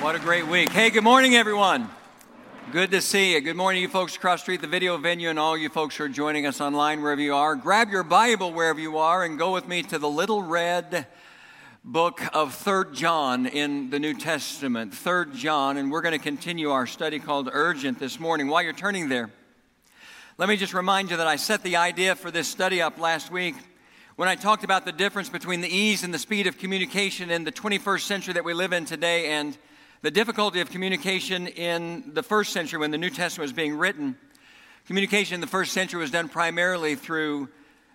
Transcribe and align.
What 0.00 0.14
a 0.14 0.18
great 0.18 0.46
week. 0.46 0.68
Hey, 0.68 0.90
good 0.90 1.04
morning, 1.04 1.36
everyone. 1.36 1.88
Good 2.70 2.90
to 2.90 3.00
see 3.00 3.32
you. 3.32 3.40
Good 3.40 3.56
morning, 3.56 3.80
you 3.80 3.88
folks 3.88 4.14
across 4.14 4.40
the 4.40 4.42
street, 4.42 4.60
the 4.60 4.66
video 4.66 4.98
venue, 4.98 5.30
and 5.30 5.38
all 5.38 5.56
you 5.56 5.70
folks 5.70 5.96
who 5.96 6.04
are 6.04 6.08
joining 6.08 6.44
us 6.44 6.60
online, 6.60 7.00
wherever 7.00 7.20
you 7.20 7.34
are. 7.34 7.56
Grab 7.56 7.88
your 7.88 8.02
Bible 8.02 8.52
wherever 8.52 8.78
you 8.78 8.98
are 8.98 9.24
and 9.24 9.38
go 9.38 9.54
with 9.54 9.66
me 9.66 9.82
to 9.84 9.98
the 9.98 10.08
little 10.08 10.42
red 10.42 11.06
book 11.82 12.20
of 12.34 12.54
Third 12.54 12.94
John 12.94 13.46
in 13.46 13.88
the 13.88 13.98
New 13.98 14.12
Testament. 14.12 14.92
Third 14.94 15.34
John, 15.34 15.78
and 15.78 15.90
we're 15.90 16.02
going 16.02 16.12
to 16.12 16.22
continue 16.22 16.72
our 16.72 16.86
study 16.86 17.18
called 17.18 17.48
Urgent 17.50 17.98
this 17.98 18.20
morning. 18.20 18.48
While 18.48 18.64
you're 18.64 18.74
turning 18.74 19.08
there, 19.08 19.30
let 20.36 20.50
me 20.50 20.58
just 20.58 20.74
remind 20.74 21.10
you 21.10 21.16
that 21.16 21.26
I 21.26 21.36
set 21.36 21.62
the 21.62 21.76
idea 21.76 22.16
for 22.16 22.30
this 22.30 22.48
study 22.48 22.82
up 22.82 22.98
last 22.98 23.32
week 23.32 23.54
when 24.16 24.28
I 24.28 24.34
talked 24.34 24.62
about 24.62 24.84
the 24.84 24.92
difference 24.92 25.30
between 25.30 25.62
the 25.62 25.74
ease 25.74 26.04
and 26.04 26.12
the 26.12 26.18
speed 26.18 26.46
of 26.46 26.58
communication 26.58 27.30
in 27.30 27.44
the 27.44 27.52
21st 27.52 28.02
century 28.02 28.34
that 28.34 28.44
we 28.44 28.52
live 28.52 28.74
in 28.74 28.84
today 28.84 29.28
and 29.28 29.56
the 30.06 30.10
difficulty 30.12 30.60
of 30.60 30.70
communication 30.70 31.48
in 31.48 32.12
the 32.14 32.22
first 32.22 32.52
century 32.52 32.78
when 32.78 32.92
the 32.92 32.96
New 32.96 33.10
Testament 33.10 33.42
was 33.44 33.52
being 33.52 33.76
written. 33.76 34.16
Communication 34.86 35.34
in 35.34 35.40
the 35.40 35.48
first 35.48 35.72
century 35.72 35.98
was 35.98 36.12
done 36.12 36.28
primarily 36.28 36.94
through 36.94 37.48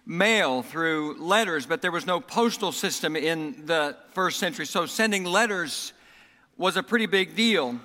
mail, 0.06 0.62
through 0.62 1.16
letters, 1.22 1.66
but 1.66 1.82
there 1.82 1.90
was 1.90 2.06
no 2.06 2.20
postal 2.20 2.74
system 2.74 3.16
in 3.16 3.66
the 3.66 3.96
first 4.12 4.40
century. 4.40 4.66
So 4.66 4.86
sending 4.86 5.24
letters 5.24 5.94
was 6.58 6.76
a 6.76 6.84
pretty 6.84 7.06
big 7.06 7.34
deal. 7.34 7.80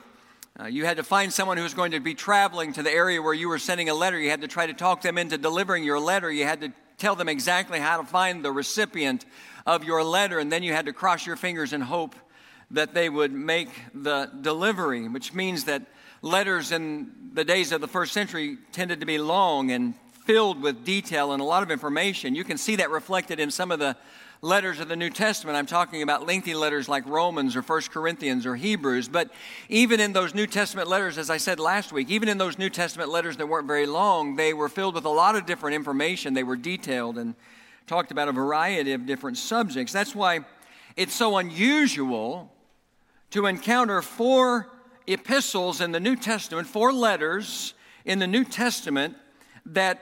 Uh, 0.59 0.65
you 0.65 0.85
had 0.85 0.97
to 0.97 1.05
find 1.05 1.33
someone 1.33 1.57
who 1.57 1.63
was 1.63 1.75
going 1.75 1.93
to 1.93 2.01
be 2.01 2.17
traveling 2.17 2.73
to 2.73 2.83
the 2.83 2.91
area 2.91 3.23
where 3.23 3.33
you 3.33 3.49
were 3.49 3.61
sending 3.61 3.91
a 3.91 3.95
letter. 3.95 4.19
You 4.19 4.31
had 4.31 4.41
to 4.41 4.49
try 4.49 4.67
to 4.67 4.75
talk 4.75 5.03
them 5.03 5.19
into 5.19 5.39
delivering 5.39 5.85
your 5.85 6.01
letter. 6.01 6.33
You 6.33 6.47
had 6.47 6.63
to 6.63 6.73
tell 6.99 7.15
them 7.15 7.29
exactly 7.29 7.79
how 7.79 8.01
to 8.01 8.05
find 8.05 8.45
the 8.45 8.51
recipient 8.51 9.25
of 9.67 9.85
your 9.85 10.03
letter, 10.03 10.41
and 10.41 10.51
then 10.51 10.65
you 10.65 10.73
had 10.73 10.87
to 10.87 10.93
cross 10.93 11.25
your 11.25 11.37
fingers 11.37 11.73
and 11.73 11.85
hope 11.85 12.17
that 12.71 12.95
they 12.95 13.09
would 13.09 13.33
make 13.33 13.69
the 13.95 14.31
delivery, 14.41 15.09
which 15.09 15.33
means 15.33 15.65
that 15.65 15.83
letters 16.23 16.73
in 16.73 17.13
the 17.35 17.45
days 17.45 17.73
of 17.73 17.81
the 17.81 17.89
first 17.89 18.13
century 18.13 18.59
tended 18.73 19.01
to 19.01 19.07
be 19.07 19.19
long 19.19 19.71
and 19.71 19.95
filled 20.25 20.61
with 20.61 20.85
detail 20.85 21.33
and 21.33 21.41
a 21.41 21.45
lot 21.45 21.63
of 21.63 21.71
information. 21.71 22.35
You 22.35 22.43
can 22.45 22.59
see 22.59 22.77
that 22.77 22.91
reflected 22.91 23.39
in 23.39 23.51
some 23.51 23.71
of 23.71 23.79
the 23.79 23.97
letters 24.43 24.81
of 24.81 24.89
the 24.89 24.97
New 24.97 25.11
Testament. 25.11 25.57
I'm 25.57 25.67
talking 25.67 26.03
about 26.03 26.27
lengthy 26.27 26.55
letters 26.55 26.89
like 26.89 27.07
Romans 27.07 27.57
or 27.57 27.63
First 27.63 27.91
Corinthians 27.91 28.45
or 28.45 28.57
Hebrews. 28.57 29.09
But 29.09 29.31
even 29.69 30.01
in 30.01 30.13
those 30.13 30.35
New 30.35 30.47
Testament 30.47 30.89
letters, 30.89 31.17
as 31.17 31.31
I 31.31 31.37
said 31.37 31.61
last 31.61 31.93
week, 31.93 32.11
even 32.11 32.29
in 32.29 32.39
those 32.39 32.59
New 32.59 32.71
Testament 32.71 33.11
letters 33.11 33.37
that 33.37 33.47
weren't 33.47 33.67
very 33.67 33.87
long, 33.87 34.37
they 34.37 34.53
were 34.53 34.69
filled 34.69 34.95
with 34.95 35.05
a 35.05 35.11
lot 35.11 35.37
of 35.37 35.47
different 35.47 35.77
information. 35.77 36.35
They 36.35 36.45
were 36.45 36.57
detailed 36.57 37.19
and 37.19 37.35
talked 37.87 38.11
about 38.11 38.29
a 38.29 38.33
variety 38.33 38.93
of 38.93 39.07
different 39.07 39.39
subjects. 39.39 39.93
That's 39.93 40.15
why 40.15 40.41
it's 40.97 41.15
so 41.15 41.37
unusual 41.37 42.53
to 43.31 43.47
encounter 43.47 44.03
four 44.03 44.69
epistles 45.07 45.81
in 45.81 45.93
the 45.93 46.01
New 46.01 46.17
Testament, 46.17 46.67
four 46.67 46.93
letters 46.93 47.75
in 48.05 48.19
the 48.19 48.27
New 48.27 48.45
Testament 48.45 49.17
that 49.67 50.01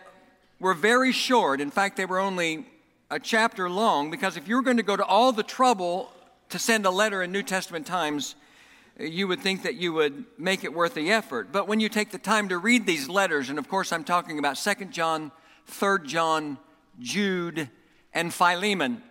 were 0.60 0.74
very 0.74 1.12
short. 1.12 1.60
In 1.60 1.70
fact, 1.70 1.96
they 1.96 2.06
were 2.06 2.18
only 2.18 2.66
a 3.10 3.18
chapter 3.18 3.68
long 3.68 4.10
because 4.10 4.36
if 4.36 4.48
you 4.48 4.56
were 4.56 4.62
going 4.62 4.76
to 4.76 4.82
go 4.82 4.96
to 4.96 5.04
all 5.04 5.32
the 5.32 5.42
trouble 5.42 6.10
to 6.50 6.58
send 6.58 6.86
a 6.86 6.90
letter 6.90 7.22
in 7.22 7.32
New 7.32 7.42
Testament 7.42 7.86
times, 7.86 8.34
you 8.98 9.26
would 9.26 9.40
think 9.40 9.62
that 9.62 9.74
you 9.74 9.92
would 9.92 10.24
make 10.38 10.64
it 10.64 10.72
worth 10.72 10.94
the 10.94 11.10
effort. 11.10 11.50
But 11.50 11.66
when 11.66 11.80
you 11.80 11.88
take 11.88 12.10
the 12.10 12.18
time 12.18 12.48
to 12.50 12.58
read 12.58 12.86
these 12.86 13.08
letters, 13.08 13.50
and 13.50 13.58
of 13.58 13.68
course 13.68 13.92
I'm 13.92 14.04
talking 14.04 14.38
about 14.38 14.56
2nd 14.56 14.90
John, 14.90 15.32
3rd 15.68 16.06
John, 16.06 16.58
Jude, 17.00 17.68
and 18.12 18.32
Philemon, 18.32 19.02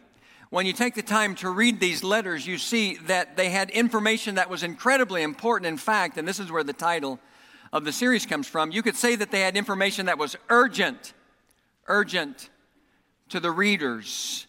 when 0.54 0.68
you 0.68 0.74
take 0.74 0.94
the 0.94 1.02
time 1.02 1.34
to 1.34 1.50
read 1.50 1.80
these 1.80 2.04
letters, 2.04 2.46
you 2.46 2.60
see 2.60 2.98
that 3.08 3.36
they 3.36 3.50
had 3.50 3.72
information 3.72 4.36
that 4.36 4.52
was 4.52 4.62
incredibly 4.62 5.24
important. 5.24 5.66
In 5.66 5.78
fact, 5.78 6.16
and 6.16 6.28
this 6.28 6.40
is 6.40 6.52
where 6.52 6.64
the 6.64 6.74
title 6.74 7.20
of 7.72 7.86
the 7.86 7.92
series 7.92 8.28
comes 8.28 8.48
from, 8.48 8.70
you 8.70 8.84
could 8.84 8.96
say 8.96 9.16
that 9.16 9.32
they 9.32 9.40
had 9.40 9.58
information 9.58 10.06
that 10.06 10.20
was 10.20 10.36
urgent, 10.50 11.14
urgent 11.88 12.52
to 13.30 13.40
the 13.40 13.50
readers. 13.50 14.46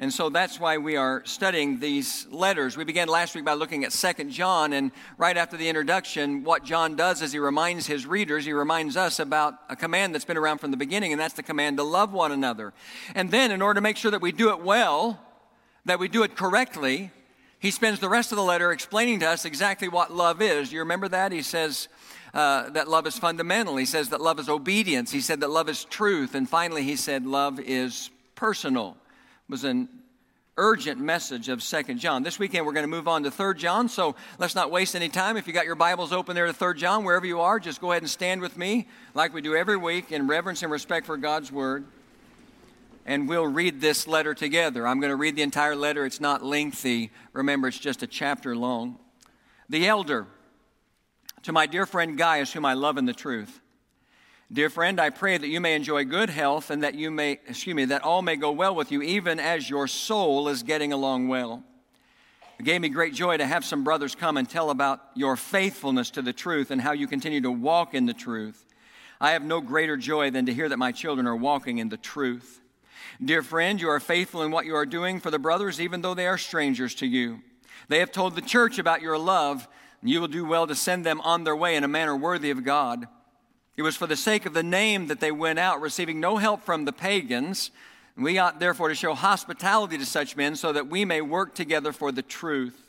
And 0.00 0.12
so 0.12 0.28
that's 0.28 0.58
why 0.58 0.78
we 0.78 0.96
are 0.96 1.24
studying 1.24 1.78
these 1.78 2.26
letters. 2.32 2.76
We 2.76 2.82
began 2.82 3.06
last 3.06 3.36
week 3.36 3.44
by 3.44 3.54
looking 3.54 3.84
at 3.84 3.92
Second 3.92 4.30
John, 4.30 4.72
and 4.72 4.90
right 5.18 5.36
after 5.36 5.56
the 5.56 5.68
introduction, 5.68 6.42
what 6.42 6.64
John 6.64 6.96
does 6.96 7.22
is 7.22 7.30
he 7.30 7.38
reminds 7.38 7.86
his 7.86 8.06
readers, 8.06 8.44
he 8.44 8.52
reminds 8.52 8.96
us 8.96 9.20
about 9.20 9.54
a 9.68 9.76
command 9.76 10.16
that's 10.16 10.24
been 10.24 10.36
around 10.36 10.58
from 10.58 10.72
the 10.72 10.76
beginning, 10.76 11.12
and 11.12 11.20
that's 11.20 11.34
the 11.34 11.44
command 11.44 11.76
to 11.76 11.84
love 11.84 12.12
one 12.12 12.32
another. 12.32 12.74
And 13.14 13.30
then, 13.30 13.52
in 13.52 13.62
order 13.62 13.78
to 13.78 13.82
make 13.82 13.96
sure 13.96 14.10
that 14.10 14.20
we 14.20 14.32
do 14.32 14.50
it 14.50 14.60
well, 14.60 15.20
that 15.84 15.98
we 15.98 16.08
do 16.08 16.22
it 16.22 16.36
correctly, 16.36 17.10
he 17.58 17.70
spends 17.70 17.98
the 17.98 18.08
rest 18.08 18.32
of 18.32 18.36
the 18.36 18.44
letter 18.44 18.72
explaining 18.72 19.20
to 19.20 19.28
us 19.28 19.44
exactly 19.44 19.88
what 19.88 20.12
love 20.12 20.42
is. 20.42 20.72
You 20.72 20.80
remember 20.80 21.08
that? 21.08 21.32
He 21.32 21.42
says 21.42 21.88
uh, 22.34 22.70
that 22.70 22.88
love 22.88 23.06
is 23.06 23.16
fundamental. 23.16 23.76
He 23.76 23.86
says 23.86 24.10
that 24.10 24.20
love 24.20 24.38
is 24.38 24.48
obedience. 24.48 25.10
He 25.10 25.20
said 25.20 25.40
that 25.40 25.50
love 25.50 25.68
is 25.68 25.84
truth. 25.84 26.34
And 26.34 26.48
finally, 26.48 26.82
he 26.82 26.96
said 26.96 27.26
love 27.26 27.58
is 27.60 28.10
personal. 28.34 28.96
It 29.48 29.52
was 29.52 29.64
an 29.64 29.88
urgent 30.56 31.00
message 31.00 31.48
of 31.48 31.62
Second 31.62 31.98
John. 31.98 32.22
This 32.22 32.38
weekend, 32.38 32.64
we're 32.66 32.72
going 32.72 32.84
to 32.84 32.88
move 32.88 33.08
on 33.08 33.22
to 33.24 33.30
Third 33.30 33.58
John, 33.58 33.88
so 33.88 34.14
let's 34.38 34.54
not 34.54 34.70
waste 34.70 34.94
any 34.94 35.08
time. 35.08 35.36
If 35.36 35.46
you 35.48 35.52
got 35.52 35.66
your 35.66 35.74
Bibles 35.74 36.12
open 36.12 36.36
there 36.36 36.46
to 36.46 36.52
Third 36.52 36.78
John, 36.78 37.02
wherever 37.02 37.26
you 37.26 37.40
are, 37.40 37.58
just 37.58 37.80
go 37.80 37.90
ahead 37.90 38.02
and 38.02 38.10
stand 38.10 38.40
with 38.40 38.56
me 38.56 38.86
like 39.14 39.34
we 39.34 39.40
do 39.40 39.56
every 39.56 39.76
week 39.76 40.12
in 40.12 40.28
reverence 40.28 40.62
and 40.62 40.70
respect 40.70 41.06
for 41.06 41.16
God's 41.16 41.50
Word 41.50 41.86
and 43.04 43.28
we'll 43.28 43.46
read 43.46 43.80
this 43.80 44.06
letter 44.06 44.34
together. 44.34 44.86
I'm 44.86 45.00
going 45.00 45.10
to 45.10 45.16
read 45.16 45.36
the 45.36 45.42
entire 45.42 45.76
letter. 45.76 46.06
It's 46.06 46.20
not 46.20 46.42
lengthy. 46.42 47.10
Remember, 47.32 47.68
it's 47.68 47.78
just 47.78 48.02
a 48.02 48.06
chapter 48.06 48.56
long. 48.56 48.98
The 49.68 49.86
elder, 49.86 50.26
to 51.42 51.52
my 51.52 51.66
dear 51.66 51.86
friend 51.86 52.16
Gaius, 52.16 52.52
whom 52.52 52.64
I 52.64 52.74
love 52.74 52.96
in 52.96 53.04
the 53.04 53.12
truth. 53.12 53.60
Dear 54.52 54.70
friend, 54.70 55.00
I 55.00 55.10
pray 55.10 55.36
that 55.36 55.48
you 55.48 55.60
may 55.60 55.74
enjoy 55.74 56.04
good 56.04 56.30
health 56.30 56.70
and 56.70 56.82
that 56.82 56.94
you 56.94 57.10
may, 57.10 57.32
excuse 57.46 57.74
me, 57.74 57.86
that 57.86 58.02
all 58.02 58.22
may 58.22 58.36
go 58.36 58.52
well 58.52 58.74
with 58.74 58.92
you, 58.92 59.02
even 59.02 59.40
as 59.40 59.68
your 59.68 59.88
soul 59.88 60.48
is 60.48 60.62
getting 60.62 60.92
along 60.92 61.28
well. 61.28 61.62
It 62.58 62.64
gave 62.64 62.80
me 62.80 62.88
great 62.88 63.14
joy 63.14 63.36
to 63.36 63.46
have 63.46 63.64
some 63.64 63.84
brothers 63.84 64.14
come 64.14 64.36
and 64.36 64.48
tell 64.48 64.70
about 64.70 65.00
your 65.14 65.36
faithfulness 65.36 66.10
to 66.12 66.22
the 66.22 66.32
truth 66.32 66.70
and 66.70 66.80
how 66.80 66.92
you 66.92 67.06
continue 67.06 67.40
to 67.40 67.50
walk 67.50 67.94
in 67.94 68.06
the 68.06 68.14
truth. 68.14 68.64
I 69.20 69.32
have 69.32 69.42
no 69.42 69.60
greater 69.60 69.96
joy 69.96 70.30
than 70.30 70.46
to 70.46 70.54
hear 70.54 70.68
that 70.68 70.78
my 70.78 70.92
children 70.92 71.26
are 71.26 71.36
walking 71.36 71.78
in 71.78 71.88
the 71.88 71.96
truth. 71.96 72.60
Dear 73.22 73.42
friend, 73.42 73.80
you 73.80 73.88
are 73.88 74.00
faithful 74.00 74.42
in 74.42 74.50
what 74.50 74.66
you 74.66 74.74
are 74.74 74.86
doing 74.86 75.20
for 75.20 75.30
the 75.30 75.38
brothers, 75.38 75.80
even 75.80 76.02
though 76.02 76.14
they 76.14 76.26
are 76.26 76.38
strangers 76.38 76.94
to 76.96 77.06
you. 77.06 77.40
They 77.88 78.00
have 78.00 78.10
told 78.10 78.34
the 78.34 78.40
church 78.40 78.78
about 78.78 79.02
your 79.02 79.18
love, 79.18 79.68
and 80.00 80.10
you 80.10 80.20
will 80.20 80.28
do 80.28 80.44
well 80.44 80.66
to 80.66 80.74
send 80.74 81.06
them 81.06 81.20
on 81.20 81.44
their 81.44 81.54
way 81.54 81.76
in 81.76 81.84
a 81.84 81.88
manner 81.88 82.16
worthy 82.16 82.50
of 82.50 82.64
God. 82.64 83.06
It 83.76 83.82
was 83.82 83.96
for 83.96 84.06
the 84.06 84.16
sake 84.16 84.46
of 84.46 84.54
the 84.54 84.62
name 84.62 85.06
that 85.08 85.20
they 85.20 85.32
went 85.32 85.58
out, 85.58 85.80
receiving 85.80 86.18
no 86.18 86.38
help 86.38 86.62
from 86.62 86.84
the 86.84 86.92
pagans. 86.92 87.70
We 88.16 88.38
ought 88.38 88.60
therefore 88.60 88.88
to 88.88 88.94
show 88.94 89.14
hospitality 89.14 89.98
to 89.98 90.06
such 90.06 90.36
men 90.36 90.56
so 90.56 90.72
that 90.72 90.88
we 90.88 91.04
may 91.04 91.20
work 91.20 91.54
together 91.54 91.92
for 91.92 92.12
the 92.12 92.22
truth. 92.22 92.80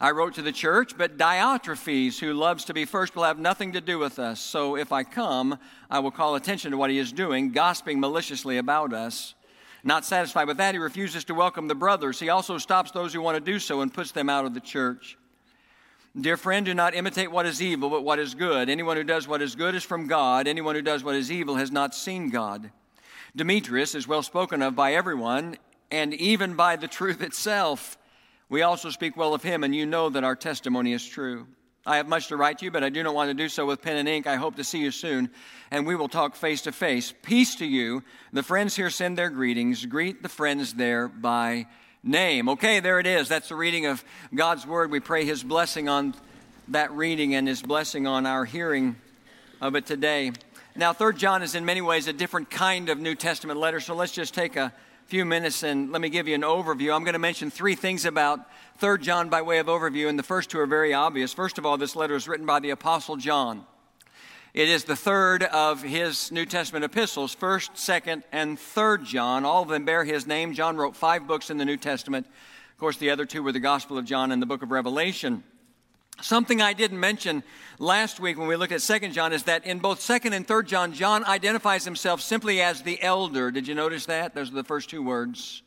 I 0.00 0.10
wrote 0.10 0.34
to 0.34 0.42
the 0.42 0.52
church, 0.52 0.98
but 0.98 1.16
Diotrephes, 1.16 2.18
who 2.18 2.32
loves 2.32 2.64
to 2.64 2.74
be 2.74 2.84
first, 2.84 3.14
will 3.14 3.22
have 3.22 3.38
nothing 3.38 3.72
to 3.72 3.80
do 3.80 3.98
with 3.98 4.18
us. 4.18 4.40
So 4.40 4.76
if 4.76 4.92
I 4.92 5.04
come, 5.04 5.58
I 5.90 6.00
will 6.00 6.10
call 6.10 6.34
attention 6.34 6.72
to 6.72 6.76
what 6.76 6.90
he 6.90 6.98
is 6.98 7.12
doing, 7.12 7.52
gossiping 7.52 8.00
maliciously 8.00 8.58
about 8.58 8.92
us. 8.92 9.34
Not 9.86 10.06
satisfied 10.06 10.48
with 10.48 10.56
that, 10.56 10.74
he 10.74 10.78
refuses 10.78 11.24
to 11.24 11.34
welcome 11.34 11.68
the 11.68 11.74
brothers. 11.74 12.18
He 12.18 12.30
also 12.30 12.56
stops 12.56 12.90
those 12.90 13.12
who 13.12 13.20
want 13.20 13.36
to 13.36 13.52
do 13.52 13.58
so 13.58 13.82
and 13.82 13.92
puts 13.92 14.12
them 14.12 14.30
out 14.30 14.46
of 14.46 14.54
the 14.54 14.60
church. 14.60 15.18
Dear 16.18 16.38
friend, 16.38 16.64
do 16.64 16.72
not 16.72 16.94
imitate 16.94 17.30
what 17.30 17.44
is 17.44 17.60
evil, 17.60 17.90
but 17.90 18.02
what 18.02 18.18
is 18.18 18.34
good. 18.34 18.70
Anyone 18.70 18.96
who 18.96 19.04
does 19.04 19.28
what 19.28 19.42
is 19.42 19.54
good 19.54 19.74
is 19.74 19.84
from 19.84 20.06
God. 20.06 20.48
Anyone 20.48 20.74
who 20.74 20.80
does 20.80 21.04
what 21.04 21.16
is 21.16 21.30
evil 21.30 21.56
has 21.56 21.70
not 21.70 21.94
seen 21.94 22.30
God. 22.30 22.70
Demetrius 23.36 23.94
is 23.94 24.08
well 24.08 24.22
spoken 24.22 24.62
of 24.62 24.74
by 24.74 24.94
everyone, 24.94 25.58
and 25.90 26.14
even 26.14 26.54
by 26.54 26.76
the 26.76 26.88
truth 26.88 27.20
itself. 27.20 27.98
We 28.48 28.62
also 28.62 28.90
speak 28.90 29.16
well 29.16 29.34
of 29.34 29.42
him, 29.42 29.64
and 29.64 29.74
you 29.74 29.84
know 29.84 30.08
that 30.08 30.24
our 30.24 30.36
testimony 30.36 30.92
is 30.92 31.04
true. 31.06 31.46
I 31.86 31.98
have 31.98 32.08
much 32.08 32.28
to 32.28 32.36
write 32.36 32.58
to 32.58 32.64
you, 32.64 32.70
but 32.70 32.82
I 32.82 32.88
do 32.88 33.02
not 33.02 33.14
want 33.14 33.28
to 33.28 33.34
do 33.34 33.46
so 33.48 33.66
with 33.66 33.82
pen 33.82 33.96
and 33.96 34.08
ink. 34.08 34.26
I 34.26 34.36
hope 34.36 34.56
to 34.56 34.64
see 34.64 34.78
you 34.78 34.90
soon, 34.90 35.28
and 35.70 35.86
we 35.86 35.94
will 35.94 36.08
talk 36.08 36.34
face 36.34 36.62
to 36.62 36.72
face. 36.72 37.12
Peace 37.22 37.56
to 37.56 37.66
you. 37.66 38.02
The 38.32 38.42
friends 38.42 38.74
here 38.74 38.88
send 38.88 39.18
their 39.18 39.28
greetings. 39.28 39.84
Greet 39.84 40.22
the 40.22 40.30
friends 40.30 40.72
there 40.72 41.08
by 41.08 41.66
name. 42.02 42.48
Okay, 42.48 42.80
there 42.80 43.00
it 43.00 43.06
is. 43.06 43.28
That's 43.28 43.50
the 43.50 43.54
reading 43.54 43.84
of 43.84 44.02
God's 44.34 44.66
Word. 44.66 44.90
We 44.90 45.00
pray 45.00 45.26
His 45.26 45.42
blessing 45.42 45.90
on 45.90 46.14
that 46.68 46.90
reading 46.92 47.34
and 47.34 47.46
His 47.46 47.60
blessing 47.60 48.06
on 48.06 48.24
our 48.24 48.46
hearing 48.46 48.96
of 49.60 49.74
it 49.74 49.84
today. 49.84 50.32
Now, 50.74 50.94
Third 50.94 51.18
John 51.18 51.42
is 51.42 51.54
in 51.54 51.66
many 51.66 51.82
ways 51.82 52.08
a 52.08 52.14
different 52.14 52.48
kind 52.48 52.88
of 52.88 52.98
New 52.98 53.14
Testament 53.14 53.60
letter, 53.60 53.80
so 53.80 53.94
let's 53.94 54.12
just 54.12 54.32
take 54.32 54.56
a 54.56 54.72
few 55.06 55.24
minutes 55.26 55.62
and 55.62 55.92
let 55.92 56.00
me 56.00 56.08
give 56.08 56.26
you 56.26 56.34
an 56.34 56.42
overview. 56.42 56.94
I'm 56.94 57.04
going 57.04 57.12
to 57.12 57.18
mention 57.18 57.50
three 57.50 57.74
things 57.74 58.06
about 58.06 58.40
3 58.78 58.98
John 58.98 59.28
by 59.28 59.42
way 59.42 59.58
of 59.58 59.66
overview, 59.66 60.08
and 60.08 60.18
the 60.18 60.22
first 60.22 60.48
two 60.48 60.58
are 60.58 60.66
very 60.66 60.94
obvious. 60.94 61.34
First 61.34 61.58
of 61.58 61.66
all, 61.66 61.76
this 61.76 61.94
letter 61.94 62.14
is 62.14 62.26
written 62.26 62.46
by 62.46 62.60
the 62.60 62.70
Apostle 62.70 63.16
John. 63.16 63.66
It 64.54 64.68
is 64.68 64.84
the 64.84 64.96
third 64.96 65.42
of 65.42 65.82
his 65.82 66.32
New 66.32 66.46
Testament 66.46 66.86
epistles, 66.86 67.36
1st, 67.36 67.72
2nd, 67.74 68.22
and 68.32 68.56
3rd 68.56 69.04
John. 69.04 69.44
All 69.44 69.62
of 69.62 69.68
them 69.68 69.84
bear 69.84 70.04
his 70.04 70.26
name. 70.26 70.54
John 70.54 70.76
wrote 70.76 70.96
five 70.96 71.26
books 71.26 71.50
in 71.50 71.58
the 71.58 71.64
New 71.64 71.76
Testament. 71.76 72.26
Of 72.72 72.78
course, 72.78 72.96
the 72.96 73.10
other 73.10 73.26
two 73.26 73.42
were 73.42 73.52
the 73.52 73.60
Gospel 73.60 73.98
of 73.98 74.06
John 74.06 74.32
and 74.32 74.40
the 74.40 74.46
book 74.46 74.62
of 74.62 74.70
Revelation. 74.70 75.44
Something 76.20 76.62
I 76.62 76.72
didn't 76.72 77.00
mention 77.00 77.42
last 77.78 78.20
week 78.20 78.38
when 78.38 78.46
we 78.46 78.56
looked 78.56 78.72
at 78.72 78.82
Second 78.82 79.12
John 79.12 79.32
is 79.32 79.44
that 79.44 79.66
in 79.66 79.78
both 79.78 80.00
2nd 80.00 80.32
and 80.32 80.46
3rd 80.46 80.66
John, 80.66 80.92
John 80.92 81.24
identifies 81.24 81.84
himself 81.84 82.20
simply 82.20 82.62
as 82.62 82.82
the 82.82 83.02
elder. 83.02 83.50
Did 83.50 83.66
you 83.66 83.74
notice 83.74 84.06
that? 84.06 84.34
Those 84.34 84.50
are 84.50 84.54
the 84.54 84.64
first 84.64 84.88
two 84.88 85.02
words 85.02 85.62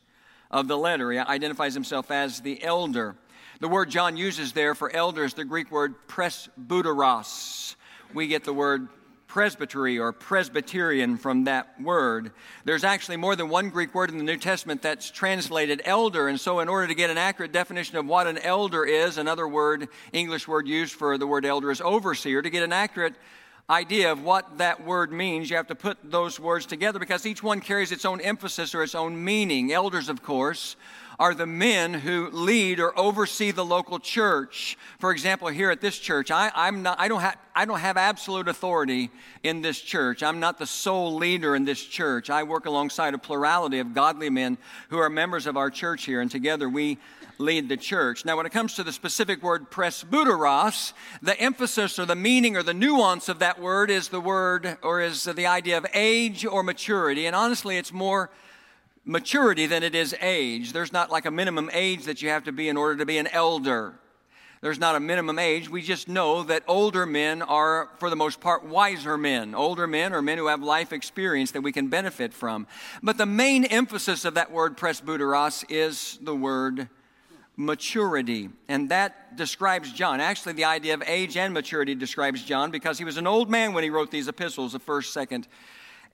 of 0.50 0.66
the 0.66 0.76
letter. 0.76 1.12
He 1.12 1.18
identifies 1.18 1.74
himself 1.74 2.10
as 2.10 2.40
the 2.40 2.62
elder. 2.62 3.14
The 3.60 3.68
word 3.68 3.90
John 3.90 4.16
uses 4.16 4.52
there 4.52 4.74
for 4.74 4.94
elder 4.94 5.24
is 5.24 5.34
the 5.34 5.44
Greek 5.44 5.70
word 5.70 5.94
presbyteros. 6.08 7.74
We 8.14 8.26
get 8.26 8.44
the 8.44 8.52
word 8.52 8.88
presbytery 9.28 9.98
or 9.98 10.10
Presbyterian 10.10 11.18
from 11.18 11.44
that 11.44 11.80
word. 11.80 12.32
There's 12.64 12.82
actually 12.82 13.18
more 13.18 13.36
than 13.36 13.50
one 13.50 13.68
Greek 13.68 13.94
word 13.94 14.10
in 14.10 14.18
the 14.18 14.24
New 14.24 14.38
Testament 14.38 14.82
that's 14.82 15.10
translated 15.10 15.82
elder. 15.84 16.26
And 16.26 16.40
so, 16.40 16.60
in 16.60 16.68
order 16.68 16.88
to 16.88 16.94
get 16.94 17.10
an 17.10 17.18
accurate 17.18 17.52
definition 17.52 17.98
of 17.98 18.06
what 18.06 18.26
an 18.26 18.38
elder 18.38 18.84
is, 18.84 19.18
another 19.18 19.46
word, 19.46 19.88
English 20.12 20.48
word 20.48 20.66
used 20.66 20.94
for 20.94 21.18
the 21.18 21.26
word 21.26 21.44
elder 21.44 21.70
is 21.70 21.80
overseer. 21.82 22.42
To 22.42 22.50
get 22.50 22.62
an 22.62 22.72
accurate 22.72 23.14
idea 23.70 24.10
of 24.10 24.22
what 24.22 24.58
that 24.58 24.84
word 24.84 25.12
means, 25.12 25.50
you 25.50 25.56
have 25.56 25.66
to 25.66 25.74
put 25.74 25.98
those 26.02 26.40
words 26.40 26.64
together 26.64 26.98
because 26.98 27.26
each 27.26 27.42
one 27.42 27.60
carries 27.60 27.92
its 27.92 28.04
own 28.04 28.20
emphasis 28.20 28.74
or 28.74 28.82
its 28.82 28.94
own 28.94 29.22
meaning. 29.22 29.72
Elders, 29.72 30.08
of 30.08 30.22
course, 30.22 30.76
are 31.18 31.34
the 31.34 31.46
men 31.46 31.92
who 31.92 32.30
lead 32.30 32.78
or 32.78 32.96
oversee 32.98 33.50
the 33.50 33.64
local 33.64 33.98
church. 33.98 34.78
For 35.00 35.10
example, 35.10 35.48
here 35.48 35.70
at 35.70 35.80
this 35.80 35.98
church, 35.98 36.30
I, 36.30 36.50
I'm 36.54 36.82
not, 36.82 36.98
I, 37.00 37.08
don't 37.08 37.20
ha- 37.20 37.34
I 37.54 37.64
don't 37.64 37.80
have 37.80 37.96
absolute 37.96 38.48
authority 38.48 39.10
in 39.42 39.60
this 39.60 39.80
church. 39.80 40.22
I'm 40.22 40.38
not 40.38 40.58
the 40.58 40.66
sole 40.66 41.16
leader 41.16 41.56
in 41.56 41.64
this 41.64 41.82
church. 41.82 42.30
I 42.30 42.44
work 42.44 42.66
alongside 42.66 43.14
a 43.14 43.18
plurality 43.18 43.80
of 43.80 43.94
godly 43.94 44.30
men 44.30 44.58
who 44.90 44.98
are 44.98 45.10
members 45.10 45.46
of 45.46 45.56
our 45.56 45.70
church 45.70 46.04
here, 46.04 46.20
and 46.20 46.30
together 46.30 46.68
we 46.68 46.98
lead 47.38 47.68
the 47.68 47.76
church. 47.76 48.24
Now, 48.24 48.36
when 48.36 48.46
it 48.46 48.52
comes 48.52 48.74
to 48.74 48.84
the 48.84 48.92
specific 48.92 49.42
word 49.42 49.70
presbyteros, 49.70 50.92
the 51.22 51.38
emphasis 51.40 51.98
or 51.98 52.04
the 52.04 52.16
meaning 52.16 52.56
or 52.56 52.62
the 52.62 52.74
nuance 52.74 53.28
of 53.28 53.38
that 53.38 53.60
word 53.60 53.90
is 53.90 54.08
the 54.08 54.20
word 54.20 54.76
or 54.82 55.00
is 55.00 55.24
the 55.24 55.46
idea 55.46 55.78
of 55.78 55.86
age 55.94 56.44
or 56.44 56.62
maturity. 56.62 57.26
And 57.26 57.36
honestly, 57.36 57.76
it's 57.76 57.92
more 57.92 58.30
maturity 59.04 59.66
than 59.66 59.82
it 59.82 59.94
is 59.94 60.14
age. 60.20 60.72
There's 60.72 60.92
not 60.92 61.10
like 61.10 61.26
a 61.26 61.30
minimum 61.30 61.70
age 61.72 62.04
that 62.04 62.20
you 62.20 62.28
have 62.28 62.44
to 62.44 62.52
be 62.52 62.68
in 62.68 62.76
order 62.76 62.96
to 62.96 63.06
be 63.06 63.18
an 63.18 63.28
elder. 63.28 63.94
There's 64.60 64.80
not 64.80 64.96
a 64.96 65.00
minimum 65.00 65.38
age. 65.38 65.68
We 65.68 65.82
just 65.82 66.08
know 66.08 66.42
that 66.42 66.64
older 66.66 67.06
men 67.06 67.42
are, 67.42 67.90
for 67.98 68.10
the 68.10 68.16
most 68.16 68.40
part, 68.40 68.64
wiser 68.64 69.16
men. 69.16 69.54
Older 69.54 69.86
men 69.86 70.12
are 70.12 70.20
men 70.20 70.36
who 70.36 70.48
have 70.48 70.62
life 70.62 70.92
experience 70.92 71.52
that 71.52 71.60
we 71.60 71.70
can 71.70 71.86
benefit 71.86 72.34
from. 72.34 72.66
But 73.00 73.18
the 73.18 73.26
main 73.26 73.64
emphasis 73.64 74.24
of 74.24 74.34
that 74.34 74.50
word 74.50 74.76
presbyteros 74.76 75.64
is 75.68 76.18
the 76.20 76.34
word 76.34 76.88
maturity. 77.58 78.48
And 78.68 78.88
that 78.90 79.36
describes 79.36 79.92
John. 79.92 80.20
Actually, 80.20 80.52
the 80.54 80.64
idea 80.64 80.94
of 80.94 81.02
age 81.04 81.36
and 81.36 81.52
maturity 81.52 81.96
describes 81.96 82.42
John 82.42 82.70
because 82.70 82.98
he 82.98 83.04
was 83.04 83.16
an 83.16 83.26
old 83.26 83.50
man 83.50 83.72
when 83.74 83.82
he 83.82 83.90
wrote 83.90 84.12
these 84.12 84.28
epistles, 84.28 84.72
the 84.72 84.78
first, 84.78 85.12
second, 85.12 85.48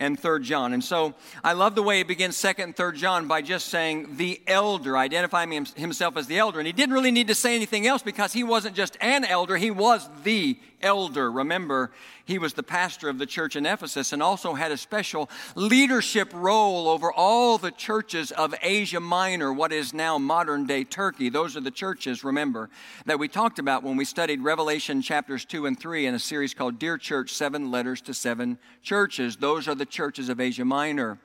and 0.00 0.19
third 0.19 0.43
John. 0.43 0.73
And 0.73 0.82
so 0.82 1.14
I 1.44 1.52
love 1.52 1.75
the 1.75 1.82
way 1.82 1.99
he 1.99 2.02
begins 2.02 2.37
second 2.37 2.64
and 2.64 2.76
third 2.76 2.96
John 2.96 3.29
by 3.29 3.43
just 3.43 3.67
saying 3.69 4.17
the 4.17 4.41
elder, 4.46 4.96
identifying 4.96 5.67
himself 5.76 6.17
as 6.17 6.26
the 6.26 6.38
elder. 6.38 6.58
And 6.58 6.67
he 6.67 6.73
didn't 6.73 6.94
really 6.94 7.11
need 7.11 7.29
to 7.29 7.35
say 7.35 7.55
anything 7.55 7.87
else 7.87 8.02
because 8.02 8.32
he 8.32 8.43
wasn't 8.43 8.75
just 8.75 8.96
an 9.02 9.25
elder, 9.25 9.58
he 9.58 9.70
was 9.70 10.08
the 10.25 10.58
elder. 10.84 11.32
Remember, 11.32 11.90
he 12.25 12.38
was 12.38 12.54
the 12.54 12.62
pastor 12.62 13.08
of 13.08 13.19
the 13.19 13.26
church 13.26 13.56
in 13.56 13.66
Ephesus 13.66 14.12
and 14.12 14.22
also 14.22 14.54
had 14.54 14.70
a 14.70 14.76
special 14.76 15.28
leadership 15.56 16.31
role 16.32 16.88
over 16.88 17.12
all 17.12 17.58
the 17.58 17.70
churches 17.70 18.31
of 18.31 18.54
Asia 18.62 19.00
Minor, 19.00 19.52
what 19.52 19.72
is 19.72 19.92
now 19.92 20.19
modern 20.19 20.66
day 20.66 20.84
Turkey. 20.84 21.28
Those 21.28 21.56
are 21.56 21.60
the 21.60 21.70
churches, 21.70 22.22
remember, 22.22 22.70
that 23.06 23.19
we 23.19 23.26
talked 23.26 23.58
about 23.58 23.82
when 23.82 23.96
we 23.96 24.04
studied 24.04 24.42
Revelation 24.42 25.02
chapters 25.02 25.44
2 25.44 25.66
and 25.66 25.78
3 25.78 26.06
in 26.06 26.14
a 26.14 26.19
series 26.19 26.54
called 26.54 26.78
Dear 26.78 26.98
Church 26.98 27.32
Seven 27.32 27.70
Letters 27.70 28.00
to 28.02 28.14
Seven 28.14 28.58
Churches. 28.82 29.36
Those 29.36 29.66
are 29.66 29.75
the 29.75 29.86
churches 29.86 30.28
of 30.28 30.40
Asia 30.40 30.64
Minor. 30.64 31.19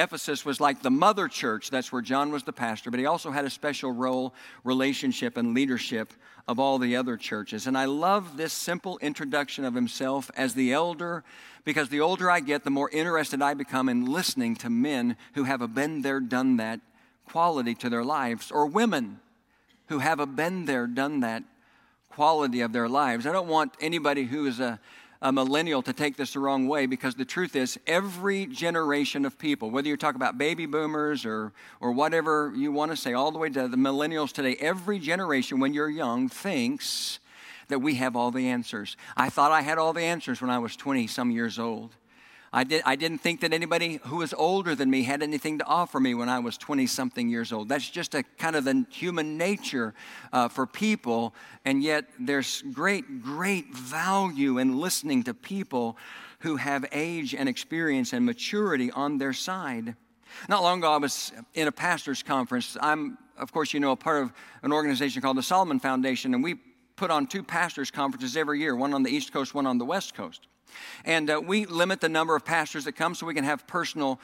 Ephesus 0.00 0.44
was 0.44 0.60
like 0.60 0.82
the 0.82 0.90
mother 0.90 1.28
church. 1.28 1.70
That's 1.70 1.92
where 1.92 2.02
John 2.02 2.32
was 2.32 2.42
the 2.42 2.52
pastor, 2.52 2.90
but 2.90 2.98
he 2.98 3.06
also 3.06 3.30
had 3.30 3.44
a 3.44 3.50
special 3.50 3.92
role, 3.92 4.34
relationship, 4.64 5.36
and 5.36 5.54
leadership 5.54 6.12
of 6.48 6.58
all 6.58 6.78
the 6.78 6.96
other 6.96 7.16
churches. 7.16 7.66
And 7.66 7.76
I 7.76 7.84
love 7.84 8.36
this 8.36 8.52
simple 8.52 8.98
introduction 8.98 9.64
of 9.64 9.74
himself 9.74 10.30
as 10.36 10.54
the 10.54 10.72
elder 10.72 11.22
because 11.64 11.90
the 11.90 12.00
older 12.00 12.30
I 12.30 12.40
get, 12.40 12.64
the 12.64 12.70
more 12.70 12.90
interested 12.90 13.42
I 13.42 13.54
become 13.54 13.88
in 13.88 14.06
listening 14.06 14.56
to 14.56 14.70
men 14.70 15.16
who 15.34 15.44
have 15.44 15.60
a 15.60 15.68
been 15.68 16.02
there, 16.02 16.20
done 16.20 16.56
that 16.56 16.80
quality 17.26 17.74
to 17.76 17.90
their 17.90 18.04
lives, 18.04 18.50
or 18.50 18.66
women 18.66 19.20
who 19.86 19.98
have 19.98 20.18
a 20.18 20.26
been 20.26 20.64
there, 20.64 20.86
done 20.86 21.20
that 21.20 21.44
quality 22.08 22.60
of 22.60 22.72
their 22.72 22.88
lives. 22.88 23.26
I 23.26 23.32
don't 23.32 23.48
want 23.48 23.74
anybody 23.80 24.24
who 24.24 24.46
is 24.46 24.58
a 24.60 24.80
a 25.22 25.30
millennial 25.30 25.82
to 25.82 25.92
take 25.92 26.16
this 26.16 26.32
the 26.32 26.40
wrong 26.40 26.66
way 26.66 26.86
because 26.86 27.14
the 27.14 27.24
truth 27.24 27.54
is, 27.54 27.78
every 27.86 28.46
generation 28.46 29.24
of 29.24 29.38
people, 29.38 29.70
whether 29.70 29.88
you 29.88 29.96
talk 29.96 30.14
about 30.14 30.38
baby 30.38 30.66
boomers 30.66 31.26
or, 31.26 31.52
or 31.80 31.92
whatever 31.92 32.52
you 32.56 32.72
want 32.72 32.90
to 32.90 32.96
say, 32.96 33.12
all 33.12 33.30
the 33.30 33.38
way 33.38 33.50
to 33.50 33.68
the 33.68 33.76
millennials 33.76 34.32
today, 34.32 34.56
every 34.60 34.98
generation, 34.98 35.60
when 35.60 35.74
you're 35.74 35.90
young, 35.90 36.28
thinks 36.28 37.18
that 37.68 37.80
we 37.80 37.96
have 37.96 38.16
all 38.16 38.30
the 38.30 38.48
answers. 38.48 38.96
I 39.16 39.28
thought 39.28 39.52
I 39.52 39.60
had 39.60 39.78
all 39.78 39.92
the 39.92 40.02
answers 40.02 40.40
when 40.40 40.50
I 40.50 40.58
was 40.58 40.74
20 40.74 41.06
some 41.06 41.30
years 41.30 41.58
old. 41.58 41.94
I, 42.52 42.64
did, 42.64 42.82
I 42.84 42.96
didn't 42.96 43.18
think 43.18 43.42
that 43.42 43.52
anybody 43.52 44.00
who 44.06 44.16
was 44.16 44.34
older 44.34 44.74
than 44.74 44.90
me 44.90 45.04
had 45.04 45.22
anything 45.22 45.58
to 45.58 45.64
offer 45.66 46.00
me 46.00 46.14
when 46.14 46.28
I 46.28 46.40
was 46.40 46.58
20 46.58 46.84
something 46.86 47.28
years 47.28 47.52
old. 47.52 47.68
That's 47.68 47.88
just 47.88 48.14
a 48.14 48.24
kind 48.38 48.56
of 48.56 48.64
the 48.64 48.86
human 48.90 49.38
nature 49.38 49.94
uh, 50.32 50.48
for 50.48 50.66
people. 50.66 51.32
And 51.64 51.80
yet, 51.80 52.06
there's 52.18 52.62
great, 52.72 53.22
great 53.22 53.72
value 53.72 54.58
in 54.58 54.80
listening 54.80 55.22
to 55.24 55.34
people 55.34 55.96
who 56.40 56.56
have 56.56 56.84
age 56.90 57.34
and 57.34 57.48
experience 57.48 58.12
and 58.12 58.26
maturity 58.26 58.90
on 58.90 59.18
their 59.18 59.32
side. 59.32 59.94
Not 60.48 60.62
long 60.64 60.78
ago, 60.78 60.92
I 60.92 60.96
was 60.96 61.32
in 61.54 61.68
a 61.68 61.72
pastor's 61.72 62.22
conference. 62.22 62.76
I'm, 62.80 63.16
of 63.36 63.52
course, 63.52 63.72
you 63.72 63.78
know, 63.78 63.92
a 63.92 63.96
part 63.96 64.22
of 64.22 64.32
an 64.62 64.72
organization 64.72 65.22
called 65.22 65.36
the 65.36 65.42
Solomon 65.42 65.78
Foundation, 65.78 66.34
and 66.34 66.42
we 66.42 66.56
put 66.96 67.12
on 67.12 67.26
two 67.26 67.44
pastors' 67.44 67.90
conferences 67.92 68.36
every 68.36 68.58
year 68.58 68.74
one 68.74 68.92
on 68.92 69.04
the 69.04 69.10
East 69.10 69.32
Coast, 69.32 69.54
one 69.54 69.66
on 69.66 69.78
the 69.78 69.84
West 69.84 70.14
Coast. 70.14 70.48
And 71.04 71.30
uh, 71.30 71.40
we 71.44 71.66
limit 71.66 72.00
the 72.00 72.08
number 72.08 72.36
of 72.36 72.44
pastors 72.44 72.84
that 72.84 72.92
come 72.92 73.14
so 73.14 73.26
we 73.26 73.34
can 73.34 73.44
have 73.44 73.66
personal 73.66 74.20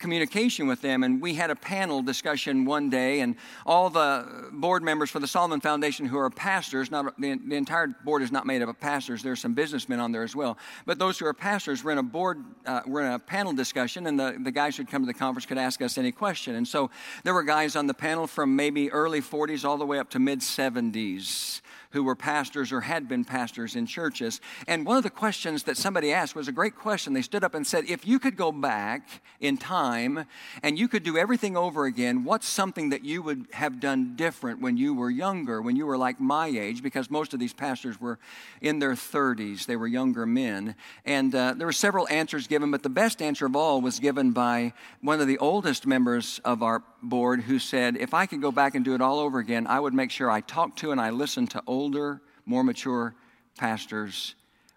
communication 0.00 0.66
with 0.66 0.80
them. 0.80 1.04
And 1.04 1.20
we 1.20 1.34
had 1.34 1.50
a 1.50 1.54
panel 1.54 2.02
discussion 2.02 2.64
one 2.64 2.90
day, 2.90 3.20
and 3.20 3.36
all 3.64 3.90
the 3.90 4.48
board 4.50 4.82
members 4.82 5.10
for 5.10 5.20
the 5.20 5.26
Solomon 5.26 5.60
Foundation 5.60 6.06
who 6.06 6.18
are 6.18 6.30
pastors, 6.30 6.90
not 6.90 7.20
the, 7.20 7.38
the 7.46 7.54
entire 7.54 7.88
board 8.04 8.22
is 8.22 8.32
not 8.32 8.46
made 8.46 8.62
up 8.62 8.68
of 8.68 8.80
pastors, 8.80 9.22
there's 9.22 9.40
some 9.40 9.54
businessmen 9.54 10.00
on 10.00 10.10
there 10.10 10.24
as 10.24 10.34
well. 10.34 10.58
But 10.86 10.98
those 10.98 11.18
who 11.18 11.26
are 11.26 11.34
pastors 11.34 11.84
were 11.84 11.92
in 11.92 11.98
a 11.98 12.02
board, 12.02 12.42
uh, 12.66 12.80
were 12.86 13.02
in 13.02 13.12
a 13.12 13.18
panel 13.18 13.52
discussion, 13.52 14.06
and 14.06 14.18
the, 14.18 14.38
the 14.42 14.50
guys 14.50 14.76
who'd 14.76 14.88
come 14.88 15.02
to 15.02 15.06
the 15.06 15.14
conference 15.14 15.46
could 15.46 15.58
ask 15.58 15.80
us 15.82 15.98
any 15.98 16.12
question. 16.12 16.56
And 16.56 16.66
so 16.66 16.90
there 17.22 17.34
were 17.34 17.44
guys 17.44 17.76
on 17.76 17.86
the 17.86 17.94
panel 17.94 18.26
from 18.26 18.56
maybe 18.56 18.90
early 18.90 19.20
40s 19.20 19.64
all 19.64 19.76
the 19.76 19.86
way 19.86 19.98
up 19.98 20.10
to 20.10 20.18
mid 20.18 20.40
70s 20.40 21.60
who 21.90 22.04
were 22.04 22.14
pastors 22.14 22.72
or 22.72 22.80
had 22.80 23.08
been 23.08 23.24
pastors 23.24 23.76
in 23.76 23.86
churches. 23.86 24.40
And 24.66 24.86
one 24.86 24.96
of 24.96 25.02
the 25.02 25.10
questions 25.10 25.64
that 25.64 25.76
somebody 25.76 26.12
asked 26.12 26.34
was 26.34 26.48
a 26.48 26.52
great 26.52 26.76
question. 26.76 27.12
They 27.12 27.22
stood 27.22 27.44
up 27.44 27.54
and 27.54 27.66
said, 27.66 27.84
If 27.88 28.06
you 28.06 28.18
could 28.18 28.36
go 28.36 28.52
back 28.52 29.22
in 29.40 29.56
time 29.56 30.26
and 30.62 30.78
you 30.78 30.88
could 30.88 31.02
do 31.02 31.16
everything 31.16 31.56
over 31.56 31.84
again, 31.86 32.24
what's 32.24 32.48
something 32.48 32.90
that 32.90 33.04
you 33.04 33.22
would 33.22 33.46
have 33.52 33.80
done 33.80 34.14
different 34.16 34.60
when 34.60 34.76
you 34.76 34.94
were 34.94 35.10
younger, 35.10 35.60
when 35.60 35.76
you 35.76 35.86
were 35.86 35.98
like 35.98 36.20
my 36.20 36.46
age? 36.46 36.82
Because 36.82 37.10
most 37.10 37.34
of 37.34 37.40
these 37.40 37.52
pastors 37.52 38.00
were 38.00 38.18
in 38.60 38.78
their 38.78 38.92
30s, 38.92 39.66
they 39.66 39.76
were 39.76 39.86
younger 39.86 40.26
men. 40.26 40.76
And 41.04 41.34
uh, 41.34 41.54
there 41.56 41.66
were 41.66 41.72
several 41.72 42.08
answers 42.08 42.46
given, 42.46 42.70
but 42.70 42.82
the 42.82 42.88
best 42.88 43.20
answer 43.20 43.46
of 43.46 43.56
all 43.56 43.80
was 43.80 43.98
given 43.98 44.30
by 44.32 44.72
one 45.00 45.20
of 45.20 45.26
the 45.26 45.38
oldest 45.38 45.86
members 45.86 46.40
of 46.44 46.62
our 46.62 46.82
board 47.02 47.42
who 47.42 47.58
said, 47.58 47.96
If 47.96 48.14
I 48.14 48.26
could 48.26 48.40
go 48.40 48.52
back 48.52 48.74
and 48.74 48.84
do 48.84 48.94
it 48.94 49.00
all 49.00 49.18
over 49.18 49.38
again, 49.38 49.66
I 49.66 49.80
would 49.80 49.94
make 49.94 50.10
sure 50.10 50.30
I 50.30 50.40
talked 50.40 50.78
to 50.80 50.92
and 50.92 51.00
I 51.00 51.10
listened 51.10 51.50
to 51.52 51.62
older, 51.80 52.20
more 52.44 52.62
mature 52.62 53.14
pastors 53.56 54.34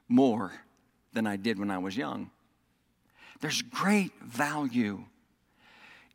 more 0.08 0.54
than 1.12 1.28
I 1.28 1.36
did 1.36 1.60
when 1.60 1.70
I 1.70 1.78
was 1.78 1.98
young. 1.98 2.32
There's 3.42 3.62
great 3.62 4.14
value 4.22 5.04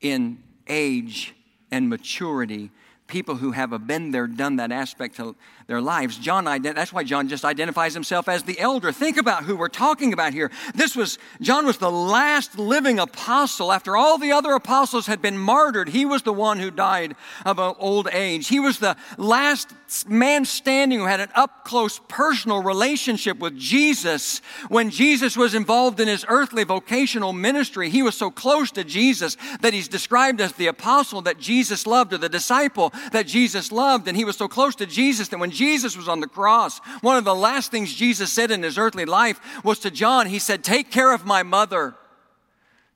in 0.00 0.42
age 0.66 1.34
and 1.70 1.90
maturity 1.90 2.70
people 3.06 3.36
who 3.36 3.52
have 3.52 3.72
a 3.72 3.78
been 3.78 4.12
there, 4.12 4.26
done 4.26 4.56
that 4.56 4.72
aspect 4.72 5.16
to 5.16 5.36
their 5.68 5.82
lives. 5.82 6.16
John, 6.16 6.46
that's 6.62 6.94
why 6.94 7.04
John 7.04 7.28
just 7.28 7.44
identifies 7.44 7.92
himself 7.92 8.26
as 8.26 8.42
the 8.42 8.58
elder. 8.58 8.90
Think 8.90 9.18
about 9.18 9.44
who 9.44 9.54
we're 9.54 9.68
talking 9.68 10.14
about 10.14 10.32
here. 10.32 10.50
This 10.74 10.96
was, 10.96 11.18
John 11.42 11.66
was 11.66 11.76
the 11.76 11.90
last 11.90 12.58
living 12.58 12.98
apostle. 12.98 13.70
After 13.70 13.94
all 13.94 14.16
the 14.16 14.32
other 14.32 14.52
apostles 14.52 15.06
had 15.06 15.20
been 15.20 15.36
martyred, 15.36 15.90
he 15.90 16.06
was 16.06 16.22
the 16.22 16.32
one 16.32 16.58
who 16.58 16.70
died 16.70 17.16
of 17.44 17.58
old 17.58 18.08
age. 18.12 18.48
He 18.48 18.60
was 18.60 18.78
the 18.78 18.96
last 19.18 19.74
man 20.08 20.46
standing 20.46 21.00
who 21.00 21.04
had 21.04 21.20
an 21.20 21.28
up 21.34 21.66
close 21.66 22.00
personal 22.08 22.62
relationship 22.62 23.38
with 23.38 23.54
Jesus 23.58 24.40
when 24.70 24.88
Jesus 24.88 25.36
was 25.36 25.54
involved 25.54 26.00
in 26.00 26.08
his 26.08 26.24
earthly 26.28 26.64
vocational 26.64 27.34
ministry. 27.34 27.90
He 27.90 28.02
was 28.02 28.16
so 28.16 28.30
close 28.30 28.70
to 28.70 28.84
Jesus 28.84 29.36
that 29.60 29.74
he's 29.74 29.88
described 29.88 30.40
as 30.40 30.52
the 30.52 30.68
apostle 30.68 31.20
that 31.22 31.38
Jesus 31.38 31.86
loved 31.86 32.14
or 32.14 32.18
the 32.18 32.30
disciple 32.30 32.90
that 33.12 33.26
Jesus 33.26 33.70
loved. 33.70 34.08
And 34.08 34.16
he 34.16 34.24
was 34.24 34.38
so 34.38 34.48
close 34.48 34.74
to 34.76 34.86
Jesus 34.86 35.28
that 35.28 35.38
when 35.38 35.57
Jesus 35.58 35.96
was 35.96 36.08
on 36.08 36.20
the 36.20 36.28
cross, 36.28 36.78
one 37.00 37.16
of 37.16 37.24
the 37.24 37.34
last 37.34 37.72
things 37.72 37.92
Jesus 37.92 38.32
said 38.32 38.52
in 38.52 38.62
his 38.62 38.78
earthly 38.78 39.04
life 39.04 39.40
was 39.64 39.80
to 39.80 39.90
John, 39.90 40.26
He 40.26 40.38
said, 40.38 40.62
Take 40.62 40.92
care 40.92 41.12
of 41.12 41.26
my 41.26 41.42
mother. 41.42 41.96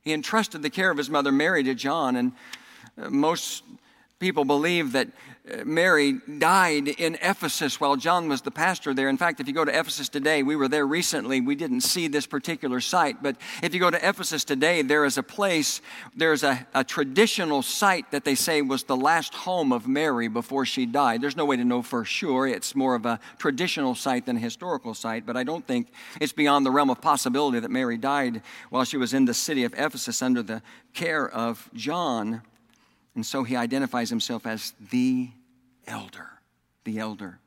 He 0.02 0.12
entrusted 0.12 0.62
the 0.62 0.70
care 0.70 0.90
of 0.90 0.96
his 0.96 1.10
mother 1.10 1.32
Mary 1.32 1.64
to 1.64 1.74
John. 1.74 2.14
And 2.14 2.32
uh, 2.96 3.10
most 3.10 3.64
people 4.20 4.44
believe 4.44 4.92
that 4.92 5.08
Mary 5.64 6.20
died 6.38 6.86
in 6.86 7.16
Ephesus 7.20 7.80
while 7.80 7.96
John 7.96 8.28
was 8.28 8.42
the 8.42 8.52
pastor 8.52 8.94
there. 8.94 9.08
In 9.08 9.16
fact, 9.16 9.40
if 9.40 9.48
you 9.48 9.52
go 9.52 9.64
to 9.64 9.76
Ephesus 9.76 10.08
today, 10.08 10.44
we 10.44 10.54
were 10.54 10.68
there 10.68 10.86
recently. 10.86 11.40
We 11.40 11.56
didn't 11.56 11.80
see 11.80 12.06
this 12.06 12.26
particular 12.26 12.80
site, 12.80 13.24
but 13.24 13.36
if 13.60 13.74
you 13.74 13.80
go 13.80 13.90
to 13.90 14.08
Ephesus 14.08 14.44
today, 14.44 14.82
there 14.82 15.04
is 15.04 15.18
a 15.18 15.22
place, 15.22 15.80
there's 16.14 16.44
a, 16.44 16.64
a 16.74 16.84
traditional 16.84 17.60
site 17.62 18.12
that 18.12 18.24
they 18.24 18.36
say 18.36 18.62
was 18.62 18.84
the 18.84 18.96
last 18.96 19.34
home 19.34 19.72
of 19.72 19.88
Mary 19.88 20.28
before 20.28 20.64
she 20.64 20.86
died. 20.86 21.20
There's 21.20 21.36
no 21.36 21.44
way 21.44 21.56
to 21.56 21.64
know 21.64 21.82
for 21.82 22.04
sure. 22.04 22.46
It's 22.46 22.76
more 22.76 22.94
of 22.94 23.04
a 23.04 23.18
traditional 23.38 23.96
site 23.96 24.26
than 24.26 24.36
a 24.36 24.40
historical 24.40 24.94
site, 24.94 25.26
but 25.26 25.36
I 25.36 25.42
don't 25.42 25.66
think 25.66 25.88
it's 26.20 26.32
beyond 26.32 26.64
the 26.64 26.70
realm 26.70 26.88
of 26.88 27.00
possibility 27.00 27.58
that 27.58 27.70
Mary 27.70 27.98
died 27.98 28.42
while 28.70 28.84
she 28.84 28.96
was 28.96 29.12
in 29.12 29.24
the 29.24 29.34
city 29.34 29.64
of 29.64 29.74
Ephesus 29.74 30.22
under 30.22 30.44
the 30.44 30.62
care 30.94 31.28
of 31.28 31.68
John. 31.74 32.42
And 33.14 33.24
so 33.24 33.44
he 33.44 33.56
identifies 33.56 34.10
himself 34.10 34.46
as 34.46 34.72
the 34.90 35.30
elder. 35.86 36.28
The 36.84 36.98
elder. 36.98 37.38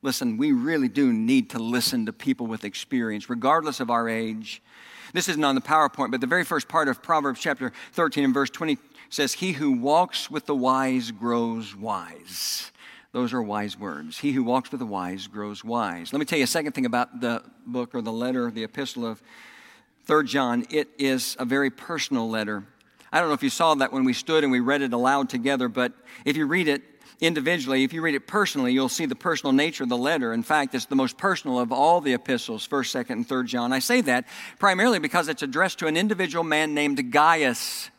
Listen, 0.00 0.36
we 0.36 0.52
really 0.52 0.88
do 0.88 1.12
need 1.12 1.50
to 1.50 1.58
listen 1.58 2.06
to 2.06 2.12
people 2.12 2.46
with 2.46 2.64
experience, 2.64 3.28
regardless 3.28 3.80
of 3.80 3.90
our 3.90 4.08
age. 4.08 4.62
This 5.12 5.28
isn't 5.28 5.42
on 5.42 5.54
the 5.54 5.60
PowerPoint, 5.60 6.10
but 6.10 6.20
the 6.20 6.26
very 6.26 6.44
first 6.44 6.68
part 6.68 6.88
of 6.88 7.02
Proverbs 7.02 7.40
chapter 7.40 7.72
13 7.92 8.24
and 8.24 8.34
verse 8.34 8.50
20 8.50 8.78
says, 9.10 9.32
He 9.32 9.52
who 9.52 9.72
walks 9.72 10.30
with 10.30 10.46
the 10.46 10.54
wise 10.54 11.10
grows 11.10 11.74
wise. 11.74 12.70
Those 13.12 13.32
are 13.32 13.42
wise 13.42 13.78
words. 13.78 14.18
He 14.18 14.32
who 14.32 14.44
walks 14.44 14.70
with 14.70 14.80
the 14.80 14.86
wise 14.86 15.26
grows 15.26 15.64
wise. 15.64 16.12
Let 16.12 16.20
me 16.20 16.26
tell 16.26 16.38
you 16.38 16.44
a 16.44 16.48
second 16.48 16.72
thing 16.72 16.86
about 16.86 17.20
the 17.20 17.42
book 17.66 17.94
or 17.94 18.02
the 18.02 18.12
letter, 18.12 18.50
the 18.50 18.64
epistle 18.64 19.06
of 19.06 19.22
3 20.04 20.24
John. 20.24 20.66
It 20.70 20.88
is 20.98 21.36
a 21.38 21.44
very 21.44 21.70
personal 21.70 22.28
letter. 22.28 22.64
I 23.12 23.20
don't 23.20 23.28
know 23.28 23.34
if 23.34 23.42
you 23.42 23.50
saw 23.50 23.74
that 23.76 23.92
when 23.92 24.04
we 24.04 24.12
stood 24.12 24.44
and 24.44 24.52
we 24.52 24.60
read 24.60 24.82
it 24.82 24.92
aloud 24.92 25.28
together, 25.28 25.68
but 25.68 25.92
if 26.24 26.36
you 26.36 26.46
read 26.46 26.68
it 26.68 26.82
individually, 27.20 27.84
if 27.84 27.92
you 27.92 28.02
read 28.02 28.14
it 28.14 28.26
personally, 28.26 28.72
you'll 28.72 28.88
see 28.88 29.06
the 29.06 29.16
personal 29.16 29.52
nature 29.52 29.82
of 29.82 29.88
the 29.88 29.96
letter. 29.96 30.32
In 30.32 30.42
fact, 30.42 30.74
it's 30.74 30.86
the 30.86 30.96
most 30.96 31.18
personal 31.18 31.58
of 31.58 31.72
all 31.72 32.00
the 32.00 32.14
epistles, 32.14 32.66
1st, 32.68 33.06
2nd, 33.06 33.10
and 33.10 33.28
3rd 33.28 33.46
John. 33.46 33.72
I 33.72 33.78
say 33.78 34.00
that 34.02 34.26
primarily 34.58 34.98
because 34.98 35.28
it's 35.28 35.42
addressed 35.42 35.78
to 35.80 35.86
an 35.86 35.96
individual 35.96 36.44
man 36.44 36.74
named 36.74 37.10
Gaius. 37.10 37.90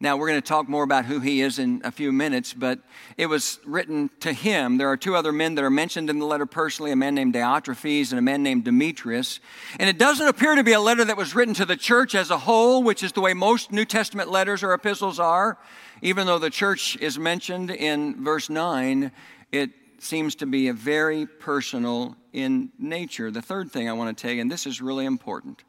Now, 0.00 0.16
we're 0.16 0.28
going 0.28 0.40
to 0.40 0.46
talk 0.46 0.68
more 0.68 0.82
about 0.82 1.04
who 1.04 1.20
he 1.20 1.40
is 1.40 1.58
in 1.58 1.80
a 1.84 1.92
few 1.92 2.10
minutes, 2.10 2.52
but 2.52 2.80
it 3.16 3.26
was 3.26 3.60
written 3.64 4.10
to 4.20 4.32
him. 4.32 4.76
There 4.76 4.88
are 4.88 4.96
two 4.96 5.14
other 5.14 5.32
men 5.32 5.54
that 5.54 5.64
are 5.64 5.70
mentioned 5.70 6.10
in 6.10 6.18
the 6.18 6.26
letter 6.26 6.46
personally 6.46 6.90
a 6.90 6.96
man 6.96 7.14
named 7.14 7.34
Diotrephes 7.34 8.10
and 8.10 8.18
a 8.18 8.22
man 8.22 8.42
named 8.42 8.64
Demetrius. 8.64 9.38
And 9.78 9.88
it 9.88 9.96
doesn't 9.96 10.26
appear 10.26 10.56
to 10.56 10.64
be 10.64 10.72
a 10.72 10.80
letter 10.80 11.04
that 11.04 11.16
was 11.16 11.34
written 11.34 11.54
to 11.54 11.64
the 11.64 11.76
church 11.76 12.14
as 12.14 12.30
a 12.30 12.38
whole, 12.38 12.82
which 12.82 13.02
is 13.02 13.12
the 13.12 13.20
way 13.20 13.34
most 13.34 13.70
New 13.70 13.84
Testament 13.84 14.30
letters 14.30 14.62
or 14.62 14.74
epistles 14.74 15.20
are. 15.20 15.58
Even 16.02 16.26
though 16.26 16.38
the 16.38 16.50
church 16.50 16.96
is 16.96 17.18
mentioned 17.18 17.70
in 17.70 18.24
verse 18.24 18.50
9, 18.50 19.12
it 19.52 19.70
seems 19.98 20.34
to 20.36 20.46
be 20.46 20.68
a 20.68 20.72
very 20.72 21.24
personal 21.24 22.16
in 22.32 22.70
nature. 22.78 23.30
The 23.30 23.42
third 23.42 23.70
thing 23.70 23.88
I 23.88 23.92
want 23.92 24.16
to 24.16 24.20
tell 24.20 24.34
you, 24.34 24.40
and 24.40 24.50
this 24.50 24.66
is 24.66 24.82
really 24.82 25.06
important, 25.06 25.62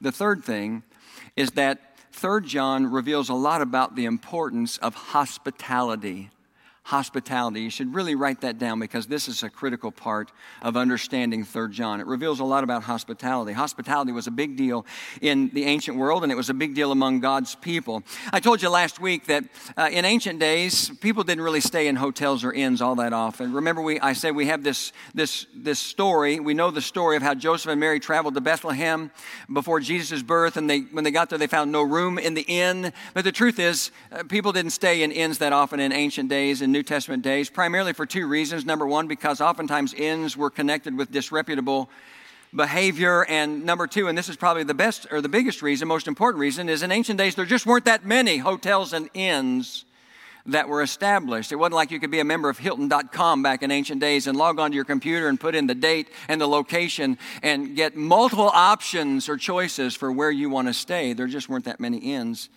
the 0.00 0.10
third 0.12 0.42
thing 0.42 0.82
is 1.36 1.52
that 1.52 1.89
Third 2.12 2.44
John 2.44 2.90
reveals 2.90 3.28
a 3.28 3.34
lot 3.34 3.62
about 3.62 3.96
the 3.96 4.04
importance 4.04 4.78
of 4.78 4.94
hospitality 4.94 6.30
hospitality. 6.90 7.60
You 7.60 7.70
should 7.70 7.94
really 7.94 8.16
write 8.16 8.40
that 8.40 8.58
down 8.58 8.80
because 8.80 9.06
this 9.06 9.28
is 9.28 9.44
a 9.44 9.48
critical 9.48 9.92
part 9.92 10.32
of 10.60 10.76
understanding 10.76 11.44
3 11.44 11.70
John. 11.70 12.00
It 12.00 12.06
reveals 12.08 12.40
a 12.40 12.44
lot 12.44 12.64
about 12.64 12.82
hospitality. 12.82 13.52
Hospitality 13.52 14.10
was 14.10 14.26
a 14.26 14.32
big 14.32 14.56
deal 14.56 14.84
in 15.20 15.50
the 15.50 15.66
ancient 15.66 15.96
world 15.96 16.24
and 16.24 16.32
it 16.32 16.34
was 16.34 16.50
a 16.50 16.54
big 16.54 16.74
deal 16.74 16.90
among 16.90 17.20
God's 17.20 17.54
people. 17.54 18.02
I 18.32 18.40
told 18.40 18.60
you 18.60 18.70
last 18.70 19.00
week 19.00 19.26
that 19.26 19.44
uh, 19.76 19.88
in 19.92 20.04
ancient 20.04 20.40
days, 20.40 20.90
people 21.00 21.22
didn't 21.22 21.44
really 21.44 21.60
stay 21.60 21.86
in 21.86 21.94
hotels 21.94 22.42
or 22.42 22.52
inns 22.52 22.82
all 22.82 22.96
that 22.96 23.12
often. 23.12 23.52
Remember, 23.52 23.82
we, 23.82 24.00
I 24.00 24.12
said 24.12 24.34
we 24.34 24.46
have 24.46 24.64
this, 24.64 24.92
this, 25.14 25.46
this 25.54 25.78
story. 25.78 26.40
We 26.40 26.54
know 26.54 26.72
the 26.72 26.80
story 26.80 27.16
of 27.16 27.22
how 27.22 27.34
Joseph 27.34 27.70
and 27.70 27.78
Mary 27.78 28.00
traveled 28.00 28.34
to 28.34 28.40
Bethlehem 28.40 29.12
before 29.52 29.78
Jesus' 29.78 30.24
birth, 30.24 30.56
and 30.56 30.68
they, 30.68 30.80
when 30.80 31.04
they 31.04 31.12
got 31.12 31.30
there, 31.30 31.38
they 31.38 31.46
found 31.46 31.70
no 31.70 31.82
room 31.82 32.18
in 32.18 32.34
the 32.34 32.44
inn. 32.48 32.92
But 33.14 33.22
the 33.22 33.30
truth 33.30 33.60
is, 33.60 33.92
uh, 34.10 34.24
people 34.24 34.50
didn't 34.50 34.72
stay 34.72 35.04
in 35.04 35.12
inns 35.12 35.38
that 35.38 35.52
often 35.52 35.78
in 35.78 35.92
ancient 35.92 36.28
days. 36.28 36.60
And 36.62 36.72
New 36.79 36.79
Testament 36.82 37.22
days, 37.22 37.50
primarily 37.50 37.92
for 37.92 38.06
two 38.06 38.26
reasons. 38.26 38.64
Number 38.64 38.86
one, 38.86 39.08
because 39.08 39.40
oftentimes 39.40 39.94
inns 39.94 40.36
were 40.36 40.50
connected 40.50 40.96
with 40.96 41.10
disreputable 41.10 41.90
behavior. 42.54 43.24
And 43.24 43.64
number 43.64 43.86
two, 43.86 44.08
and 44.08 44.16
this 44.16 44.28
is 44.28 44.36
probably 44.36 44.64
the 44.64 44.74
best 44.74 45.06
or 45.10 45.20
the 45.20 45.28
biggest 45.28 45.62
reason, 45.62 45.88
most 45.88 46.08
important 46.08 46.40
reason, 46.40 46.68
is 46.68 46.82
in 46.82 46.92
ancient 46.92 47.18
days 47.18 47.34
there 47.34 47.44
just 47.44 47.66
weren't 47.66 47.84
that 47.84 48.04
many 48.04 48.38
hotels 48.38 48.92
and 48.92 49.08
inns 49.14 49.84
that 50.46 50.68
were 50.68 50.82
established. 50.82 51.52
It 51.52 51.56
wasn't 51.56 51.74
like 51.74 51.90
you 51.90 52.00
could 52.00 52.10
be 52.10 52.20
a 52.20 52.24
member 52.24 52.48
of 52.48 52.58
Hilton.com 52.58 53.42
back 53.42 53.62
in 53.62 53.70
ancient 53.70 54.00
days 54.00 54.26
and 54.26 54.36
log 54.36 54.58
onto 54.58 54.74
your 54.74 54.84
computer 54.84 55.28
and 55.28 55.38
put 55.38 55.54
in 55.54 55.66
the 55.66 55.74
date 55.74 56.08
and 56.28 56.40
the 56.40 56.48
location 56.48 57.18
and 57.42 57.76
get 57.76 57.96
multiple 57.96 58.50
options 58.52 59.28
or 59.28 59.36
choices 59.36 59.94
for 59.94 60.10
where 60.10 60.30
you 60.30 60.48
want 60.48 60.68
to 60.68 60.74
stay. 60.74 61.12
There 61.12 61.26
just 61.26 61.48
weren't 61.48 61.66
that 61.66 61.78
many 61.78 61.98
inns 61.98 62.48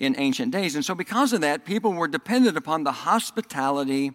in 0.00 0.18
ancient 0.18 0.50
days. 0.50 0.74
And 0.74 0.84
so, 0.84 0.94
because 0.94 1.32
of 1.32 1.42
that, 1.42 1.64
people 1.64 1.92
were 1.92 2.08
dependent 2.08 2.56
upon 2.56 2.82
the 2.82 2.92
hospitality 2.92 4.12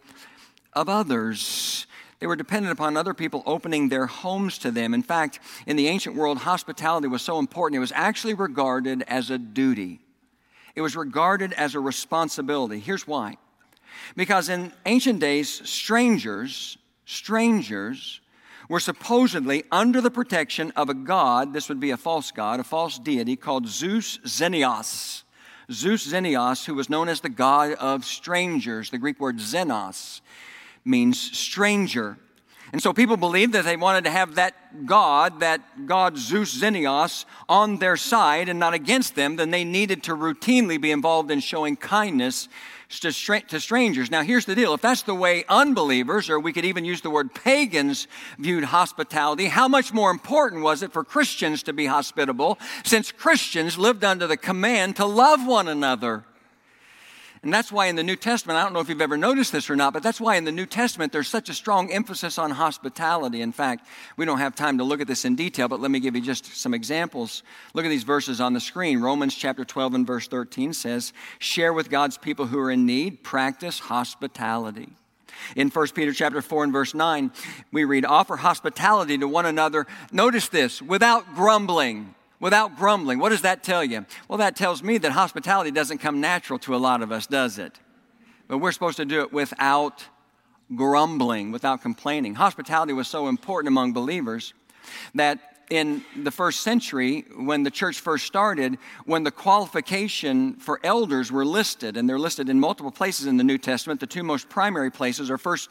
of 0.73 0.89
others. 0.89 1.85
They 2.19 2.27
were 2.27 2.35
dependent 2.35 2.73
upon 2.73 2.97
other 2.97 3.13
people 3.13 3.43
opening 3.45 3.89
their 3.89 4.07
homes 4.07 4.57
to 4.59 4.71
them. 4.71 4.93
In 4.93 5.03
fact, 5.03 5.39
in 5.67 5.75
the 5.75 5.87
ancient 5.87 6.15
world, 6.15 6.39
hospitality 6.39 7.07
was 7.07 7.21
so 7.21 7.39
important, 7.39 7.77
it 7.77 7.79
was 7.79 7.91
actually 7.93 8.33
regarded 8.33 9.03
as 9.07 9.29
a 9.29 9.37
duty, 9.37 10.01
it 10.75 10.81
was 10.81 10.95
regarded 10.95 11.53
as 11.53 11.75
a 11.75 11.79
responsibility. 11.79 12.79
Here's 12.79 13.07
why. 13.07 13.37
Because 14.17 14.49
in 14.49 14.73
ancient 14.85 15.21
days, 15.21 15.49
strangers, 15.69 16.77
strangers, 17.05 18.19
were 18.67 18.79
supposedly 18.79 19.63
under 19.71 20.01
the 20.01 20.11
protection 20.11 20.71
of 20.75 20.89
a 20.89 20.93
god, 20.93 21.53
this 21.53 21.69
would 21.69 21.79
be 21.79 21.91
a 21.91 21.97
false 21.97 22.31
god, 22.31 22.59
a 22.59 22.63
false 22.63 22.97
deity 22.97 23.35
called 23.35 23.67
Zeus 23.67 24.17
Xenios. 24.25 25.24
Zeus 25.71 26.07
Xenios, 26.07 26.65
who 26.65 26.75
was 26.75 26.89
known 26.89 27.09
as 27.09 27.21
the 27.21 27.29
god 27.29 27.73
of 27.73 28.05
strangers. 28.05 28.89
The 28.89 28.97
Greek 28.97 29.19
word 29.19 29.37
xenos 29.37 30.21
means 30.83 31.19
stranger. 31.19 32.17
And 32.71 32.81
so 32.81 32.93
people 32.93 33.17
believed 33.17 33.53
that 33.53 33.63
they 33.63 33.77
wanted 33.77 34.03
to 34.05 34.09
have 34.09 34.35
that 34.35 34.85
God, 34.85 35.39
that 35.39 35.85
God 35.85 36.17
Zeus 36.17 36.59
Xenios, 36.59 37.25
on 37.47 37.77
their 37.77 37.95
side 37.95 38.49
and 38.49 38.59
not 38.59 38.73
against 38.73 39.15
them, 39.15 39.35
then 39.35 39.51
they 39.51 39.63
needed 39.63 40.03
to 40.03 40.15
routinely 40.15 40.79
be 40.79 40.91
involved 40.91 41.31
in 41.31 41.39
showing 41.39 41.75
kindness 41.75 42.49
to, 42.89 43.11
to 43.11 43.59
strangers. 43.59 44.11
Now, 44.11 44.21
here's 44.21 44.45
the 44.45 44.55
deal 44.55 44.73
if 44.73 44.81
that's 44.81 45.03
the 45.03 45.15
way 45.15 45.43
unbelievers, 45.49 46.29
or 46.29 46.39
we 46.39 46.53
could 46.53 46.65
even 46.65 46.85
use 46.85 47.01
the 47.01 47.09
word 47.09 47.33
pagans, 47.33 48.07
viewed 48.37 48.65
hospitality, 48.65 49.45
how 49.45 49.67
much 49.67 49.93
more 49.93 50.11
important 50.11 50.63
was 50.63 50.83
it 50.83 50.93
for 50.93 51.03
Christians 51.03 51.63
to 51.63 51.73
be 51.73 51.85
hospitable 51.85 52.59
since 52.83 53.11
Christians 53.11 53.77
lived 53.77 54.03
under 54.03 54.27
the 54.27 54.37
command 54.37 54.95
to 54.97 55.05
love 55.05 55.45
one 55.45 55.67
another? 55.67 56.23
And 57.45 57.53
that's 57.53 57.71
why 57.71 57.85
in 57.85 57.95
the 57.95 58.01
New 58.01 58.15
Testament, 58.15 58.57
I 58.57 58.63
don't 58.63 58.73
know 58.73 58.79
if 58.79 58.89
you've 58.89 58.99
ever 58.99 59.17
noticed 59.17 59.51
this 59.51 59.69
or 59.69 59.75
not, 59.75 59.93
but 59.93 60.01
that's 60.01 60.19
why 60.19 60.35
in 60.35 60.45
the 60.45 60.51
New 60.51 60.65
Testament 60.65 61.13
there's 61.13 61.27
such 61.27 61.47
a 61.47 61.53
strong 61.53 61.91
emphasis 61.91 62.39
on 62.39 62.49
hospitality. 62.49 63.39
In 63.39 63.51
fact, 63.51 63.85
we 64.17 64.25
don't 64.25 64.39
have 64.39 64.55
time 64.55 64.79
to 64.79 64.83
look 64.83 64.99
at 64.99 65.05
this 65.05 65.25
in 65.25 65.35
detail, 65.35 65.67
but 65.67 65.79
let 65.79 65.91
me 65.91 65.99
give 65.99 66.15
you 66.15 66.23
just 66.23 66.57
some 66.57 66.73
examples. 66.73 67.43
Look 67.75 67.85
at 67.85 67.89
these 67.89 68.01
verses 68.01 68.41
on 68.41 68.53
the 68.53 68.59
screen. 68.59 68.99
Romans 68.99 69.35
chapter 69.35 69.63
12 69.63 69.93
and 69.93 70.07
verse 70.07 70.27
13 70.27 70.73
says, 70.73 71.13
Share 71.37 71.71
with 71.71 71.91
God's 71.91 72.17
people 72.17 72.47
who 72.47 72.57
are 72.57 72.71
in 72.71 72.87
need, 72.87 73.23
practice 73.23 73.77
hospitality. 73.77 74.93
In 75.55 75.69
1 75.69 75.87
Peter 75.89 76.13
chapter 76.13 76.41
4 76.41 76.63
and 76.63 76.73
verse 76.73 76.95
9, 76.95 77.31
we 77.71 77.83
read, 77.83 78.05
Offer 78.05 78.37
hospitality 78.37 79.19
to 79.19 79.27
one 79.27 79.45
another. 79.45 79.85
Notice 80.11 80.49
this, 80.49 80.81
without 80.81 81.35
grumbling 81.35 82.15
without 82.39 82.75
grumbling. 82.75 83.19
What 83.19 83.29
does 83.29 83.41
that 83.41 83.63
tell 83.63 83.83
you? 83.83 84.05
Well, 84.27 84.37
that 84.37 84.55
tells 84.55 84.83
me 84.83 84.97
that 84.99 85.11
hospitality 85.11 85.71
doesn't 85.71 85.99
come 85.99 86.21
natural 86.21 86.59
to 86.59 86.75
a 86.75 86.77
lot 86.77 87.01
of 87.01 87.11
us, 87.11 87.27
does 87.27 87.57
it? 87.57 87.79
But 88.47 88.59
we're 88.59 88.71
supposed 88.71 88.97
to 88.97 89.05
do 89.05 89.21
it 89.21 89.33
without 89.33 90.05
grumbling, 90.75 91.51
without 91.51 91.81
complaining. 91.81 92.35
Hospitality 92.35 92.93
was 92.93 93.07
so 93.07 93.27
important 93.27 93.67
among 93.67 93.93
believers 93.93 94.53
that 95.13 95.39
in 95.69 96.03
the 96.15 96.31
first 96.31 96.61
century, 96.61 97.25
when 97.35 97.63
the 97.63 97.71
church 97.71 97.99
first 97.99 98.25
started, 98.27 98.77
when 99.05 99.23
the 99.23 99.31
qualification 99.31 100.53
for 100.55 100.79
elders 100.83 101.31
were 101.31 101.45
listed, 101.45 101.97
and 101.97 102.07
they're 102.07 102.19
listed 102.19 102.49
in 102.49 102.59
multiple 102.59 102.91
places 102.91 103.25
in 103.25 103.37
the 103.37 103.43
New 103.43 103.57
Testament, 103.57 103.99
the 103.99 104.07
two 104.07 104.21
most 104.21 104.47
primary 104.47 104.91
places 104.91 105.31
are 105.31 105.39
first 105.39 105.69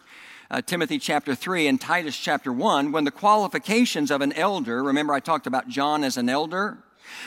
uh, 0.54 0.62
Timothy 0.62 1.00
chapter 1.00 1.34
3 1.34 1.66
and 1.66 1.80
Titus 1.80 2.16
chapter 2.16 2.52
1, 2.52 2.92
when 2.92 3.02
the 3.02 3.11
qualifications 3.11 4.12
of 4.12 4.20
an 4.20 4.32
elder, 4.34 4.84
remember 4.84 5.12
I 5.12 5.18
talked 5.18 5.49
about 5.49 5.68
John 5.68 6.04
as 6.04 6.16
an 6.16 6.28
elder 6.28 6.78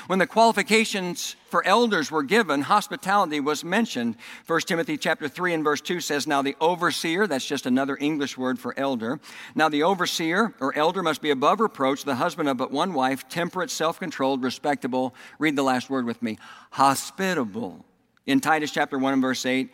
When 0.08 0.18
the 0.18 0.28
qualifications 0.28 1.36
for 1.50 1.62
elders 1.66 2.10
were 2.10 2.24
given, 2.24 2.62
hospitality 2.62 3.42
was 3.42 3.66
mentioned. 3.66 4.16
1 4.48 4.62
Timothy 4.62 4.98
chapter 4.98 5.28
3 5.28 5.56
and 5.56 5.64
verse 5.64 5.82
2 5.82 6.00
says, 6.00 6.26
Now 6.26 6.42
the 6.42 6.56
overseer, 6.62 7.28
that's 7.28 7.46
just 7.46 7.66
another 7.66 7.98
English 8.00 8.38
word 8.38 8.60
for 8.60 8.74
elder. 8.80 9.20
Now 9.56 9.68
the 9.68 9.84
overseer 9.84 10.54
or 10.62 10.74
elder 10.78 11.04
must 11.04 11.22
be 11.22 11.30
above 11.30 11.60
reproach, 11.60 12.06
the 12.06 12.16
husband 12.16 12.48
of 12.48 12.56
but 12.56 12.72
one 12.72 12.94
wife, 12.94 13.28
temperate, 13.28 13.70
self 13.70 14.00
controlled, 14.00 14.42
respectable. 14.42 15.14
Read 15.38 15.58
the 15.58 15.64
last 15.64 15.90
word 15.90 16.06
with 16.06 16.22
me 16.22 16.38
hospitable. 16.72 17.84
In 18.26 18.42
Titus 18.42 18.72
chapter 18.72 18.98
1 18.98 19.14
and 19.14 19.22
verse 19.22 19.46
8, 19.46 19.70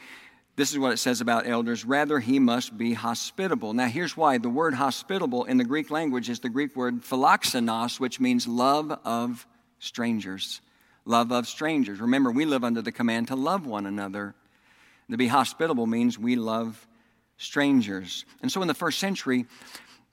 this 0.55 0.71
is 0.71 0.77
what 0.77 0.93
it 0.93 0.97
says 0.97 1.19
about 1.19 1.47
elders. 1.47 1.83
Rather, 1.83 2.19
he 2.19 2.37
must 2.37 2.77
be 2.77 2.93
hospitable. 2.93 3.73
Now, 3.73 3.87
here's 3.87 4.15
why. 4.15 4.37
The 4.37 4.49
word 4.49 4.75
hospitable 4.75 5.45
in 5.45 5.57
the 5.57 5.63
Greek 5.63 5.89
language 5.89 6.29
is 6.29 6.39
the 6.39 6.49
Greek 6.49 6.75
word 6.75 7.01
philoxenos, 7.01 7.99
which 7.99 8.19
means 8.19 8.47
love 8.47 8.91
of 9.03 9.47
strangers. 9.79 10.61
Love 11.05 11.31
of 11.31 11.47
strangers. 11.47 11.99
Remember, 11.99 12.31
we 12.31 12.45
live 12.45 12.63
under 12.63 12.81
the 12.81 12.91
command 12.91 13.29
to 13.29 13.35
love 13.35 13.65
one 13.65 13.87
another. 13.87 14.35
To 15.09 15.17
be 15.17 15.27
hospitable 15.27 15.87
means 15.87 16.17
we 16.17 16.35
love 16.35 16.87
strangers. 17.37 18.25
And 18.41 18.51
so 18.51 18.61
in 18.61 18.67
the 18.67 18.73
first 18.73 18.99
century, 18.99 19.45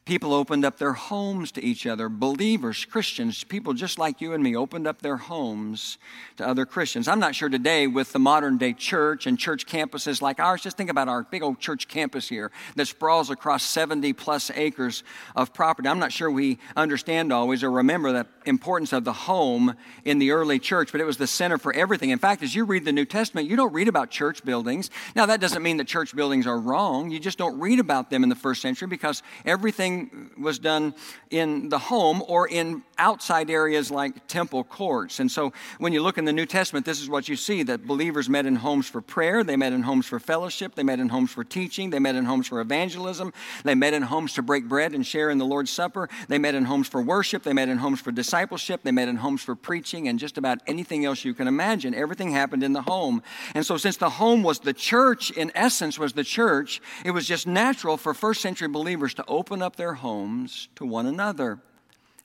People 0.07 0.33
opened 0.33 0.65
up 0.65 0.79
their 0.79 0.95
homes 0.95 1.53
to 1.53 1.65
each 1.65 1.87
other. 1.87 2.09
Believers, 2.09 2.85
Christians, 2.85 3.45
people 3.45 3.75
just 3.75 3.99
like 3.99 4.21
you 4.21 4.33
and 4.33 4.43
me 4.43 4.57
opened 4.57 4.87
up 4.87 5.03
their 5.03 5.19
homes 5.19 5.99
to 6.37 6.47
other 6.47 6.65
Christians. 6.65 7.07
I'm 7.07 7.21
not 7.21 7.35
sure 7.35 7.49
today 7.49 7.87
with 7.87 8.13
the 8.13 8.19
modern 8.19 8.57
day 8.59 8.73
church 8.73 9.27
and 9.27 9.39
church 9.39 9.67
campuses 9.67 10.21
like 10.23 10.41
ours, 10.41 10.63
just 10.63 10.77
think 10.77 10.91
about 10.91 11.09
our 11.09 11.23
big 11.25 11.43
old 11.43 11.61
church 11.61 11.87
campus 11.87 12.29
here 12.29 12.51
that 12.77 12.87
sprawls 12.87 13.31
across 13.31 13.63
70 13.63 14.13
plus 14.15 14.51
acres 14.55 15.05
of 15.37 15.53
property. 15.53 15.89
I'm 15.89 15.99
not 15.99 16.13
sure 16.13 16.31
we 16.31 16.59
understand 16.77 17.33
always 17.33 17.63
or 17.63 17.71
remember 17.71 18.11
the 18.13 18.27
importance 18.47 18.93
of 18.93 19.05
the 19.05 19.13
home 19.13 19.77
in 20.05 20.19
the 20.19 20.31
early 20.31 20.59
church, 20.59 20.93
but 20.93 21.01
it 21.01 21.05
was 21.05 21.19
the 21.19 21.27
center 21.27 21.59
for 21.59 21.73
everything. 21.75 22.11
In 22.11 22.19
fact, 22.19 22.43
as 22.43 22.55
you 22.55 22.65
read 22.65 22.85
the 22.85 22.93
New 22.93 23.05
Testament, 23.05 23.49
you 23.49 23.55
don't 23.55 23.73
read 23.73 23.87
about 23.87 24.11
church 24.11 24.45
buildings. 24.45 24.91
Now, 25.15 25.27
that 25.27 25.41
doesn't 25.41 25.63
mean 25.63 25.77
that 25.77 25.87
church 25.87 26.17
buildings 26.17 26.47
are 26.47 26.59
wrong. 26.59 27.11
You 27.11 27.21
just 27.21 27.39
don't 27.39 27.61
read 27.61 27.79
about 27.79 28.11
them 28.11 28.23
in 28.23 28.29
the 28.29 28.35
first 28.35 28.63
century 28.63 28.89
because 28.89 29.23
everything 29.45 29.90
was 30.39 30.59
done 30.59 30.95
in 31.31 31.69
the 31.69 31.79
home 31.79 32.23
or 32.27 32.49
in 32.49 32.83
outside 32.99 33.51
areas 33.51 33.91
like 33.91 34.27
temple 34.27 34.63
courts. 34.65 35.21
And 35.21 35.31
so 35.31 35.53
when 35.79 35.93
you 35.93 36.03
look 36.03 36.19
in 36.19 36.25
the 36.25 36.33
New 36.33 36.47
Testament, 36.47 36.85
this 36.85 37.01
is 37.01 37.09
what 37.09 37.29
you 37.29 37.37
see 37.37 37.63
that 37.63 37.87
believers 37.87 38.29
met 38.29 38.47
in 38.47 38.57
homes 38.57 38.89
for 38.89 39.01
prayer, 39.01 39.43
they 39.43 39.57
met 39.57 39.73
in 39.73 39.83
homes 39.83 40.07
for 40.07 40.21
fellowship, 40.21 40.75
they 40.75 40.83
met 40.83 41.01
in 41.01 41.09
homes 41.09 41.31
for 41.31 41.43
teaching, 41.43 41.91
they 41.91 41.99
met 41.99 42.15
in 42.15 42.25
homes 42.25 42.47
for 42.49 42.61
evangelism, 42.61 43.33
they 43.65 43.75
met 43.75 43.95
in 43.95 44.03
homes 44.03 44.35
to 44.35 44.43
break 44.43 44.69
bread 44.69 44.93
and 44.93 45.07
share 45.07 45.31
in 45.31 45.39
the 45.39 45.45
Lord's 45.47 45.71
Supper, 45.71 46.09
they 46.29 46.39
met 46.39 46.55
in 46.55 46.65
homes 46.65 46.89
for 46.89 47.01
worship, 47.01 47.43
they 47.43 47.53
met 47.53 47.69
in 47.69 47.79
homes 47.79 48.01
for 48.01 48.13
discipleship, 48.13 48.83
they 48.83 48.93
met 48.93 49.09
in 49.09 49.17
homes 49.17 49.43
for 49.43 49.55
preaching, 49.55 50.09
and 50.09 50.19
just 50.19 50.37
about 50.37 50.59
anything 50.67 51.05
else 51.05 51.25
you 51.25 51.33
can 51.33 51.49
imagine. 51.49 51.95
Everything 51.95 52.33
happened 52.33 52.63
in 52.63 52.73
the 52.73 52.83
home. 52.83 53.23
And 53.55 53.65
so 53.65 53.77
since 53.77 53.97
the 53.97 54.11
home 54.11 54.43
was 54.43 54.61
the 54.61 54.75
church, 54.75 55.31
in 55.31 55.51
essence 55.55 55.99
was 55.99 56.13
the 56.13 56.25
church, 56.25 56.83
it 57.05 57.13
was 57.13 57.27
just 57.27 57.47
natural 57.47 57.97
for 57.97 58.13
first 58.13 58.41
century 58.41 58.69
believers 58.69 59.15
to 59.15 59.25
open 59.27 59.63
up 59.63 59.77
their 59.81 59.95
homes 59.95 60.69
to 60.77 60.85
one 60.85 61.07
another 61.07 61.59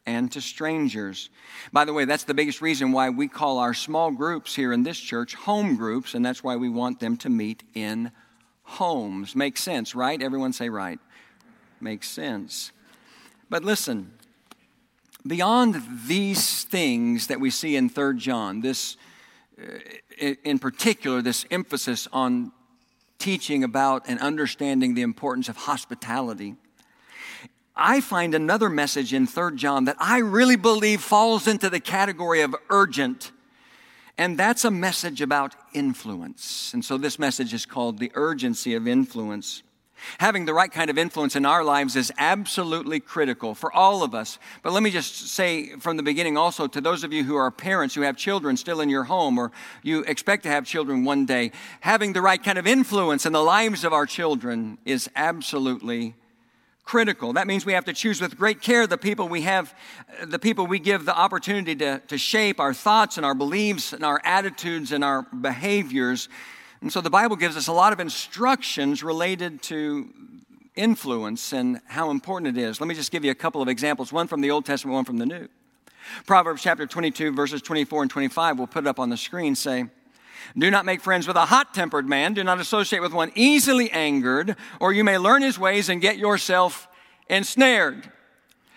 and 0.05 0.29
to 0.33 0.41
strangers. 0.41 1.29
By 1.71 1.85
the 1.85 1.93
way, 1.93 2.03
that's 2.03 2.25
the 2.25 2.33
biggest 2.33 2.61
reason 2.61 2.91
why 2.91 3.09
we 3.09 3.29
call 3.29 3.59
our 3.59 3.73
small 3.73 4.11
groups 4.11 4.53
here 4.53 4.73
in 4.73 4.83
this 4.83 4.99
church 4.99 5.35
home 5.35 5.77
groups, 5.77 6.13
and 6.13 6.23
that's 6.23 6.43
why 6.43 6.57
we 6.57 6.67
want 6.67 6.99
them 6.99 7.15
to 7.17 7.29
meet 7.29 7.63
in 7.73 8.11
homes. 8.63 9.35
Makes 9.35 9.63
sense, 9.63 9.95
right? 9.95 10.21
Everyone 10.21 10.51
say 10.51 10.67
right. 10.67 10.99
Makes 11.79 12.09
sense. 12.09 12.73
But 13.49 13.63
listen, 13.63 14.11
beyond 15.25 15.81
these 16.07 16.65
things 16.65 17.27
that 17.27 17.39
we 17.39 17.49
see 17.49 17.77
in 17.77 17.87
3 17.87 18.17
John, 18.17 18.59
this 18.59 18.97
uh, 19.57 20.33
in 20.43 20.59
particular, 20.59 21.21
this 21.21 21.45
emphasis 21.49 22.09
on 22.11 22.51
teaching 23.17 23.63
about 23.63 24.03
and 24.09 24.19
understanding 24.19 24.93
the 24.93 25.03
importance 25.03 25.47
of 25.47 25.55
hospitality. 25.55 26.55
I 27.75 27.99
find 27.99 28.33
another 28.33 28.69
message 28.69 29.13
in 29.13 29.27
3 29.27 29.55
John 29.55 29.85
that 29.85 29.97
I 29.99 30.19
really 30.19 30.55
believe 30.55 31.01
falls 31.01 31.47
into 31.47 31.69
the 31.69 31.79
category 31.79 32.41
of 32.41 32.55
urgent. 32.69 33.31
And 34.17 34.37
that's 34.37 34.63
a 34.63 34.71
message 34.71 35.19
about 35.19 35.55
influence. 35.73 36.73
And 36.73 36.85
so 36.85 36.97
this 36.97 37.19
message 37.19 37.53
is 37.53 37.65
called 37.65 37.99
the 37.99 38.11
urgency 38.13 38.73
of 38.73 38.87
influence. 38.87 39.61
Having 40.19 40.45
the 40.45 40.53
right 40.53 40.71
kind 40.71 40.89
of 40.89 40.97
influence 40.97 41.35
in 41.35 41.45
our 41.45 41.63
lives 41.63 41.95
is 41.95 42.13
absolutely 42.17 42.99
critical 42.99 43.55
for 43.55 43.73
all 43.73 44.03
of 44.03 44.13
us. 44.13 44.39
But 44.61 44.71
let 44.71 44.83
me 44.83 44.91
just 44.91 45.29
say 45.29 45.75
from 45.77 45.97
the 45.97 46.03
beginning 46.03 46.37
also 46.37 46.67
to 46.67 46.79
those 46.79 47.03
of 47.03 47.11
you 47.11 47.23
who 47.23 47.35
are 47.35 47.49
parents 47.51 47.95
who 47.95 48.01
have 48.01 48.15
children 48.15 48.55
still 48.55 48.81
in 48.81 48.89
your 48.89 49.05
home 49.05 49.37
or 49.37 49.51
you 49.83 50.01
expect 50.03 50.43
to 50.43 50.49
have 50.49 50.65
children 50.65 51.03
one 51.05 51.25
day, 51.25 51.51
having 51.81 52.13
the 52.13 52.21
right 52.21 52.41
kind 52.41 52.57
of 52.57 52.67
influence 52.67 53.25
in 53.25 53.33
the 53.33 53.43
lives 53.43 53.83
of 53.83 53.93
our 53.93 54.05
children 54.05 54.77
is 54.85 55.09
absolutely 55.15 56.13
critical. 56.85 57.33
That 57.33 57.47
means 57.47 57.65
we 57.65 57.73
have 57.73 57.85
to 57.85 57.93
choose 57.93 58.21
with 58.21 58.37
great 58.37 58.61
care 58.61 58.85
the 58.85 58.97
people 58.97 59.27
we 59.27 59.41
have, 59.41 59.73
the 60.23 60.39
people 60.39 60.67
we 60.67 60.79
give 60.79 61.05
the 61.05 61.17
opportunity 61.17 61.75
to, 61.77 61.99
to 62.07 62.17
shape 62.17 62.59
our 62.59 62.73
thoughts 62.73 63.17
and 63.17 63.25
our 63.25 63.33
beliefs 63.33 63.91
and 63.91 64.05
our 64.05 64.21
attitudes 64.23 64.91
and 64.91 65.03
our 65.03 65.23
behaviors. 65.23 66.29
And 66.81 66.93
so 66.93 67.01
the 67.01 67.09
Bible 67.09 67.35
gives 67.35 67.57
us 67.57 67.67
a 67.67 67.73
lot 67.73 67.91
of 67.91 67.99
instructions 67.99 69.03
related 69.03 69.63
to 69.63 70.13
influence 70.75 71.53
and 71.53 71.81
how 71.87 72.11
important 72.11 72.55
it 72.55 72.61
is. 72.61 72.79
Let 72.79 72.87
me 72.87 72.95
just 72.95 73.11
give 73.11 73.25
you 73.25 73.31
a 73.31 73.35
couple 73.35 73.61
of 73.61 73.67
examples 73.67 74.13
one 74.13 74.27
from 74.27 74.41
the 74.41 74.51
Old 74.51 74.65
Testament, 74.65 74.93
one 74.93 75.05
from 75.05 75.17
the 75.17 75.25
New. 75.25 75.47
Proverbs 76.27 76.61
chapter 76.61 76.85
22, 76.85 77.33
verses 77.33 77.63
24 77.63 78.03
and 78.03 78.11
25, 78.11 78.59
we'll 78.59 78.67
put 78.67 78.83
it 78.83 78.87
up 78.87 78.99
on 78.99 79.09
the 79.09 79.17
screen, 79.17 79.55
say, 79.55 79.85
do 80.57 80.71
not 80.71 80.85
make 80.85 81.01
friends 81.01 81.27
with 81.27 81.35
a 81.35 81.45
hot 81.45 81.73
tempered 81.73 82.07
man. 82.07 82.33
Do 82.33 82.43
not 82.43 82.59
associate 82.59 83.01
with 83.01 83.13
one 83.13 83.31
easily 83.35 83.91
angered, 83.91 84.55
or 84.79 84.93
you 84.93 85.03
may 85.03 85.17
learn 85.17 85.41
his 85.41 85.59
ways 85.59 85.89
and 85.89 86.01
get 86.01 86.17
yourself 86.17 86.87
ensnared. 87.29 88.11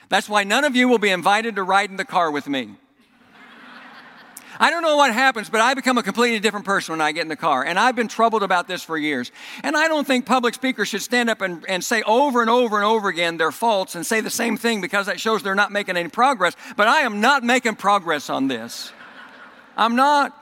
That's 0.08 0.28
why 0.28 0.44
none 0.44 0.64
of 0.64 0.74
you 0.74 0.88
will 0.88 0.98
be 0.98 1.10
invited 1.10 1.56
to 1.56 1.62
ride 1.62 1.90
in 1.90 1.96
the 1.96 2.04
car 2.04 2.30
with 2.30 2.48
me. 2.48 2.70
I 4.58 4.70
don't 4.70 4.82
know 4.82 4.96
what 4.96 5.12
happens, 5.12 5.50
but 5.50 5.60
I 5.60 5.74
become 5.74 5.98
a 5.98 6.02
completely 6.02 6.40
different 6.40 6.64
person 6.64 6.94
when 6.94 7.00
I 7.00 7.12
get 7.12 7.22
in 7.22 7.28
the 7.28 7.36
car. 7.36 7.64
And 7.64 7.78
I've 7.78 7.94
been 7.94 8.08
troubled 8.08 8.42
about 8.42 8.66
this 8.66 8.82
for 8.82 8.96
years. 8.96 9.30
And 9.62 9.76
I 9.76 9.86
don't 9.86 10.06
think 10.06 10.24
public 10.24 10.54
speakers 10.54 10.88
should 10.88 11.02
stand 11.02 11.28
up 11.28 11.42
and, 11.42 11.64
and 11.68 11.84
say 11.84 12.02
over 12.02 12.40
and 12.40 12.48
over 12.48 12.76
and 12.76 12.84
over 12.84 13.08
again 13.08 13.36
their 13.36 13.52
faults 13.52 13.94
and 13.94 14.06
say 14.06 14.20
the 14.20 14.30
same 14.30 14.56
thing 14.56 14.80
because 14.80 15.06
that 15.06 15.20
shows 15.20 15.42
they're 15.42 15.54
not 15.54 15.72
making 15.72 15.96
any 15.96 16.08
progress. 16.08 16.56
But 16.76 16.88
I 16.88 17.00
am 17.00 17.20
not 17.20 17.44
making 17.44 17.76
progress 17.76 18.30
on 18.30 18.48
this. 18.48 18.92
I'm 19.76 19.94
not. 19.94 20.34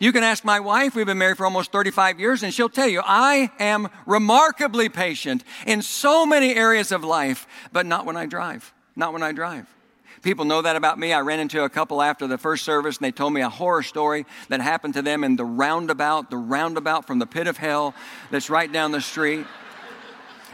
You 0.00 0.12
can 0.12 0.22
ask 0.22 0.44
my 0.44 0.60
wife, 0.60 0.94
we've 0.94 1.06
been 1.06 1.18
married 1.18 1.38
for 1.38 1.44
almost 1.44 1.72
35 1.72 2.20
years, 2.20 2.42
and 2.42 2.54
she'll 2.54 2.68
tell 2.68 2.86
you, 2.86 3.02
I 3.04 3.50
am 3.58 3.88
remarkably 4.06 4.88
patient 4.88 5.42
in 5.66 5.82
so 5.82 6.24
many 6.24 6.54
areas 6.54 6.92
of 6.92 7.02
life, 7.02 7.46
but 7.72 7.84
not 7.84 8.06
when 8.06 8.16
I 8.16 8.26
drive. 8.26 8.72
Not 8.94 9.12
when 9.12 9.22
I 9.22 9.32
drive. 9.32 9.66
People 10.22 10.44
know 10.44 10.62
that 10.62 10.76
about 10.76 10.98
me. 10.98 11.12
I 11.12 11.20
ran 11.20 11.40
into 11.40 11.62
a 11.62 11.68
couple 11.68 12.02
after 12.02 12.26
the 12.26 12.38
first 12.38 12.64
service 12.64 12.96
and 12.96 13.04
they 13.04 13.12
told 13.12 13.32
me 13.32 13.40
a 13.40 13.48
horror 13.48 13.82
story 13.82 14.26
that 14.48 14.60
happened 14.60 14.94
to 14.94 15.02
them 15.02 15.22
in 15.22 15.36
the 15.36 15.44
roundabout, 15.44 16.30
the 16.30 16.36
roundabout 16.36 17.06
from 17.06 17.18
the 17.18 17.26
pit 17.26 17.46
of 17.46 17.56
hell 17.56 17.94
that's 18.30 18.50
right 18.50 18.70
down 18.70 18.90
the 18.90 19.00
street. 19.00 19.46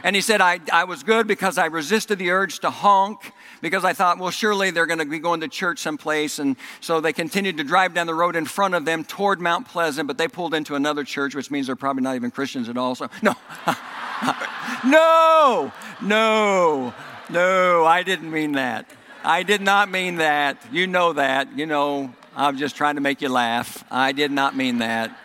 And 0.03 0.15
he 0.15 0.21
said, 0.21 0.39
I, 0.39 0.59
I 0.71 0.83
was 0.83 1.01
good 1.01 1.25
because 1.25 1.57
I 1.57 1.65
resisted 1.65 2.19
the 2.19 2.29
urge 2.29 2.59
to 2.59 2.69
honk 2.69 3.31
because 3.65 3.83
I 3.83 3.93
thought, 3.93 4.19
well, 4.19 4.29
surely 4.29 4.69
they're 4.69 4.85
going 4.85 4.99
to 4.99 5.05
be 5.05 5.17
going 5.17 5.39
to 5.39 5.47
church 5.47 5.79
someplace. 5.79 6.37
And 6.37 6.55
so 6.81 7.01
they 7.01 7.11
continued 7.11 7.57
to 7.57 7.63
drive 7.63 7.95
down 7.95 8.05
the 8.05 8.13
road 8.13 8.35
in 8.35 8.45
front 8.45 8.75
of 8.75 8.85
them 8.85 9.03
toward 9.03 9.41
Mount 9.41 9.67
Pleasant, 9.67 10.05
but 10.05 10.19
they 10.19 10.27
pulled 10.27 10.53
into 10.53 10.75
another 10.75 11.03
church, 11.03 11.33
which 11.33 11.49
means 11.49 11.65
they're 11.65 11.75
probably 11.75 12.03
not 12.03 12.13
even 12.13 12.29
Christians 12.29 12.69
at 12.69 12.77
all. 12.77 12.93
So, 12.93 13.09
no, 13.23 13.33
no, 14.85 15.73
no, 15.99 16.93
no, 17.31 17.85
I 17.85 18.03
didn't 18.03 18.29
mean 18.29 18.51
that. 18.51 18.87
I 19.23 19.41
did 19.41 19.61
not 19.61 19.89
mean 19.89 20.17
that. 20.17 20.63
You 20.71 20.85
know 20.85 21.13
that. 21.13 21.57
You 21.57 21.65
know, 21.65 22.13
I'm 22.35 22.57
just 22.57 22.75
trying 22.75 22.95
to 22.95 23.01
make 23.01 23.23
you 23.23 23.29
laugh. 23.29 23.83
I 23.89 24.11
did 24.11 24.29
not 24.31 24.55
mean 24.55 24.77
that. 24.77 25.17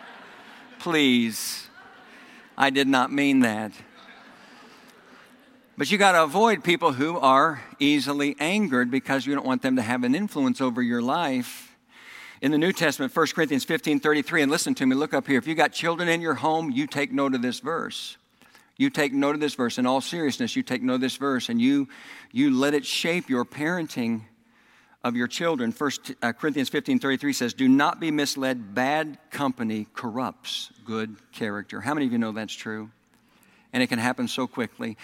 Please. 0.79 1.67
I 2.57 2.71
did 2.71 2.87
not 2.87 3.11
mean 3.11 3.41
that. 3.41 3.71
But 5.81 5.89
you 5.89 5.97
got 5.97 6.11
to 6.11 6.21
avoid 6.21 6.63
people 6.63 6.93
who 6.93 7.17
are 7.17 7.59
easily 7.79 8.35
angered 8.39 8.91
because 8.91 9.25
you 9.25 9.33
don't 9.33 9.47
want 9.47 9.63
them 9.63 9.77
to 9.77 9.81
have 9.81 10.03
an 10.03 10.13
influence 10.13 10.61
over 10.61 10.79
your 10.79 11.01
life. 11.01 11.75
In 12.39 12.51
the 12.51 12.59
New 12.59 12.71
Testament, 12.71 13.15
1 13.15 13.27
Corinthians 13.33 13.65
15 13.65 13.99
33, 13.99 14.43
and 14.43 14.51
listen 14.51 14.75
to 14.75 14.85
me, 14.85 14.95
look 14.95 15.15
up 15.15 15.25
here. 15.25 15.39
If 15.39 15.47
you 15.47 15.55
got 15.55 15.73
children 15.73 16.07
in 16.07 16.21
your 16.21 16.35
home, 16.35 16.69
you 16.69 16.85
take 16.85 17.11
note 17.11 17.33
of 17.33 17.41
this 17.41 17.61
verse. 17.61 18.17
You 18.77 18.91
take 18.91 19.11
note 19.11 19.33
of 19.33 19.41
this 19.41 19.55
verse. 19.55 19.79
In 19.79 19.87
all 19.87 20.01
seriousness, 20.01 20.55
you 20.55 20.61
take 20.61 20.83
note 20.83 20.93
of 20.93 21.01
this 21.01 21.17
verse 21.17 21.49
and 21.49 21.59
you, 21.59 21.89
you 22.31 22.55
let 22.55 22.75
it 22.75 22.85
shape 22.85 23.27
your 23.27 23.43
parenting 23.43 24.21
of 25.03 25.15
your 25.15 25.27
children. 25.27 25.71
1 25.75 25.91
uh, 26.21 26.31
Corinthians 26.33 26.69
15 26.69 26.99
33 26.99 27.33
says, 27.33 27.53
Do 27.55 27.67
not 27.67 27.99
be 27.99 28.11
misled. 28.11 28.75
Bad 28.75 29.17
company 29.31 29.87
corrupts 29.95 30.69
good 30.85 31.15
character. 31.31 31.81
How 31.81 31.95
many 31.95 32.05
of 32.05 32.11
you 32.11 32.19
know 32.19 32.33
that's 32.33 32.53
true? 32.53 32.91
And 33.73 33.81
it 33.81 33.87
can 33.87 33.97
happen 33.97 34.27
so 34.27 34.45
quickly 34.45 34.95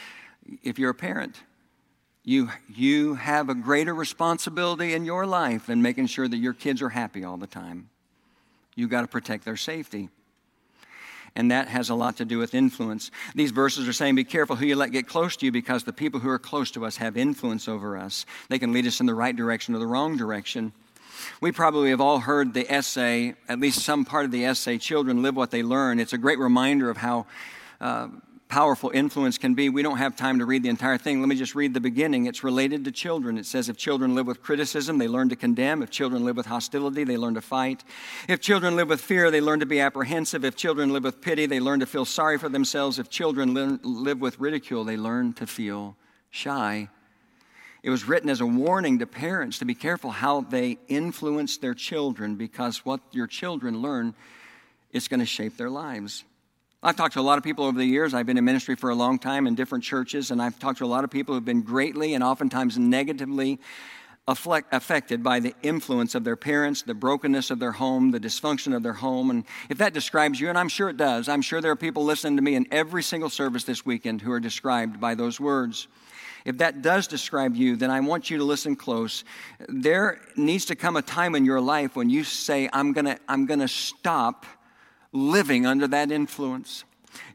if 0.64 0.80
you're 0.80 0.92
a 0.92 0.96
parent, 0.96 1.44
You, 2.24 2.50
you 2.68 3.16
have 3.16 3.48
a 3.48 3.56
greater 3.56 3.96
responsibility 3.96 4.94
in 4.94 5.06
your 5.06 5.26
life 5.26 5.68
than 5.68 5.82
making 5.82 6.08
sure 6.08 6.28
that 6.28 6.38
your 6.38 6.54
kids 6.54 6.82
are 6.82 6.90
happy 6.90 7.24
all 7.24 7.38
the 7.38 7.48
time. 7.48 7.90
You've 8.76 8.90
got 8.90 9.04
to 9.04 9.08
protect 9.08 9.46
their 9.46 9.56
safety. 9.56 10.10
And 11.36 11.52
that 11.52 11.68
has 11.70 11.90
a 11.90 11.96
lot 11.96 12.18
to 12.18 12.26
do 12.26 12.38
with 12.38 12.54
influence. 12.54 13.12
These 13.34 13.52
verses 13.52 13.88
are 13.88 13.94
saying, 13.94 14.16
Be 14.16 14.26
careful 14.26 14.58
who 14.58 14.66
you 14.66 14.76
let 14.76 14.92
get 14.92 15.08
close 15.08 15.38
to 15.38 15.46
you 15.46 15.54
because 15.54 15.84
the 15.86 15.94
people 15.94 16.20
who 16.20 16.30
are 16.30 16.40
close 16.40 16.70
to 16.72 16.86
us 16.86 16.98
have 16.98 17.16
influence 17.16 17.72
over 17.72 17.96
us. 17.96 18.26
They 18.50 18.60
can 18.60 18.74
lead 18.74 18.88
us 18.88 19.00
in 19.00 19.06
the 19.06 19.16
right 19.16 19.36
direction 19.36 19.74
or 19.76 19.80
the 19.80 19.88
wrong 19.88 20.18
direction. 20.18 20.74
We 21.40 21.52
probably 21.52 21.92
have 21.92 22.02
all 22.02 22.20
heard 22.20 22.54
the 22.54 22.70
essay, 22.70 23.36
at 23.48 23.60
least 23.60 23.80
some 23.80 24.04
part 24.04 24.26
of 24.26 24.32
the 24.32 24.46
essay, 24.46 24.78
Children 24.80 25.22
Live 25.22 25.36
What 25.36 25.52
They 25.52 25.64
Learn. 25.64 26.00
It's 26.00 26.14
a 26.14 26.18
great 26.18 26.40
reminder 26.40 26.90
of 26.90 26.98
how 26.98 27.26
uh, 27.80 28.10
powerful 28.50 28.92
influence 28.94 29.38
can 29.38 29.54
be. 29.54 29.70
We 29.70 29.84
don't 29.84 29.98
have 29.98 30.16
time 30.16 30.40
to 30.40 30.46
read 30.46 30.64
the 30.64 30.70
entire 30.70 30.98
thing. 30.98 31.20
Let 31.20 31.28
me 31.28 31.36
just 31.36 31.56
read 31.56 31.74
the 31.74 31.80
beginning. 31.80 32.26
It's 32.26 32.44
related 32.44 32.86
to 32.86 32.92
children. 32.92 33.38
It 33.38 33.46
says, 33.46 33.70
If 33.70 33.78
children 33.78 34.16
live 34.16 34.28
with 34.28 34.42
criticism, 34.42 34.98
they 34.98 35.08
learn 35.08 35.30
to 35.30 35.36
condemn. 35.36 35.84
If 35.84 35.90
children 35.90 36.24
live 36.24 36.38
with 36.38 36.46
hostility, 36.46 37.04
they 37.04 37.18
learn 37.18 37.34
to 37.34 37.42
fight. 37.42 37.84
If 38.28 38.40
children 38.40 38.76
live 38.76 38.90
with 38.90 39.02
fear, 39.02 39.30
they 39.32 39.42
learn 39.42 39.60
to 39.60 39.66
be 39.66 39.80
apprehensive. 39.80 40.46
If 40.46 40.56
children 40.56 40.94
live 40.94 41.04
with 41.04 41.22
pity, 41.22 41.46
they 41.46 41.60
learn 41.60 41.82
to 41.82 41.86
feel 41.86 42.06
sorry 42.06 42.38
for 42.38 42.50
themselves. 42.50 43.00
If 43.00 43.10
children 43.10 43.80
live 43.84 44.22
with 44.22 44.40
ridicule, 44.40 44.84
they 44.84 44.98
learn 44.98 45.34
to 45.34 45.48
feel 45.48 45.98
shy. 46.30 46.90
It 47.84 47.90
was 47.90 48.08
written 48.08 48.30
as 48.30 48.42
a 48.42 48.46
warning 48.46 49.00
to 49.00 49.08
parents 49.08 49.60
to 49.60 49.66
be 49.66 49.76
careful 49.76 50.12
how 50.12 50.42
they 50.42 50.78
influence 50.88 51.58
their 51.58 51.74
children 51.74 52.36
because 52.36 52.86
what 52.86 53.02
your 53.12 53.28
children 53.28 53.82
learn 53.82 54.14
is 54.92 55.08
going 55.08 55.20
to 55.20 55.26
shape 55.26 55.58
their 55.58 55.70
lives. 55.70 56.24
I've 56.84 56.96
talked 56.96 57.16
to 57.16 57.20
a 57.20 57.22
lot 57.22 57.40
of 57.40 57.44
people 57.44 57.66
over 57.66 57.78
the 57.78 57.86
years. 57.86 58.14
I've 58.14 58.28
been 58.28 58.38
in 58.38 58.46
ministry 58.46 58.76
for 58.76 58.92
a 58.92 58.96
long 58.96 59.18
time 59.18 59.48
in 59.48 59.56
different 59.56 59.84
churches, 59.84 60.30
and 60.30 60.40
I've 60.40 60.60
talked 60.60 60.78
to 60.78 60.86
a 60.86 60.88
lot 60.88 61.04
of 61.04 61.10
people 61.10 61.34
who've 61.34 61.44
been 61.44 61.64
greatly 61.64 62.14
and 62.14 62.24
oftentimes 62.24 62.78
negatively 62.78 63.60
affected 64.28 65.24
by 65.24 65.40
the 65.40 65.56
influence 65.64 66.14
of 66.14 66.24
their 66.24 66.36
parents, 66.36 66.84
the 66.84 66.94
brokenness 66.94 67.50
of 67.50 67.58
their 67.60 67.72
home, 67.72 68.12
the 68.12 68.20
dysfunction 68.20 68.76
of 68.76 68.84
their 68.84 68.94
home. 68.94 69.32
And 69.32 69.46
if 69.70 69.80
that 69.80 69.94
describes 69.94 70.40
you, 70.40 70.50
and 70.50 70.58
I'm 70.58 70.70
sure 70.70 70.90
it 70.90 70.98
does, 70.98 71.28
I'm 71.30 71.42
sure 71.42 71.62
there 71.62 71.72
are 71.72 71.78
people 71.78 72.04
listening 72.04 72.36
to 72.36 72.44
me 72.44 72.54
in 72.54 72.68
every 72.70 73.02
single 73.02 73.30
service 73.30 73.64
this 73.64 73.84
weekend 73.84 74.22
who 74.22 74.32
are 74.32 74.40
described 74.40 75.00
by 75.00 75.16
those 75.16 75.40
words. 75.40 75.88
If 76.46 76.60
that 76.60 76.82
does 76.82 77.08
describe 77.08 77.56
you, 77.56 77.76
then 77.76 77.90
I 77.90 78.02
want 78.02 78.30
you 78.30 78.38
to 78.38 78.44
listen 78.44 78.76
close. 78.76 79.24
There 79.68 80.22
needs 80.36 80.66
to 80.66 80.76
come 80.76 80.96
a 80.96 81.02
time 81.02 81.34
in 81.34 81.44
your 81.44 81.60
life 81.60 81.96
when 81.96 82.10
you 82.10 82.24
say, 82.24 82.70
I'm 82.72 82.94
going 82.94 83.06
to 83.06 83.18
I'm 83.28 83.46
going 83.48 83.62
to 83.62 83.68
stop 83.68 84.46
living 85.18 85.66
under 85.66 85.88
that 85.88 86.12
influence. 86.12 86.84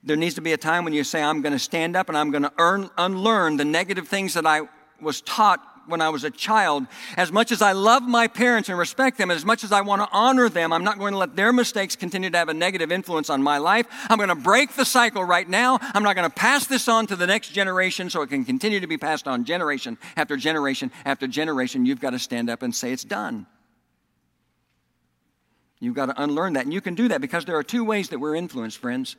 There 0.05 0.17
needs 0.17 0.37
to 0.37 0.41
be 0.41 0.53
a 0.53 0.57
time 0.57 0.85
when 0.85 0.93
you 0.93 1.05
say, 1.05 1.23
I'm 1.23 1.43
going 1.43 1.53
to 1.53 1.59
stand 1.59 1.97
up 1.97 2.09
and 2.09 2.17
I'm 2.17 2.31
going 2.31 2.45
to 2.45 2.53
earn, 2.59 2.91
unlearn 2.97 3.57
the 3.57 3.65
negative 3.65 4.09
things 4.09 4.35
that 4.35 4.47
I 4.47 4.63
was 5.01 5.21
taught 5.23 5.61
when 5.87 6.01
I 6.01 6.09
was 6.11 6.23
a 6.23 6.31
child. 6.31 6.87
As 7.17 7.33
much 7.33 7.51
as 7.51 7.61
I 7.61 7.73
love 7.73 8.03
my 8.03 8.29
parents 8.29 8.69
and 8.69 8.79
respect 8.79 9.19
them, 9.19 9.31
as 9.31 9.45
much 9.45 9.65
as 9.65 9.73
I 9.73 9.81
want 9.81 10.03
to 10.03 10.09
honor 10.13 10.49
them, 10.49 10.73
I'm 10.73 10.85
not 10.85 10.99
going 10.99 11.13
to 11.13 11.19
let 11.19 11.35
their 11.35 11.53
mistakes 11.53 11.97
continue 11.97 12.31
to 12.31 12.39
have 12.39 12.49
a 12.49 12.55
negative 12.55 12.93
influence 12.93 13.31
on 13.31 13.43
my 13.43 13.59
life. 13.59 13.87
I'm 14.09 14.19
going 14.19 14.29
to 14.29 14.35
break 14.35 14.75
the 14.75 14.85
cycle 14.85 15.25
right 15.25 15.49
now. 15.49 15.79
I'm 15.83 16.03
not 16.03 16.15
going 16.15 16.29
to 16.29 16.35
pass 16.35 16.67
this 16.67 16.89
on 16.89 17.07
to 17.09 17.17
the 17.17 17.27
next 17.27 17.51
generation 17.51 18.11
so 18.11 18.23
it 18.23 18.29
can 18.29 18.45
continue 18.45 18.81
to 18.81 18.87
be 18.87 18.99
passed 18.99 19.27
on 19.27 19.45
generation 19.45 19.99
after 20.17 20.37
generation 20.37 20.93
after 21.05 21.27
generation. 21.27 21.85
You've 21.85 22.01
got 22.01 22.11
to 22.11 22.19
stand 22.19 22.49
up 22.49 22.63
and 22.63 22.75
say, 22.75 22.93
It's 22.93 23.05
done. 23.05 23.47
You've 25.83 25.97
got 25.97 26.07
to 26.07 26.23
unlearn 26.23 26.53
that. 26.53 26.65
And 26.65 26.73
you 26.73 26.81
can 26.81 26.95
do 26.95 27.09
that 27.09 27.21
because 27.21 27.45
there 27.45 27.57
are 27.57 27.65
two 27.65 27.83
ways 27.83 28.11
that 28.11 28.21
we're 28.21 28.37
influenced, 28.37 28.79
friends. 28.79 29.17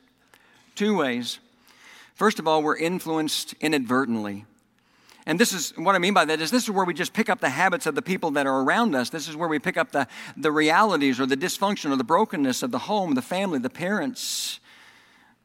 Two 0.74 0.96
ways. 0.96 1.38
First 2.14 2.38
of 2.38 2.48
all, 2.48 2.62
we're 2.62 2.78
influenced 2.78 3.52
inadvertently. 3.60 4.46
And 5.26 5.38
this 5.38 5.52
is 5.52 5.76
what 5.76 5.94
I 5.94 5.98
mean 5.98 6.14
by 6.14 6.24
that 6.24 6.40
is 6.40 6.50
this 6.50 6.64
is 6.64 6.70
where 6.70 6.86
we 6.86 6.94
just 6.94 7.12
pick 7.12 7.28
up 7.28 7.40
the 7.40 7.50
habits 7.50 7.84
of 7.84 7.94
the 7.94 8.00
people 8.00 8.30
that 8.30 8.46
are 8.46 8.62
around 8.62 8.94
us. 8.94 9.10
This 9.10 9.28
is 9.28 9.36
where 9.36 9.48
we 9.48 9.58
pick 9.58 9.76
up 9.76 9.92
the, 9.92 10.08
the 10.38 10.50
realities 10.50 11.20
or 11.20 11.26
the 11.26 11.36
dysfunction 11.36 11.92
or 11.92 11.96
the 11.96 12.04
brokenness 12.04 12.62
of 12.62 12.70
the 12.70 12.78
home, 12.78 13.14
the 13.14 13.20
family, 13.20 13.58
the 13.58 13.68
parents 13.68 14.58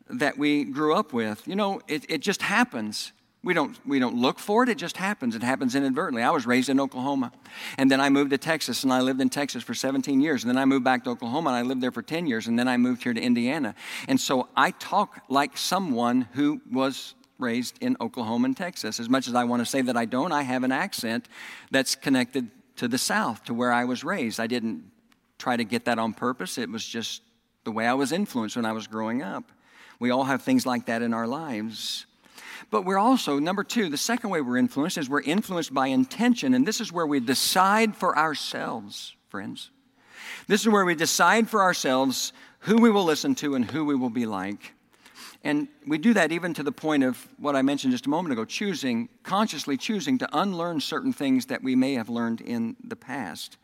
that 0.09 0.37
we 0.37 0.63
grew 0.63 0.95
up 0.95 1.11
with. 1.11 1.45
You 1.45 1.57
know, 1.57 1.81
it, 1.89 2.05
it 2.09 2.19
just 2.19 2.43
happens. 2.43 3.11
We 3.41 3.53
don't, 3.53 3.77
we 3.87 3.99
don't 3.99 4.15
look 4.15 4.37
for 4.37 4.63
it, 4.63 4.69
it 4.69 4.77
just 4.77 4.97
happens. 4.97 5.33
It 5.33 5.43
happens 5.43 5.73
inadvertently. 5.73 6.23
I 6.23 6.31
was 6.31 6.45
raised 6.45 6.67
in 6.67 6.77
Oklahoma, 6.77 7.31
and 7.77 7.89
then 7.89 8.01
I 8.01 8.09
moved 8.09 8.31
to 8.31 8.37
Texas, 8.37 8.83
and 8.83 8.91
I 8.91 8.99
lived 8.99 9.21
in 9.21 9.29
Texas 9.29 9.63
for 9.63 9.73
17 9.73 10.19
years. 10.19 10.43
And 10.43 10.49
then 10.49 10.57
I 10.57 10.65
moved 10.65 10.83
back 10.83 11.05
to 11.05 11.11
Oklahoma, 11.11 11.51
and 11.51 11.57
I 11.57 11.61
lived 11.61 11.81
there 11.81 11.91
for 11.91 12.01
10 12.01 12.27
years, 12.27 12.47
and 12.47 12.59
then 12.59 12.67
I 12.67 12.75
moved 12.75 13.03
here 13.03 13.13
to 13.13 13.21
Indiana. 13.21 13.75
And 14.09 14.19
so 14.19 14.49
I 14.57 14.71
talk 14.71 15.21
like 15.29 15.57
someone 15.57 16.27
who 16.33 16.61
was 16.69 17.15
raised 17.37 17.77
in 17.79 17.95
Oklahoma 18.01 18.47
and 18.47 18.57
Texas. 18.57 18.99
As 18.99 19.09
much 19.09 19.29
as 19.29 19.35
I 19.35 19.45
want 19.45 19.61
to 19.61 19.65
say 19.65 19.81
that 19.83 19.95
I 19.95 20.03
don't, 20.03 20.33
I 20.33 20.41
have 20.41 20.65
an 20.65 20.73
accent 20.73 21.29
that's 21.71 21.95
connected 21.95 22.51
to 22.75 22.89
the 22.89 22.97
South, 22.97 23.45
to 23.45 23.53
where 23.53 23.71
I 23.71 23.85
was 23.85 24.03
raised. 24.03 24.41
I 24.41 24.47
didn't 24.47 24.91
try 25.37 25.55
to 25.55 25.63
get 25.63 25.85
that 25.85 25.97
on 25.97 26.13
purpose, 26.13 26.57
it 26.57 26.69
was 26.69 26.85
just 26.85 27.21
the 27.63 27.71
way 27.71 27.87
I 27.87 27.93
was 27.93 28.11
influenced 28.11 28.57
when 28.57 28.65
I 28.65 28.73
was 28.73 28.87
growing 28.87 29.21
up. 29.21 29.51
We 29.99 30.11
all 30.11 30.25
have 30.25 30.41
things 30.41 30.65
like 30.65 30.87
that 30.87 31.01
in 31.01 31.13
our 31.13 31.27
lives. 31.27 32.05
But 32.69 32.85
we're 32.85 32.97
also, 32.97 33.39
number 33.39 33.63
two, 33.63 33.89
the 33.89 33.97
second 33.97 34.29
way 34.29 34.41
we're 34.41 34.57
influenced 34.57 34.97
is 34.97 35.09
we're 35.09 35.21
influenced 35.21 35.73
by 35.73 35.87
intention. 35.87 36.53
And 36.53 36.67
this 36.67 36.81
is 36.81 36.91
where 36.91 37.07
we 37.07 37.19
decide 37.19 37.95
for 37.95 38.17
ourselves, 38.17 39.15
friends. 39.29 39.71
This 40.47 40.61
is 40.61 40.69
where 40.69 40.85
we 40.85 40.95
decide 40.95 41.49
for 41.49 41.61
ourselves 41.61 42.33
who 42.59 42.77
we 42.77 42.89
will 42.89 43.05
listen 43.05 43.35
to 43.35 43.55
and 43.55 43.69
who 43.69 43.85
we 43.85 43.95
will 43.95 44.09
be 44.09 44.25
like. 44.25 44.73
And 45.43 45.69
we 45.87 45.97
do 45.97 46.13
that 46.15 46.31
even 46.33 46.53
to 46.55 46.63
the 46.63 46.71
point 46.71 47.03
of 47.03 47.27
what 47.37 47.55
I 47.55 47.61
mentioned 47.61 47.91
just 47.91 48.05
a 48.05 48.09
moment 48.09 48.33
ago 48.33 48.43
choosing, 48.43 49.07
consciously 49.23 49.77
choosing 49.77 50.17
to 50.17 50.29
unlearn 50.37 50.81
certain 50.81 51.13
things 51.13 51.45
that 51.45 51.63
we 51.63 51.75
may 51.75 51.93
have 51.93 52.09
learned 52.09 52.41
in 52.41 52.75
the 52.83 52.97
past. 52.97 53.57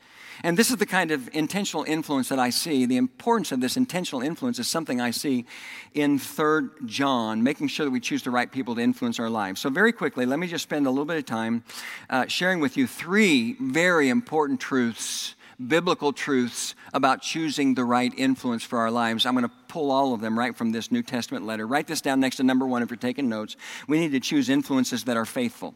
And 0.43 0.57
this 0.57 0.69
is 0.69 0.77
the 0.77 0.85
kind 0.85 1.11
of 1.11 1.29
intentional 1.33 1.83
influence 1.83 2.29
that 2.29 2.39
I 2.39 2.49
see. 2.49 2.85
The 2.85 2.97
importance 2.97 3.51
of 3.51 3.61
this 3.61 3.77
intentional 3.77 4.21
influence 4.21 4.59
is 4.59 4.67
something 4.67 4.99
I 4.99 5.11
see 5.11 5.45
in 5.93 6.19
3 6.19 6.69
John, 6.85 7.43
making 7.43 7.69
sure 7.69 7.85
that 7.85 7.91
we 7.91 7.99
choose 7.99 8.23
the 8.23 8.31
right 8.31 8.51
people 8.51 8.75
to 8.75 8.81
influence 8.81 9.19
our 9.19 9.29
lives. 9.29 9.61
So, 9.61 9.69
very 9.69 9.91
quickly, 9.91 10.25
let 10.25 10.39
me 10.39 10.47
just 10.47 10.63
spend 10.63 10.87
a 10.87 10.89
little 10.89 11.05
bit 11.05 11.17
of 11.17 11.25
time 11.25 11.63
uh, 12.09 12.27
sharing 12.27 12.59
with 12.59 12.75
you 12.77 12.87
three 12.87 13.55
very 13.59 14.09
important 14.09 14.59
truths, 14.59 15.35
biblical 15.59 16.13
truths 16.13 16.75
about 16.93 17.21
choosing 17.21 17.75
the 17.75 17.83
right 17.83 18.13
influence 18.17 18.63
for 18.63 18.79
our 18.79 18.91
lives. 18.91 19.25
I'm 19.25 19.33
going 19.33 19.47
to 19.47 19.55
pull 19.67 19.91
all 19.91 20.13
of 20.13 20.21
them 20.21 20.37
right 20.37 20.55
from 20.55 20.71
this 20.71 20.91
New 20.91 21.03
Testament 21.03 21.45
letter. 21.45 21.65
Write 21.67 21.87
this 21.87 22.01
down 22.01 22.19
next 22.19 22.37
to 22.37 22.43
number 22.43 22.65
one 22.65 22.83
if 22.83 22.89
you're 22.89 22.97
taking 22.97 23.29
notes. 23.29 23.55
We 23.87 23.99
need 23.99 24.11
to 24.11 24.19
choose 24.19 24.49
influences 24.49 25.05
that 25.05 25.17
are 25.17 25.25
faithful. 25.25 25.75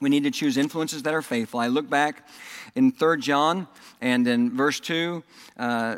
We 0.00 0.10
need 0.10 0.24
to 0.24 0.30
choose 0.30 0.56
influences 0.56 1.04
that 1.04 1.14
are 1.14 1.22
faithful. 1.22 1.60
I 1.60 1.68
look 1.68 1.88
back 1.88 2.28
in 2.74 2.92
3 2.92 3.20
John 3.20 3.66
and 4.00 4.28
in 4.28 4.54
verse 4.54 4.78
2, 4.80 5.22
uh, 5.58 5.96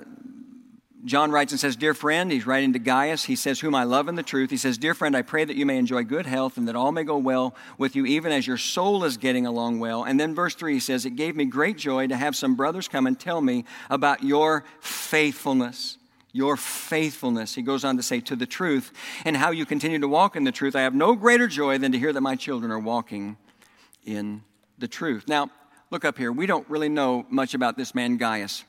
John 1.04 1.30
writes 1.30 1.52
and 1.52 1.60
says, 1.60 1.76
Dear 1.76 1.94
friend, 1.94 2.30
he's 2.30 2.46
writing 2.46 2.72
to 2.72 2.78
Gaius. 2.78 3.24
He 3.24 3.36
says, 3.36 3.60
Whom 3.60 3.74
I 3.74 3.84
love 3.84 4.08
in 4.08 4.16
the 4.16 4.22
truth. 4.22 4.50
He 4.50 4.56
says, 4.56 4.78
Dear 4.78 4.94
friend, 4.94 5.16
I 5.16 5.22
pray 5.22 5.44
that 5.44 5.56
you 5.56 5.64
may 5.64 5.78
enjoy 5.78 6.02
good 6.02 6.26
health 6.26 6.56
and 6.56 6.66
that 6.66 6.74
all 6.74 6.90
may 6.90 7.04
go 7.04 7.16
well 7.16 7.54
with 7.76 7.94
you, 7.94 8.04
even 8.04 8.32
as 8.32 8.46
your 8.46 8.56
soul 8.56 9.04
is 9.04 9.16
getting 9.16 9.46
along 9.46 9.78
well. 9.78 10.02
And 10.02 10.18
then 10.18 10.34
verse 10.34 10.56
3 10.56 10.74
he 10.74 10.80
says, 10.80 11.06
It 11.06 11.14
gave 11.14 11.36
me 11.36 11.44
great 11.44 11.78
joy 11.78 12.08
to 12.08 12.16
have 12.16 12.34
some 12.34 12.56
brothers 12.56 12.88
come 12.88 13.06
and 13.06 13.18
tell 13.18 13.40
me 13.40 13.64
about 13.90 14.24
your 14.24 14.64
faithfulness. 14.80 15.98
Your 16.32 16.56
faithfulness, 16.56 17.54
he 17.54 17.62
goes 17.62 17.84
on 17.84 17.96
to 17.96 18.02
say, 18.02 18.20
to 18.20 18.36
the 18.36 18.46
truth, 18.46 18.92
and 19.24 19.36
how 19.36 19.50
you 19.50 19.64
continue 19.64 19.98
to 19.98 20.08
walk 20.08 20.36
in 20.36 20.44
the 20.44 20.52
truth. 20.52 20.76
I 20.76 20.82
have 20.82 20.94
no 20.94 21.14
greater 21.14 21.48
joy 21.48 21.78
than 21.78 21.92
to 21.92 21.98
hear 21.98 22.12
that 22.12 22.20
my 22.20 22.36
children 22.36 22.70
are 22.70 22.78
walking 22.78 23.38
in 24.04 24.42
the 24.76 24.88
truth. 24.88 25.26
Now, 25.26 25.50
look 25.90 26.04
up 26.04 26.18
here. 26.18 26.30
We 26.30 26.46
don't 26.46 26.68
really 26.68 26.90
know 26.90 27.24
much 27.30 27.54
about 27.54 27.78
this 27.78 27.94
man, 27.94 28.18
Gaius. 28.18 28.64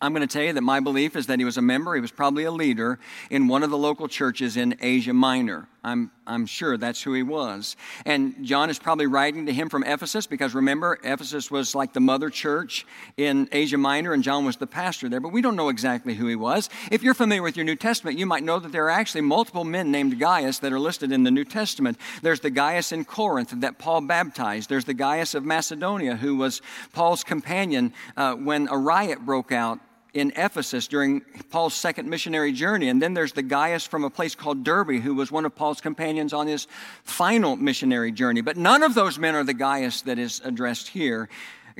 I'm 0.00 0.14
going 0.14 0.26
to 0.26 0.32
tell 0.32 0.44
you 0.44 0.52
that 0.52 0.62
my 0.62 0.78
belief 0.78 1.16
is 1.16 1.26
that 1.26 1.40
he 1.40 1.44
was 1.44 1.56
a 1.56 1.62
member, 1.62 1.92
he 1.96 2.00
was 2.00 2.12
probably 2.12 2.44
a 2.44 2.52
leader 2.52 3.00
in 3.30 3.48
one 3.48 3.64
of 3.64 3.70
the 3.70 3.78
local 3.78 4.06
churches 4.06 4.56
in 4.56 4.76
Asia 4.80 5.12
Minor. 5.12 5.66
I'm, 5.82 6.12
I'm 6.24 6.46
sure 6.46 6.76
that's 6.76 7.02
who 7.02 7.14
he 7.14 7.22
was. 7.24 7.74
And 8.04 8.44
John 8.44 8.70
is 8.70 8.78
probably 8.78 9.06
writing 9.06 9.46
to 9.46 9.52
him 9.52 9.68
from 9.68 9.82
Ephesus 9.82 10.26
because 10.26 10.54
remember, 10.54 11.00
Ephesus 11.02 11.50
was 11.50 11.74
like 11.74 11.94
the 11.94 12.00
mother 12.00 12.30
church 12.30 12.86
in 13.16 13.48
Asia 13.50 13.78
Minor, 13.78 14.12
and 14.12 14.22
John 14.22 14.44
was 14.44 14.56
the 14.56 14.66
pastor 14.68 15.08
there, 15.08 15.20
but 15.20 15.32
we 15.32 15.42
don't 15.42 15.56
know 15.56 15.68
exactly 15.68 16.14
who 16.14 16.28
he 16.28 16.36
was. 16.36 16.68
If 16.92 17.02
you're 17.02 17.14
familiar 17.14 17.42
with 17.42 17.56
your 17.56 17.64
New 17.64 17.76
Testament, 17.76 18.18
you 18.18 18.26
might 18.26 18.44
know 18.44 18.60
that 18.60 18.70
there 18.70 18.84
are 18.84 18.90
actually 18.90 19.22
multiple 19.22 19.64
men 19.64 19.90
named 19.90 20.20
Gaius 20.20 20.60
that 20.60 20.72
are 20.72 20.80
listed 20.80 21.10
in 21.10 21.24
the 21.24 21.30
New 21.32 21.44
Testament. 21.44 21.98
There's 22.22 22.40
the 22.40 22.50
Gaius 22.50 22.92
in 22.92 23.04
Corinth 23.04 23.52
that 23.56 23.78
Paul 23.78 24.02
baptized, 24.02 24.68
there's 24.68 24.84
the 24.84 24.94
Gaius 24.94 25.34
of 25.34 25.44
Macedonia 25.44 26.16
who 26.16 26.36
was 26.36 26.62
Paul's 26.92 27.24
companion 27.24 27.92
uh, 28.16 28.34
when 28.34 28.68
a 28.68 28.78
riot 28.78 29.24
broke 29.24 29.50
out 29.50 29.80
in 30.14 30.32
Ephesus 30.36 30.88
during 30.88 31.20
Paul's 31.50 31.74
second 31.74 32.08
missionary 32.08 32.52
journey. 32.52 32.88
And 32.88 33.00
then 33.00 33.14
there's 33.14 33.32
the 33.32 33.42
Gaius 33.42 33.86
from 33.86 34.04
a 34.04 34.10
place 34.10 34.34
called 34.34 34.64
Derbe, 34.64 35.00
who 35.00 35.14
was 35.14 35.30
one 35.30 35.44
of 35.44 35.54
Paul's 35.54 35.80
companions 35.80 36.32
on 36.32 36.46
his 36.46 36.66
final 37.02 37.56
missionary 37.56 38.12
journey. 38.12 38.40
But 38.40 38.56
none 38.56 38.82
of 38.82 38.94
those 38.94 39.18
men 39.18 39.34
are 39.34 39.44
the 39.44 39.54
Gaius 39.54 40.02
that 40.02 40.18
is 40.18 40.40
addressed 40.44 40.88
here. 40.88 41.28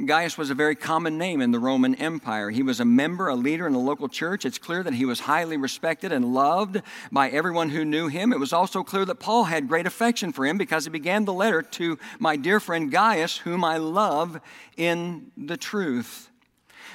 Gaius 0.06 0.38
was 0.38 0.50
a 0.50 0.54
very 0.54 0.76
common 0.76 1.18
name 1.18 1.40
in 1.40 1.50
the 1.50 1.58
Roman 1.58 1.94
Empire. 1.96 2.50
He 2.50 2.62
was 2.62 2.78
a 2.78 2.84
member, 2.84 3.28
a 3.28 3.34
leader 3.34 3.66
in 3.66 3.72
the 3.72 3.78
local 3.80 4.08
church. 4.08 4.44
It's 4.44 4.58
clear 4.58 4.82
that 4.84 4.94
he 4.94 5.04
was 5.04 5.20
highly 5.20 5.56
respected 5.56 6.12
and 6.12 6.32
loved 6.32 6.82
by 7.10 7.30
everyone 7.30 7.70
who 7.70 7.84
knew 7.84 8.06
him. 8.06 8.32
It 8.32 8.38
was 8.38 8.52
also 8.52 8.84
clear 8.84 9.04
that 9.06 9.16
Paul 9.16 9.44
had 9.44 9.66
great 9.66 9.86
affection 9.86 10.32
for 10.32 10.46
him 10.46 10.56
because 10.56 10.84
he 10.84 10.90
began 10.90 11.24
the 11.24 11.32
letter 11.32 11.62
to 11.62 11.98
my 12.20 12.36
dear 12.36 12.60
friend 12.60 12.92
Gaius, 12.92 13.38
whom 13.38 13.64
I 13.64 13.78
love 13.78 14.40
in 14.76 15.32
the 15.36 15.56
truth. 15.56 16.30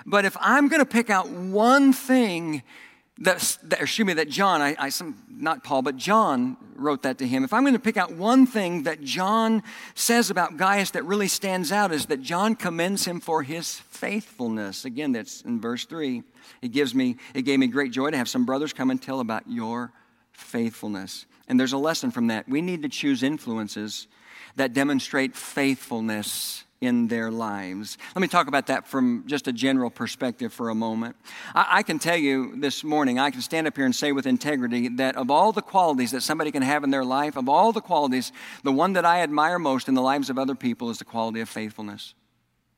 But 0.05 0.25
if 0.25 0.35
I'm 0.39 0.67
going 0.67 0.81
to 0.81 0.85
pick 0.85 1.09
out 1.09 1.29
one 1.29 1.93
thing 1.93 2.63
that, 3.19 3.57
that, 3.63 3.81
excuse 3.81 4.05
me, 4.05 4.13
that 4.13 4.27
John, 4.27 4.61
I, 4.61 4.75
I 4.79 4.89
some, 4.89 5.23
not 5.29 5.63
Paul, 5.63 5.83
but 5.83 5.95
John 5.95 6.57
wrote 6.75 7.03
that 7.03 7.19
to 7.19 7.27
him. 7.27 7.43
If 7.43 7.53
I'm 7.53 7.61
going 7.61 7.75
to 7.75 7.79
pick 7.79 7.95
out 7.95 8.11
one 8.11 8.47
thing 8.47 8.83
that 8.83 9.01
John 9.01 9.61
says 9.93 10.31
about 10.31 10.57
Gaius 10.57 10.91
that 10.91 11.05
really 11.05 11.27
stands 11.27 11.71
out 11.71 11.91
is 11.91 12.07
that 12.07 12.21
John 12.21 12.55
commends 12.55 13.05
him 13.05 13.19
for 13.19 13.43
his 13.43 13.79
faithfulness. 13.79 14.83
Again, 14.83 15.11
that's 15.11 15.41
in 15.41 15.61
verse 15.61 15.85
three. 15.85 16.23
It 16.61 16.69
gives 16.69 16.95
me, 16.95 17.17
it 17.35 17.43
gave 17.43 17.59
me 17.59 17.67
great 17.67 17.91
joy 17.91 18.09
to 18.09 18.17
have 18.17 18.27
some 18.27 18.45
brothers 18.45 18.73
come 18.73 18.89
and 18.89 19.01
tell 19.01 19.19
about 19.19 19.43
your 19.47 19.91
faithfulness. 20.31 21.25
And 21.47 21.59
there's 21.59 21.73
a 21.73 21.77
lesson 21.77 22.09
from 22.09 22.27
that. 22.27 22.49
We 22.49 22.61
need 22.61 22.81
to 22.81 22.89
choose 22.89 23.21
influences 23.21 24.07
that 24.55 24.73
demonstrate 24.73 25.35
faithfulness 25.35 26.63
in 26.83 27.07
their 27.07 27.31
lives. 27.31 27.97
Let 28.15 28.21
me 28.21 28.27
talk 28.27 28.47
about 28.47 28.67
that 28.67 28.87
from 28.87 29.23
just 29.25 29.47
a 29.47 29.53
general 29.53 29.89
perspective 29.89 30.51
for 30.51 30.69
a 30.69 30.75
moment. 30.75 31.15
I, 31.55 31.67
I, 31.79 31.83
can 31.83 31.99
tell 31.99 32.17
you 32.17 32.55
this 32.57 32.83
morning, 32.83 33.19
I 33.19 33.31
can 33.31 33.41
stand 33.41 33.67
up 33.67 33.75
here 33.75 33.85
and 33.85 33.95
say 33.95 34.11
with 34.11 34.27
integrity 34.27 34.89
that 34.89 35.15
of 35.15 35.31
all 35.31 35.51
the 35.51 35.61
qualities 35.61 36.11
that 36.11 36.21
somebody 36.21 36.51
can 36.51 36.61
have 36.61 36.83
in 36.83 36.89
their 36.89 37.05
life, 37.05 37.37
of 37.37 37.47
all 37.47 37.71
the 37.71 37.81
qualities, 37.81 38.31
the 38.63 38.71
one 38.71 38.93
that 38.93 39.05
I 39.05 39.21
admire 39.21 39.59
most 39.59 39.87
in 39.87 39.93
the 39.93 40.01
lives 40.01 40.29
of 40.29 40.37
other 40.37 40.55
people 40.55 40.89
is 40.89 40.97
the 40.97 41.05
quality 41.05 41.39
of 41.39 41.49
faithfulness. 41.49 42.13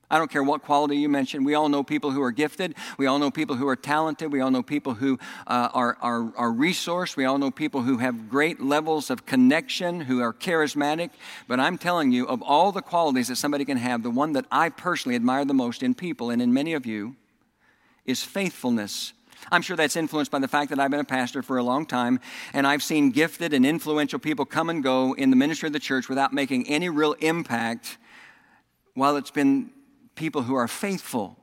I 0.09 0.19
don't 0.19 0.29
care 0.29 0.43
what 0.43 0.61
quality 0.61 0.97
you 0.97 1.09
mention. 1.09 1.43
We 1.43 1.55
all 1.55 1.67
know 1.67 1.83
people 1.83 2.11
who 2.11 2.21
are 2.21 2.31
gifted. 2.31 2.75
We 2.97 3.07
all 3.07 3.17
know 3.17 3.31
people 3.31 3.55
who 3.55 3.67
are 3.67 3.75
talented. 3.75 4.31
We 4.31 4.39
all 4.39 4.51
know 4.51 4.61
people 4.61 4.93
who 4.93 5.17
uh, 5.47 5.69
are, 5.73 5.97
are, 5.99 6.31
are 6.37 6.51
resourced. 6.51 7.17
We 7.17 7.25
all 7.25 7.39
know 7.39 7.49
people 7.49 7.81
who 7.81 7.97
have 7.97 8.29
great 8.29 8.61
levels 8.61 9.09
of 9.09 9.25
connection, 9.25 10.01
who 10.01 10.21
are 10.21 10.31
charismatic. 10.31 11.09
But 11.47 11.59
I'm 11.59 11.77
telling 11.77 12.11
you, 12.11 12.27
of 12.27 12.43
all 12.43 12.71
the 12.71 12.83
qualities 12.83 13.29
that 13.29 13.37
somebody 13.37 13.65
can 13.65 13.77
have, 13.77 14.03
the 14.03 14.11
one 14.11 14.33
that 14.33 14.45
I 14.51 14.69
personally 14.69 15.15
admire 15.15 15.43
the 15.43 15.53
most 15.55 15.81
in 15.81 15.95
people 15.95 16.29
and 16.29 16.41
in 16.41 16.53
many 16.53 16.73
of 16.73 16.85
you 16.85 17.15
is 18.05 18.23
faithfulness. 18.23 19.13
I'm 19.51 19.61
sure 19.61 19.75
that's 19.75 19.95
influenced 19.95 20.31
by 20.31 20.39
the 20.39 20.47
fact 20.47 20.69
that 20.69 20.79
I've 20.79 20.91
been 20.91 20.99
a 20.99 21.03
pastor 21.03 21.41
for 21.41 21.57
a 21.57 21.63
long 21.63 21.85
time 21.85 22.19
and 22.53 22.65
I've 22.65 22.81
seen 22.81 23.11
gifted 23.11 23.53
and 23.53 23.65
influential 23.65 24.19
people 24.19 24.45
come 24.45 24.69
and 24.69 24.83
go 24.83 25.13
in 25.13 25.29
the 25.29 25.35
ministry 25.35 25.67
of 25.67 25.73
the 25.73 25.79
church 25.79 26.09
without 26.09 26.33
making 26.33 26.67
any 26.67 26.89
real 26.89 27.13
impact 27.13 27.97
while 28.93 29.17
it's 29.17 29.31
been 29.31 29.69
people 30.15 30.43
who 30.43 30.55
are 30.55 30.67
faithful 30.67 31.37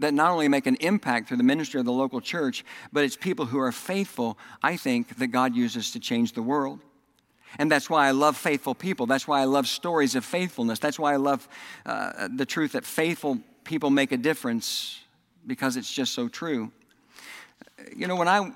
that 0.00 0.14
not 0.14 0.30
only 0.30 0.48
make 0.48 0.66
an 0.66 0.76
impact 0.80 1.28
through 1.28 1.36
the 1.36 1.42
ministry 1.42 1.78
of 1.78 1.86
the 1.86 1.92
local 1.92 2.20
church, 2.20 2.64
but 2.92 3.04
it's 3.04 3.16
people 3.16 3.46
who 3.46 3.58
are 3.58 3.70
faithful, 3.70 4.38
I 4.62 4.76
think, 4.76 5.18
that 5.18 5.28
God 5.28 5.54
uses 5.54 5.92
to 5.92 6.00
change 6.00 6.32
the 6.32 6.42
world. 6.42 6.80
And 7.58 7.70
that's 7.70 7.90
why 7.90 8.08
I 8.08 8.12
love 8.12 8.36
faithful 8.36 8.74
people. 8.74 9.06
That's 9.06 9.28
why 9.28 9.40
I 9.40 9.44
love 9.44 9.66
stories 9.66 10.14
of 10.14 10.24
faithfulness. 10.24 10.78
That's 10.78 10.98
why 10.98 11.12
I 11.12 11.16
love 11.16 11.46
uh, 11.84 12.28
the 12.34 12.46
truth 12.46 12.72
that 12.72 12.84
faithful 12.84 13.40
people 13.64 13.90
make 13.90 14.12
a 14.12 14.16
difference 14.16 15.00
because 15.46 15.76
it's 15.76 15.92
just 15.92 16.12
so 16.12 16.28
true. 16.28 16.70
You 17.94 18.06
know, 18.06 18.16
when 18.16 18.28
I 18.28 18.52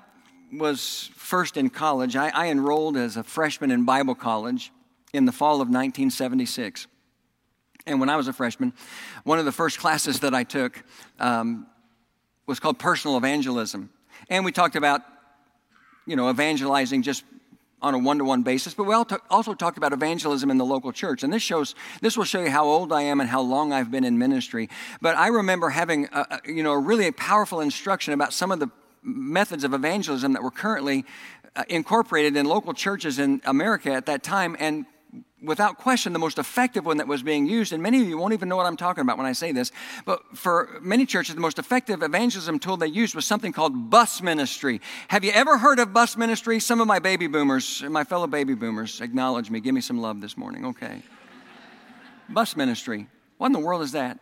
was 0.51 1.11
first 1.15 1.57
in 1.57 1.69
college, 1.69 2.15
I, 2.15 2.29
I 2.29 2.47
enrolled 2.47 2.97
as 2.97 3.17
a 3.17 3.23
freshman 3.23 3.69
in 3.69 3.85
Bible 3.85 4.15
college 4.15 4.71
in 5.13 5.25
the 5.25 5.31
fall 5.31 5.55
of 5.55 5.67
1976. 5.67 6.87
And 7.87 7.99
when 7.99 8.09
I 8.09 8.15
was 8.15 8.27
a 8.27 8.33
freshman, 8.33 8.73
one 9.23 9.39
of 9.39 9.45
the 9.45 9.51
first 9.51 9.79
classes 9.79 10.19
that 10.21 10.33
I 10.33 10.43
took 10.43 10.83
um, 11.19 11.67
was 12.47 12.59
called 12.59 12.79
personal 12.79 13.17
evangelism. 13.17 13.89
And 14.29 14.43
we 14.43 14.51
talked 14.51 14.75
about, 14.75 15.01
you 16.05 16.15
know, 16.15 16.29
evangelizing 16.29 17.03
just 17.03 17.23
on 17.81 17.93
a 17.93 17.99
one-to-one 17.99 18.41
basis, 18.41 18.73
but 18.73 18.85
we 18.85 18.95
also 19.29 19.53
talked 19.53 19.77
about 19.77 19.93
evangelism 19.93 20.49
in 20.49 20.57
the 20.57 20.65
local 20.65 20.91
church. 20.91 21.21
And 21.21 21.31
this 21.31 21.43
shows, 21.43 21.75
this 22.01 22.17
will 22.17 22.23
show 22.23 22.41
you 22.41 22.49
how 22.49 22.65
old 22.65 22.91
I 22.91 23.03
am 23.03 23.19
and 23.19 23.29
how 23.29 23.41
long 23.41 23.71
I've 23.71 23.91
been 23.91 24.03
in 24.03 24.17
ministry. 24.17 24.69
But 25.01 25.15
I 25.17 25.27
remember 25.27 25.69
having, 25.69 26.07
a, 26.11 26.39
you 26.45 26.63
know, 26.63 26.71
a 26.71 26.79
really 26.79 27.11
powerful 27.11 27.59
instruction 27.59 28.13
about 28.13 28.33
some 28.33 28.51
of 28.51 28.59
the 28.59 28.71
methods 29.03 29.63
of 29.63 29.73
evangelism 29.75 30.33
that 30.33 30.41
were 30.41 30.49
currently 30.49 31.05
uh, 31.55 31.63
incorporated 31.69 32.35
in 32.35 32.47
local 32.47 32.73
churches 32.73 33.19
in 33.19 33.41
America 33.45 33.91
at 33.91 34.07
that 34.07 34.23
time. 34.23 34.55
And 34.59 34.87
without 35.45 35.77
question, 35.77 36.13
the 36.13 36.19
most 36.19 36.37
effective 36.37 36.85
one 36.85 36.97
that 36.97 37.07
was 37.07 37.23
being 37.23 37.45
used, 37.45 37.73
and 37.73 37.81
many 37.81 38.01
of 38.01 38.07
you 38.07 38.17
won't 38.17 38.33
even 38.33 38.49
know 38.49 38.55
what 38.55 38.65
I'm 38.65 38.77
talking 38.77 39.01
about 39.01 39.17
when 39.17 39.25
I 39.25 39.33
say 39.33 39.51
this, 39.51 39.71
but 40.05 40.21
for 40.37 40.79
many 40.81 41.05
churches, 41.05 41.35
the 41.35 41.41
most 41.41 41.59
effective 41.59 42.03
evangelism 42.03 42.59
tool 42.59 42.77
they 42.77 42.87
used 42.87 43.15
was 43.15 43.25
something 43.25 43.51
called 43.53 43.89
bus 43.89 44.21
ministry. 44.21 44.81
Have 45.07 45.23
you 45.23 45.31
ever 45.31 45.57
heard 45.57 45.79
of 45.79 45.93
bus 45.93 46.17
ministry? 46.17 46.59
Some 46.59 46.81
of 46.81 46.87
my 46.87 46.99
baby 46.99 47.27
boomers, 47.27 47.83
my 47.83 48.03
fellow 48.03 48.27
baby 48.27 48.53
boomers, 48.53 49.01
acknowledge 49.01 49.49
me. 49.49 49.59
Give 49.59 49.73
me 49.73 49.81
some 49.81 49.99
love 49.99 50.21
this 50.21 50.37
morning. 50.37 50.65
Okay. 50.65 51.01
bus 52.29 52.55
ministry. 52.55 53.07
What 53.37 53.47
in 53.47 53.53
the 53.53 53.59
world 53.59 53.81
is 53.81 53.91
that? 53.93 54.19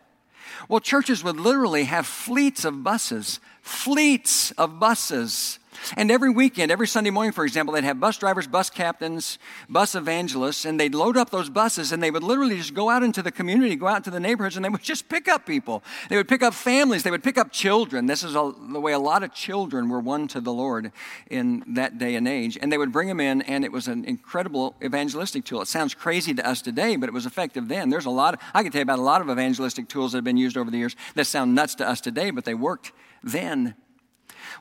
Well, 0.68 0.80
churches 0.80 1.24
would 1.24 1.40
literally 1.40 1.84
have 1.84 2.06
fleets 2.06 2.64
of 2.64 2.82
buses, 2.82 3.40
fleets 3.62 4.50
of 4.52 4.78
buses 4.78 5.58
and 5.96 6.10
every 6.10 6.30
weekend, 6.30 6.70
every 6.70 6.86
Sunday 6.86 7.10
morning, 7.10 7.32
for 7.32 7.44
example, 7.44 7.74
they'd 7.74 7.84
have 7.84 8.00
bus 8.00 8.18
drivers, 8.18 8.46
bus 8.46 8.70
captains, 8.70 9.38
bus 9.68 9.94
evangelists, 9.94 10.64
and 10.64 10.78
they'd 10.78 10.94
load 10.94 11.16
up 11.16 11.30
those 11.30 11.48
buses 11.48 11.92
and 11.92 12.02
they 12.02 12.10
would 12.10 12.22
literally 12.22 12.56
just 12.56 12.74
go 12.74 12.90
out 12.90 13.02
into 13.02 13.22
the 13.22 13.32
community, 13.32 13.76
go 13.76 13.86
out 13.86 13.98
into 13.98 14.10
the 14.10 14.20
neighborhoods, 14.20 14.56
and 14.56 14.64
they 14.64 14.68
would 14.68 14.82
just 14.94 15.08
pick 15.08 15.28
up 15.28 15.46
people. 15.46 15.82
They 16.08 16.16
would 16.16 16.28
pick 16.28 16.42
up 16.42 16.54
families, 16.54 17.02
they 17.02 17.10
would 17.10 17.22
pick 17.22 17.38
up 17.38 17.52
children. 17.52 18.06
This 18.06 18.22
is 18.22 18.34
a, 18.34 18.52
the 18.70 18.80
way 18.80 18.92
a 18.92 18.98
lot 18.98 19.22
of 19.22 19.32
children 19.34 19.88
were 19.88 20.00
won 20.00 20.28
to 20.28 20.40
the 20.40 20.52
Lord 20.52 20.92
in 21.30 21.64
that 21.68 21.98
day 21.98 22.14
and 22.14 22.26
age. 22.26 22.58
And 22.60 22.70
they 22.70 22.78
would 22.78 22.92
bring 22.92 23.08
them 23.08 23.20
in, 23.20 23.42
and 23.42 23.64
it 23.64 23.72
was 23.72 23.88
an 23.88 24.04
incredible 24.04 24.74
evangelistic 24.82 25.44
tool. 25.44 25.62
It 25.62 25.68
sounds 25.68 25.94
crazy 25.94 26.34
to 26.34 26.46
us 26.46 26.62
today, 26.62 26.96
but 26.96 27.08
it 27.08 27.12
was 27.12 27.26
effective 27.26 27.68
then. 27.68 27.90
There's 27.90 28.06
a 28.06 28.10
lot, 28.10 28.34
of, 28.34 28.40
I 28.52 28.62
can 28.62 28.72
tell 28.72 28.80
you 28.80 28.84
about 28.84 28.98
a 28.98 29.02
lot 29.02 29.20
of 29.20 29.28
evangelistic 29.28 29.88
tools 29.88 30.12
that 30.12 30.18
have 30.18 30.24
been 30.24 30.36
used 30.36 30.56
over 30.56 30.70
the 30.70 30.78
years 30.78 30.96
that 31.14 31.26
sound 31.26 31.54
nuts 31.54 31.74
to 31.76 31.88
us 31.88 32.00
today, 32.00 32.30
but 32.30 32.44
they 32.44 32.54
worked 32.54 32.92
then. 33.22 33.74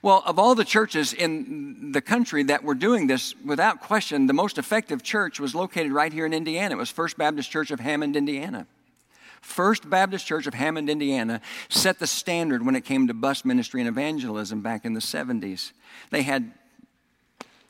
Well, 0.01 0.23
of 0.25 0.39
all 0.39 0.55
the 0.55 0.65
churches 0.65 1.13
in 1.13 1.91
the 1.91 2.01
country 2.01 2.43
that 2.43 2.63
were 2.63 2.75
doing 2.75 3.07
this, 3.07 3.35
without 3.43 3.81
question, 3.81 4.27
the 4.27 4.33
most 4.33 4.57
effective 4.57 5.03
church 5.03 5.39
was 5.39 5.55
located 5.55 5.91
right 5.91 6.11
here 6.11 6.25
in 6.25 6.33
Indiana. 6.33 6.75
It 6.75 6.77
was 6.77 6.89
First 6.89 7.17
Baptist 7.17 7.49
Church 7.51 7.71
of 7.71 7.79
Hammond, 7.79 8.15
Indiana. 8.15 8.67
First 9.43 9.89
Baptist 9.89 10.25
Church 10.25 10.47
of 10.47 10.53
Hammond, 10.53 10.89
Indiana 10.89 11.41
set 11.67 11.99
the 11.99 12.07
standard 12.07 12.65
when 12.65 12.77
it 12.77 12.85
came 12.85 13.07
to 13.07 13.13
bus 13.13 13.43
ministry 13.43 13.81
and 13.81 13.89
evangelism 13.89 14.61
back 14.61 14.85
in 14.85 14.93
the 14.93 15.01
70s. 15.01 15.73
They 16.11 16.21
had, 16.21 16.53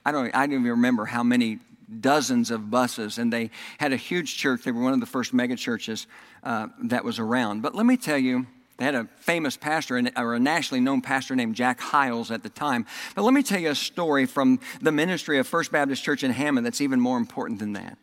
I 0.06 0.12
don't, 0.12 0.34
I 0.36 0.46
don't 0.46 0.60
even 0.60 0.70
remember 0.70 1.06
how 1.06 1.24
many 1.24 1.60
dozens 2.00 2.52
of 2.52 2.70
buses, 2.70 3.18
and 3.18 3.34
they 3.34 3.50
had 3.80 3.92
a 3.92 3.98
huge 3.98 4.38
church. 4.38 4.64
They 4.64 4.72
were 4.72 4.84
one 4.84 4.94
of 4.94 5.00
the 5.00 5.08
first 5.08 5.34
mega 5.34 5.56
churches 5.56 6.06
uh, 6.44 6.68
that 6.84 7.04
was 7.04 7.18
around. 7.18 7.64
But 7.64 7.74
let 7.74 7.88
me 7.88 7.98
tell 7.98 8.20
you, 8.20 8.46
they 8.78 8.86
had 8.86 8.96
a 8.96 9.08
famous 9.20 9.56
pastor, 9.56 10.02
or 10.18 10.34
a 10.34 10.40
nationally 10.40 10.82
known 10.82 11.02
pastor 11.02 11.36
named 11.36 11.56
Jack 11.56 11.80
Hyles 11.80 12.32
at 12.32 12.44
the 12.44 12.50
time. 12.50 12.86
But 13.16 13.24
let 13.24 13.34
me 13.34 13.44
tell 13.44 13.60
you 13.60 13.70
a 13.70 13.76
story 13.76 14.26
from 14.26 14.60
the 14.82 14.92
ministry 14.92 15.38
of 15.38 15.48
First 15.48 15.72
Baptist 15.72 16.04
Church 16.04 16.24
in 16.24 16.32
Hammond 16.32 16.66
that's 16.66 16.82
even 16.82 17.00
more 17.00 17.18
important 17.18 17.60
than 17.60 17.74
that. 17.74 17.98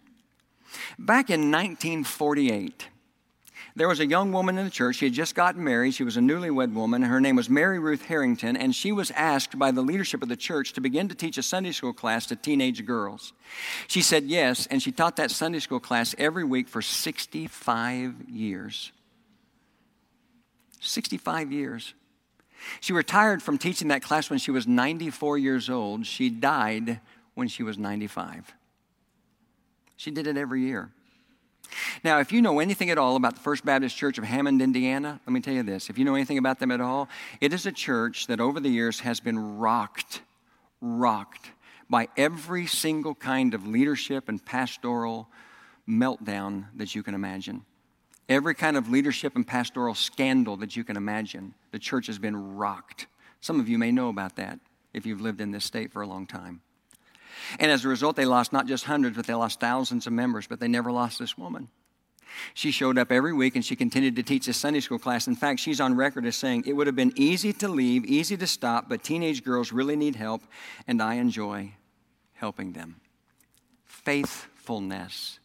Back 0.99 1.31
in 1.31 1.51
1948, 1.51 2.87
there 3.75 3.89
was 3.89 4.01
a 4.01 4.07
young 4.07 4.33
woman 4.33 4.59
in 4.59 4.65
the 4.65 4.71
church. 4.71 4.97
She 4.97 5.07
had 5.07 5.15
just 5.15 5.35
gotten 5.35 5.65
married. 5.65 5.95
She 5.95 6.05
was 6.05 6.17
a 6.17 6.21
newlywed 6.21 6.73
woman. 6.73 7.03
Her 7.03 7.21
name 7.21 7.37
was 7.37 7.49
Mary 7.49 7.79
Ruth 7.79 8.05
Harrington, 8.05 8.57
and 8.57 8.75
she 8.75 8.93
was 8.93 9.11
asked 9.13 9.59
by 9.59 9.71
the 9.71 9.83
leadership 9.83 10.23
of 10.23 10.29
the 10.29 10.37
church 10.37 10.73
to 10.75 10.81
begin 10.81 11.09
to 11.09 11.15
teach 11.15 11.39
a 11.39 11.43
Sunday 11.43 11.73
school 11.73 11.93
class 11.93 12.27
to 12.27 12.37
teenage 12.37 12.85
girls. 12.85 13.33
She 13.89 14.03
said 14.03 14.25
yes, 14.25 14.67
and 14.67 14.83
she 14.83 14.93
taught 14.93 15.17
that 15.17 15.31
Sunday 15.31 15.61
school 15.61 15.81
class 15.81 16.15
every 16.19 16.45
week 16.45 16.69
for 16.69 16.83
65 16.83 18.29
years. 18.29 18.93
65 20.81 21.53
years. 21.53 21.95
She 22.81 22.93
retired 22.93 23.43
from 23.43 23.59
teaching 23.59 23.89
that 23.89 24.03
class 24.03 24.29
when 24.29 24.39
she 24.39 24.51
was 24.51 24.67
94 24.67 25.39
years 25.39 25.71
old. 25.71 26.07
She 26.07 26.29
died 26.29 27.01
when 27.35 27.49
she 27.49 27.63
was 27.63 27.79
95. 27.79 28.53
She 29.97 30.11
did 30.11 30.27
it 30.27 30.37
every 30.37 30.63
year. 30.63 30.91
Now, 32.03 32.19
if 32.19 32.33
you 32.33 32.43
know 32.43 32.59
anything 32.59 32.91
at 32.91 32.99
all 32.99 33.17
about 33.17 33.35
the 33.35 33.41
First 33.41 33.65
Baptist 33.65 33.97
Church 33.97 34.19
of 34.19 34.25
Hammond, 34.25 34.61
Indiana, 34.61 35.21
let 35.27 35.33
me 35.33 35.41
tell 35.41 35.55
you 35.55 35.63
this. 35.63 35.89
If 35.89 35.99
you 35.99 36.05
know 36.05 36.15
anything 36.15 36.39
about 36.39 36.59
them 36.59 36.71
at 36.71 36.81
all, 36.81 37.09
it 37.41 37.53
is 37.53 37.67
a 37.67 37.73
church 37.73 38.27
that 38.27 38.41
over 38.41 38.61
the 38.61 38.69
years 38.69 39.01
has 39.01 39.21
been 39.21 39.59
rocked, 39.59 40.23
rocked 40.81 41.51
by 41.89 42.09
every 42.17 42.67
single 42.67 43.15
kind 43.15 43.55
of 43.55 43.67
leadership 43.67 44.29
and 44.29 44.45
pastoral 44.45 45.29
meltdown 45.89 46.67
that 46.77 46.95
you 46.95 47.03
can 47.03 47.15
imagine. 47.15 47.65
Every 48.31 48.55
kind 48.55 48.77
of 48.77 48.89
leadership 48.89 49.35
and 49.35 49.45
pastoral 49.45 49.97
scandal 49.97 50.57
that 50.59 50.77
you 50.77 50.85
can 50.85 50.97
imagine, 50.97 51.53
the 51.73 51.81
church 51.81 52.07
has 52.07 52.21
been 52.21 52.57
rocked. 52.57 53.09
Some 53.41 53.59
of 53.59 53.69
you 53.69 53.77
may 53.77 53.91
know 53.91 54.09
about 54.09 54.37
that 54.37 54.61
if 54.95 55.05
you've 55.05 55.21
lived 55.21 55.41
in 55.41 55.51
this 55.51 55.65
state 55.65 55.93
for 55.93 56.01
a 56.01 56.07
long 56.07 56.29
time. 56.29 56.61
And 57.59 57.73
as 57.73 57.85
a 57.85 57.89
result, 57.89 58.15
they 58.15 58.25
lost 58.25 58.53
not 58.53 58.69
just 58.69 58.85
hundreds, 58.85 59.17
but 59.17 59.27
they 59.27 59.35
lost 59.35 59.59
thousands 59.59 60.07
of 60.07 60.13
members, 60.13 60.47
but 60.47 60.61
they 60.61 60.69
never 60.69 60.93
lost 60.93 61.19
this 61.19 61.37
woman. 61.37 61.71
She 62.55 62.71
showed 62.71 62.99
up 62.99 63.11
every 63.11 63.33
week 63.33 63.57
and 63.57 63.65
she 63.65 63.75
continued 63.75 64.15
to 64.15 64.23
teach 64.23 64.47
a 64.47 64.53
Sunday 64.53 64.79
school 64.79 65.01
class. 65.01 65.27
In 65.27 65.35
fact, 65.35 65.59
she's 65.59 65.81
on 65.81 65.97
record 65.97 66.25
as 66.25 66.37
saying, 66.37 66.63
It 66.67 66.75
would 66.75 66.87
have 66.87 66.95
been 66.95 67.13
easy 67.17 67.53
to 67.55 67.67
leave, 67.67 68.05
easy 68.05 68.37
to 68.37 68.47
stop, 68.47 68.89
but 68.89 69.03
teenage 69.03 69.43
girls 69.43 69.73
really 69.73 69.97
need 69.97 70.15
help, 70.15 70.43
and 70.87 71.03
I 71.03 71.15
enjoy 71.15 71.73
helping 72.35 72.75
them. 72.75 73.01
Faithfulness. 73.87 75.40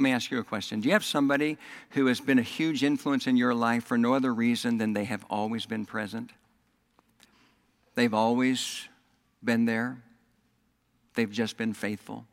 Let 0.00 0.04
me 0.04 0.12
ask 0.12 0.30
you 0.30 0.38
a 0.38 0.44
question. 0.44 0.80
Do 0.80 0.88
you 0.88 0.94
have 0.94 1.04
somebody 1.04 1.58
who 1.90 2.06
has 2.06 2.22
been 2.22 2.38
a 2.38 2.42
huge 2.42 2.82
influence 2.82 3.26
in 3.26 3.36
your 3.36 3.52
life 3.52 3.84
for 3.84 3.98
no 3.98 4.14
other 4.14 4.32
reason 4.32 4.78
than 4.78 4.94
they 4.94 5.04
have 5.04 5.26
always 5.28 5.66
been 5.66 5.84
present? 5.84 6.30
They've 7.96 8.14
always 8.14 8.88
been 9.44 9.66
there, 9.66 9.98
they've 11.16 11.30
just 11.30 11.58
been 11.58 11.74
faithful. 11.74 12.24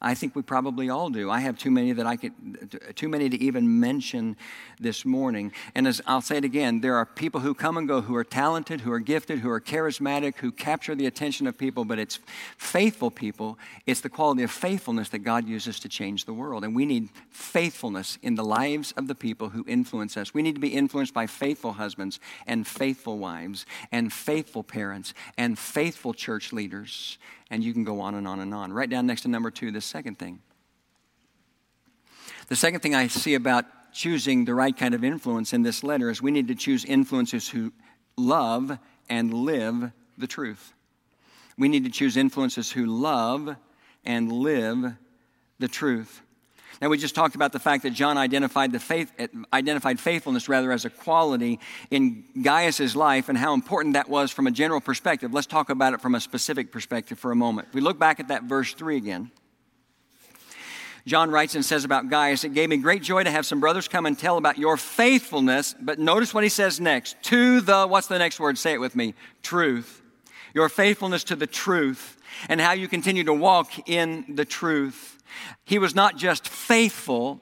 I 0.00 0.14
think 0.14 0.36
we 0.36 0.42
probably 0.42 0.90
all 0.90 1.08
do. 1.08 1.30
I 1.30 1.40
have 1.40 1.58
too 1.58 1.70
many 1.70 1.92
that 1.92 2.06
I 2.06 2.16
could, 2.16 2.94
too 2.96 3.08
many 3.08 3.30
to 3.30 3.42
even 3.42 3.80
mention 3.80 4.36
this 4.78 5.04
morning. 5.06 5.52
And 5.74 5.88
as 5.88 6.02
I'll 6.06 6.20
say 6.20 6.36
it 6.36 6.44
again, 6.44 6.80
there 6.80 6.96
are 6.96 7.06
people 7.06 7.40
who 7.40 7.54
come 7.54 7.78
and 7.78 7.88
go 7.88 8.02
who 8.02 8.14
are 8.14 8.24
talented, 8.24 8.82
who 8.82 8.92
are 8.92 9.00
gifted, 9.00 9.38
who 9.38 9.48
are 9.48 9.60
charismatic, 9.60 10.36
who 10.36 10.52
capture 10.52 10.94
the 10.94 11.06
attention 11.06 11.46
of 11.46 11.56
people, 11.56 11.84
but 11.84 11.98
it's 11.98 12.18
faithful 12.58 13.10
people. 13.10 13.58
It's 13.86 14.00
the 14.02 14.10
quality 14.10 14.42
of 14.42 14.50
faithfulness 14.50 15.08
that 15.10 15.20
God 15.20 15.48
uses 15.48 15.80
to 15.80 15.88
change 15.88 16.26
the 16.26 16.34
world. 16.34 16.62
And 16.62 16.76
we 16.76 16.84
need 16.84 17.08
faithfulness 17.30 18.18
in 18.22 18.34
the 18.34 18.44
lives 18.44 18.92
of 18.92 19.08
the 19.08 19.14
people 19.14 19.48
who 19.50 19.64
influence 19.66 20.16
us. 20.16 20.34
We 20.34 20.42
need 20.42 20.56
to 20.56 20.60
be 20.60 20.74
influenced 20.74 21.14
by 21.14 21.26
faithful 21.26 21.72
husbands 21.72 22.20
and 22.46 22.66
faithful 22.66 23.18
wives 23.18 23.64
and 23.90 24.12
faithful 24.12 24.62
parents 24.62 25.14
and 25.38 25.58
faithful 25.58 26.12
church 26.12 26.52
leaders 26.52 27.18
and 27.50 27.62
you 27.62 27.72
can 27.72 27.84
go 27.84 28.00
on 28.00 28.14
and 28.14 28.26
on 28.26 28.40
and 28.40 28.52
on. 28.52 28.72
Right 28.72 28.88
down 28.88 29.06
next 29.06 29.22
to 29.22 29.28
number 29.28 29.50
two, 29.50 29.70
the 29.70 29.80
second 29.80 30.18
thing. 30.18 30.40
The 32.48 32.56
second 32.56 32.80
thing 32.80 32.94
I 32.94 33.08
see 33.08 33.34
about 33.34 33.64
choosing 33.92 34.44
the 34.44 34.54
right 34.54 34.76
kind 34.76 34.94
of 34.94 35.02
influence 35.02 35.52
in 35.52 35.62
this 35.62 35.82
letter 35.82 36.10
is 36.10 36.20
we 36.20 36.30
need 36.30 36.48
to 36.48 36.54
choose 36.54 36.84
influencers 36.84 37.48
who 37.50 37.72
love 38.16 38.78
and 39.08 39.32
live 39.32 39.90
the 40.18 40.26
truth. 40.26 40.72
We 41.58 41.68
need 41.68 41.84
to 41.84 41.90
choose 41.90 42.16
influencers 42.16 42.70
who 42.70 42.86
love 42.86 43.56
and 44.04 44.30
live 44.30 44.94
the 45.58 45.68
truth. 45.68 46.22
Now, 46.80 46.88
we 46.88 46.98
just 46.98 47.14
talked 47.14 47.34
about 47.34 47.52
the 47.52 47.58
fact 47.58 47.84
that 47.84 47.90
John 47.90 48.18
identified, 48.18 48.70
the 48.72 48.78
faith, 48.78 49.10
identified 49.52 49.98
faithfulness 49.98 50.48
rather 50.48 50.72
as 50.72 50.84
a 50.84 50.90
quality 50.90 51.58
in 51.90 52.24
Gaius's 52.42 52.94
life 52.94 53.28
and 53.28 53.38
how 53.38 53.54
important 53.54 53.94
that 53.94 54.08
was 54.08 54.30
from 54.30 54.46
a 54.46 54.50
general 54.50 54.80
perspective. 54.80 55.32
Let's 55.32 55.46
talk 55.46 55.70
about 55.70 55.94
it 55.94 56.02
from 56.02 56.14
a 56.14 56.20
specific 56.20 56.70
perspective 56.70 57.18
for 57.18 57.32
a 57.32 57.36
moment. 57.36 57.68
If 57.68 57.74
We 57.74 57.80
look 57.80 57.98
back 57.98 58.20
at 58.20 58.28
that 58.28 58.44
verse 58.44 58.74
3 58.74 58.96
again. 58.96 59.30
John 61.06 61.30
writes 61.30 61.54
and 61.54 61.64
says 61.64 61.84
about 61.84 62.10
Gaius, 62.10 62.42
It 62.42 62.52
gave 62.52 62.68
me 62.68 62.76
great 62.76 63.02
joy 63.02 63.22
to 63.22 63.30
have 63.30 63.46
some 63.46 63.60
brothers 63.60 63.86
come 63.86 64.06
and 64.06 64.18
tell 64.18 64.38
about 64.38 64.58
your 64.58 64.76
faithfulness. 64.76 65.74
But 65.80 66.00
notice 66.00 66.34
what 66.34 66.42
he 66.42 66.50
says 66.50 66.80
next 66.80 67.16
to 67.24 67.60
the, 67.60 67.86
what's 67.86 68.08
the 68.08 68.18
next 68.18 68.40
word? 68.40 68.58
Say 68.58 68.72
it 68.72 68.80
with 68.80 68.96
me 68.96 69.14
truth. 69.42 70.02
Your 70.52 70.68
faithfulness 70.68 71.22
to 71.24 71.36
the 71.36 71.46
truth 71.46 72.20
and 72.48 72.60
how 72.60 72.72
you 72.72 72.88
continue 72.88 73.22
to 73.24 73.32
walk 73.32 73.88
in 73.88 74.24
the 74.34 74.44
truth. 74.44 75.15
He 75.64 75.78
was 75.78 75.94
not 75.94 76.16
just 76.16 76.48
faithful, 76.48 77.40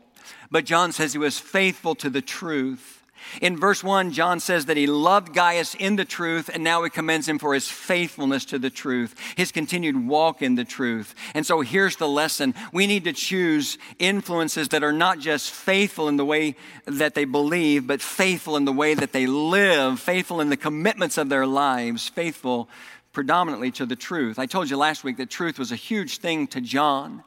but 0.50 0.64
John 0.64 0.92
says 0.92 1.12
he 1.12 1.18
was 1.18 1.38
faithful 1.38 1.94
to 1.96 2.10
the 2.10 2.22
truth. 2.22 3.04
In 3.40 3.56
verse 3.56 3.82
1, 3.82 4.12
John 4.12 4.40
says 4.40 4.66
that 4.66 4.76
he 4.76 4.86
loved 4.86 5.34
Gaius 5.34 5.74
in 5.74 5.96
the 5.96 6.04
truth, 6.04 6.50
and 6.52 6.62
now 6.62 6.82
he 6.84 6.90
commends 6.90 7.28
him 7.28 7.38
for 7.38 7.54
his 7.54 7.68
faithfulness 7.68 8.44
to 8.46 8.58
the 8.58 8.70
truth, 8.70 9.14
his 9.36 9.50
continued 9.50 10.06
walk 10.06 10.42
in 10.42 10.54
the 10.54 10.64
truth. 10.64 11.14
And 11.34 11.44
so 11.44 11.60
here's 11.60 11.96
the 11.96 12.08
lesson 12.08 12.54
we 12.72 12.86
need 12.86 13.04
to 13.04 13.12
choose 13.12 13.78
influences 13.98 14.68
that 14.68 14.84
are 14.84 14.92
not 14.92 15.18
just 15.18 15.50
faithful 15.50 16.08
in 16.08 16.16
the 16.16 16.24
way 16.24 16.56
that 16.86 17.14
they 17.14 17.24
believe, 17.24 17.86
but 17.86 18.02
faithful 18.02 18.56
in 18.56 18.64
the 18.64 18.72
way 18.72 18.94
that 18.94 19.12
they 19.12 19.26
live, 19.26 20.00
faithful 20.00 20.40
in 20.40 20.50
the 20.50 20.56
commitments 20.56 21.18
of 21.18 21.28
their 21.28 21.46
lives, 21.46 22.08
faithful 22.08 22.68
predominantly 23.12 23.70
to 23.70 23.86
the 23.86 23.96
truth. 23.96 24.38
I 24.38 24.46
told 24.46 24.68
you 24.68 24.76
last 24.76 25.04
week 25.04 25.16
that 25.16 25.30
truth 25.30 25.58
was 25.58 25.72
a 25.72 25.76
huge 25.76 26.18
thing 26.18 26.46
to 26.48 26.60
John 26.60 27.22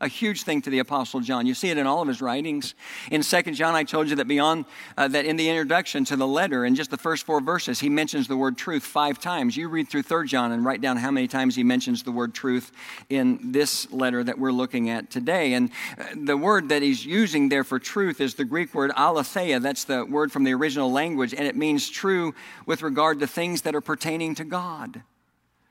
a 0.00 0.08
huge 0.08 0.42
thing 0.42 0.62
to 0.62 0.70
the 0.70 0.78
Apostle 0.78 1.20
John. 1.20 1.46
You 1.46 1.54
see 1.54 1.68
it 1.68 1.76
in 1.76 1.86
all 1.86 2.00
of 2.00 2.08
his 2.08 2.22
writings. 2.22 2.74
In 3.10 3.22
Second 3.22 3.54
John, 3.54 3.74
I 3.74 3.84
told 3.84 4.08
you 4.08 4.16
that 4.16 4.26
beyond 4.26 4.64
uh, 4.96 5.08
that, 5.08 5.26
in 5.26 5.36
the 5.36 5.48
introduction 5.48 6.04
to 6.06 6.16
the 6.16 6.26
letter, 6.26 6.64
in 6.64 6.74
just 6.74 6.90
the 6.90 6.96
first 6.96 7.26
four 7.26 7.40
verses, 7.40 7.80
he 7.80 7.88
mentions 7.88 8.26
the 8.26 8.36
word 8.36 8.56
truth 8.56 8.82
five 8.82 9.18
times. 9.18 9.56
You 9.56 9.68
read 9.68 9.88
through 9.88 10.02
Third 10.02 10.28
John 10.28 10.52
and 10.52 10.64
write 10.64 10.80
down 10.80 10.96
how 10.96 11.10
many 11.10 11.28
times 11.28 11.54
he 11.54 11.64
mentions 11.64 12.02
the 12.02 12.12
word 12.12 12.34
truth 12.34 12.72
in 13.08 13.52
this 13.52 13.90
letter 13.92 14.24
that 14.24 14.38
we're 14.38 14.52
looking 14.52 14.88
at 14.88 15.10
today. 15.10 15.52
And 15.52 15.70
uh, 15.98 16.04
the 16.16 16.36
word 16.36 16.70
that 16.70 16.82
he's 16.82 17.04
using 17.04 17.50
there 17.50 17.64
for 17.64 17.78
truth 17.78 18.20
is 18.20 18.34
the 18.34 18.44
Greek 18.44 18.74
word 18.74 18.92
aletheia. 18.96 19.60
That's 19.60 19.84
the 19.84 20.06
word 20.06 20.32
from 20.32 20.44
the 20.44 20.54
original 20.54 20.90
language, 20.90 21.34
and 21.34 21.46
it 21.46 21.56
means 21.56 21.88
true 21.90 22.34
with 22.64 22.82
regard 22.82 23.20
to 23.20 23.26
things 23.26 23.62
that 23.62 23.74
are 23.74 23.80
pertaining 23.80 24.34
to 24.36 24.44
God. 24.44 25.02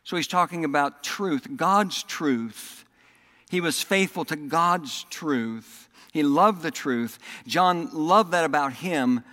So 0.04 0.16
he's 0.16 0.28
talking 0.28 0.66
about 0.66 1.04
truth, 1.04 1.48
God's 1.56 2.04
truth. 2.04 2.79
He 3.50 3.62
was 3.62 3.82
faithful 3.82 4.24
to 4.26 4.36
God's 4.36 5.06
truth. 5.10 5.90
He 6.14 6.24
loved 6.24 6.62
the 6.62 6.72
truth. 6.72 7.20
John 7.46 7.90
loved 7.92 8.32
that 8.32 8.46
about 8.46 8.74
him, 8.74 9.24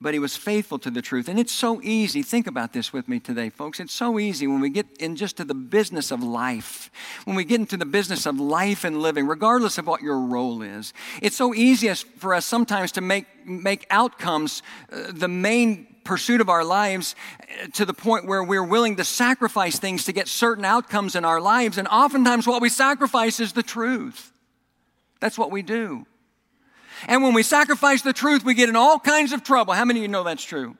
but 0.00 0.14
he 0.14 0.18
was 0.18 0.36
faithful 0.36 0.80
to 0.80 0.90
the 0.90 1.00
truth. 1.00 1.28
And 1.28 1.38
it's 1.38 1.52
so 1.52 1.80
easy. 1.80 2.22
Think 2.22 2.48
about 2.48 2.72
this 2.72 2.92
with 2.92 3.08
me 3.08 3.20
today, 3.20 3.50
folks. 3.50 3.78
It's 3.78 3.92
so 3.92 4.18
easy 4.18 4.48
when 4.48 4.60
we 4.60 4.68
get 4.68 4.86
in 4.98 5.14
just 5.14 5.36
to 5.36 5.44
the 5.44 5.54
business 5.54 6.10
of 6.10 6.24
life, 6.24 6.90
when 7.24 7.36
we 7.36 7.44
get 7.44 7.60
into 7.60 7.76
the 7.76 7.86
business 7.86 8.26
of 8.26 8.40
life 8.40 8.82
and 8.82 9.00
living, 9.00 9.28
regardless 9.28 9.78
of 9.78 9.86
what 9.86 10.02
your 10.02 10.18
role 10.18 10.62
is. 10.62 10.92
It's 11.20 11.36
so 11.36 11.54
easy 11.54 11.92
for 11.94 12.34
us 12.34 12.44
sometimes 12.44 12.90
to 12.92 13.00
make, 13.00 13.26
make 13.46 13.86
outcomes 13.90 14.62
uh, 14.92 15.12
the 15.12 15.28
main 15.28 15.91
pursuit 16.04 16.40
of 16.40 16.48
our 16.48 16.64
lives 16.64 17.14
eh, 17.48 17.66
to 17.74 17.84
the 17.84 17.94
point 17.94 18.26
where 18.26 18.42
we're 18.42 18.64
willing 18.64 18.96
to 18.96 19.04
sacrifice 19.04 19.78
things 19.78 20.04
to 20.04 20.12
get 20.12 20.28
certain 20.28 20.64
outcomes 20.64 21.14
in 21.14 21.24
our 21.24 21.40
lives. 21.40 21.78
And 21.78 21.88
oftentimes, 21.88 22.46
what 22.46 22.62
we 22.62 22.68
sacrifice 22.68 23.40
is 23.40 23.52
the 23.52 23.62
truth. 23.62 24.32
That's 25.20 25.38
what 25.38 25.50
we 25.50 25.62
do. 25.62 26.06
And 27.06 27.22
when 27.22 27.34
we 27.34 27.42
sacrifice 27.42 28.02
the 28.02 28.12
truth, 28.12 28.44
we 28.44 28.54
get 28.54 28.68
in 28.68 28.76
all 28.76 28.98
kinds 28.98 29.32
of 29.32 29.42
trouble. 29.42 29.74
How 29.74 29.84
many 29.84 30.00
of 30.00 30.02
you 30.02 30.08
know 30.08 30.22
that's 30.22 30.44
true? 30.44 30.76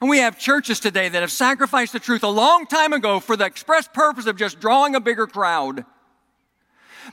And 0.00 0.10
we 0.10 0.18
have 0.18 0.38
churches 0.38 0.80
today 0.80 1.08
that 1.08 1.20
have 1.20 1.32
sacrificed 1.32 1.92
the 1.92 2.00
truth 2.00 2.22
a 2.22 2.28
long 2.28 2.66
time 2.66 2.92
ago 2.92 3.18
for 3.20 3.36
the 3.36 3.46
express 3.46 3.88
purpose 3.88 4.26
of 4.26 4.36
just 4.36 4.60
drawing 4.60 4.94
a 4.94 5.00
bigger 5.00 5.26
crowd. 5.26 5.84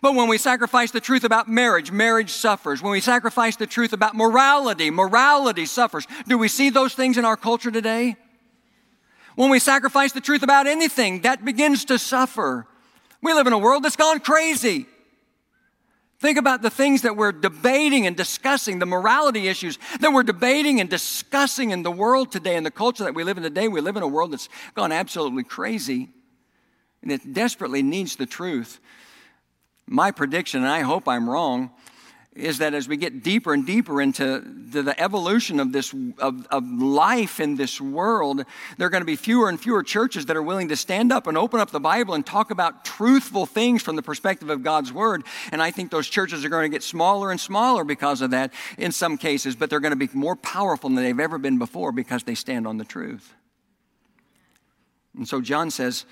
But 0.01 0.15
when 0.15 0.27
we 0.27 0.37
sacrifice 0.37 0.91
the 0.91 0.99
truth 0.99 1.23
about 1.23 1.47
marriage, 1.47 1.91
marriage 1.91 2.31
suffers. 2.31 2.81
When 2.81 2.91
we 2.91 3.01
sacrifice 3.01 3.55
the 3.55 3.67
truth 3.67 3.93
about 3.93 4.15
morality, 4.15 4.89
morality 4.89 5.65
suffers. 5.65 6.07
Do 6.27 6.37
we 6.37 6.47
see 6.47 6.69
those 6.69 6.93
things 6.93 7.17
in 7.17 7.25
our 7.25 7.37
culture 7.37 7.71
today? 7.71 8.15
When 9.35 9.49
we 9.49 9.59
sacrifice 9.59 10.11
the 10.11 10.21
truth 10.21 10.43
about 10.43 10.67
anything, 10.67 11.21
that 11.21 11.43
begins 11.43 11.85
to 11.85 11.97
suffer. 11.97 12.67
We 13.21 13.33
live 13.33 13.47
in 13.47 13.53
a 13.53 13.57
world 13.57 13.83
that's 13.83 13.95
gone 13.95 14.19
crazy. 14.19 14.85
Think 16.19 16.37
about 16.37 16.61
the 16.61 16.69
things 16.69 17.01
that 17.01 17.17
we're 17.17 17.33
debating 17.33 18.07
and 18.07 18.15
discussing, 18.15 18.79
the 18.79 18.85
morality 18.85 19.49
issues 19.49 19.77
that 19.99 20.13
we're 20.13 20.23
debating 20.23 20.79
and 20.79 20.89
discussing 20.89 21.71
in 21.71 21.83
the 21.83 21.91
world 21.91 22.31
today, 22.31 22.55
in 22.55 22.63
the 22.63 22.71
culture 22.71 23.03
that 23.03 23.13
we 23.13 23.25
live 23.25 23.35
in 23.35 23.43
today. 23.43 23.67
We 23.67 23.81
live 23.81 23.97
in 23.97 24.03
a 24.03 24.07
world 24.07 24.31
that's 24.31 24.47
gone 24.73 24.93
absolutely 24.93 25.43
crazy, 25.43 26.09
and 27.01 27.11
it 27.11 27.33
desperately 27.33 27.83
needs 27.83 28.15
the 28.15 28.25
truth. 28.25 28.79
My 29.87 30.11
prediction, 30.11 30.61
and 30.61 30.71
I 30.71 30.81
hope 30.81 31.07
I'm 31.07 31.29
wrong, 31.29 31.71
is 32.35 32.57
that 32.57 32.73
as 32.73 32.87
we 32.87 32.97
get 32.97 33.23
deeper 33.23 33.53
and 33.53 33.65
deeper 33.65 34.01
into 34.01 34.39
the, 34.39 34.99
evolution 34.99 35.59
of 35.59 35.71
this 35.71 35.93
of, 36.17 36.47
of 36.47 36.67
life 36.67 37.39
in 37.39 37.55
this 37.55 37.79
world, 37.79 38.43
there 38.77 38.87
are 38.87 38.89
going 38.89 39.01
to 39.01 39.05
be 39.05 39.15
fewer 39.15 39.49
and 39.49 39.59
fewer 39.59 39.83
churches 39.83 40.25
that 40.25 40.35
are 40.35 40.41
willing 40.41 40.69
to 40.69 40.75
stand 40.75 41.11
up 41.11 41.27
and 41.27 41.37
open 41.37 41.59
up 41.59 41.69
the 41.69 41.79
Bible 41.79 42.15
and 42.15 42.25
talk 42.25 42.49
about 42.49 42.83
truthful 42.85 43.45
things 43.45 43.83
from 43.83 43.95
the 43.95 44.01
perspective 44.01 44.49
of 44.49 44.63
God's 44.63 44.91
Word. 44.91 45.23
And 45.51 45.61
I 45.61 45.69
think 45.69 45.91
those 45.91 46.07
churches 46.07 46.43
are 46.43 46.49
going 46.49 46.69
to 46.69 46.75
get 46.75 46.81
smaller 46.81 47.29
and 47.29 47.39
smaller 47.39 47.83
because 47.83 48.21
of 48.21 48.31
that 48.31 48.51
in 48.79 48.91
some 48.91 49.17
cases, 49.17 49.55
but 49.55 49.69
they're 49.69 49.79
going 49.79 49.97
to 49.97 50.07
be 50.07 50.09
more 50.13 50.35
powerful 50.35 50.89
than 50.89 51.03
they've 51.03 51.19
ever 51.19 51.37
been 51.37 51.59
before 51.59 51.91
because 51.91 52.23
they 52.23 52.35
stand 52.35 52.65
on 52.65 52.77
the 52.77 52.85
truth. 52.85 53.33
And 55.15 55.27
so 55.27 55.39
John 55.39 55.69
says, 55.69 56.05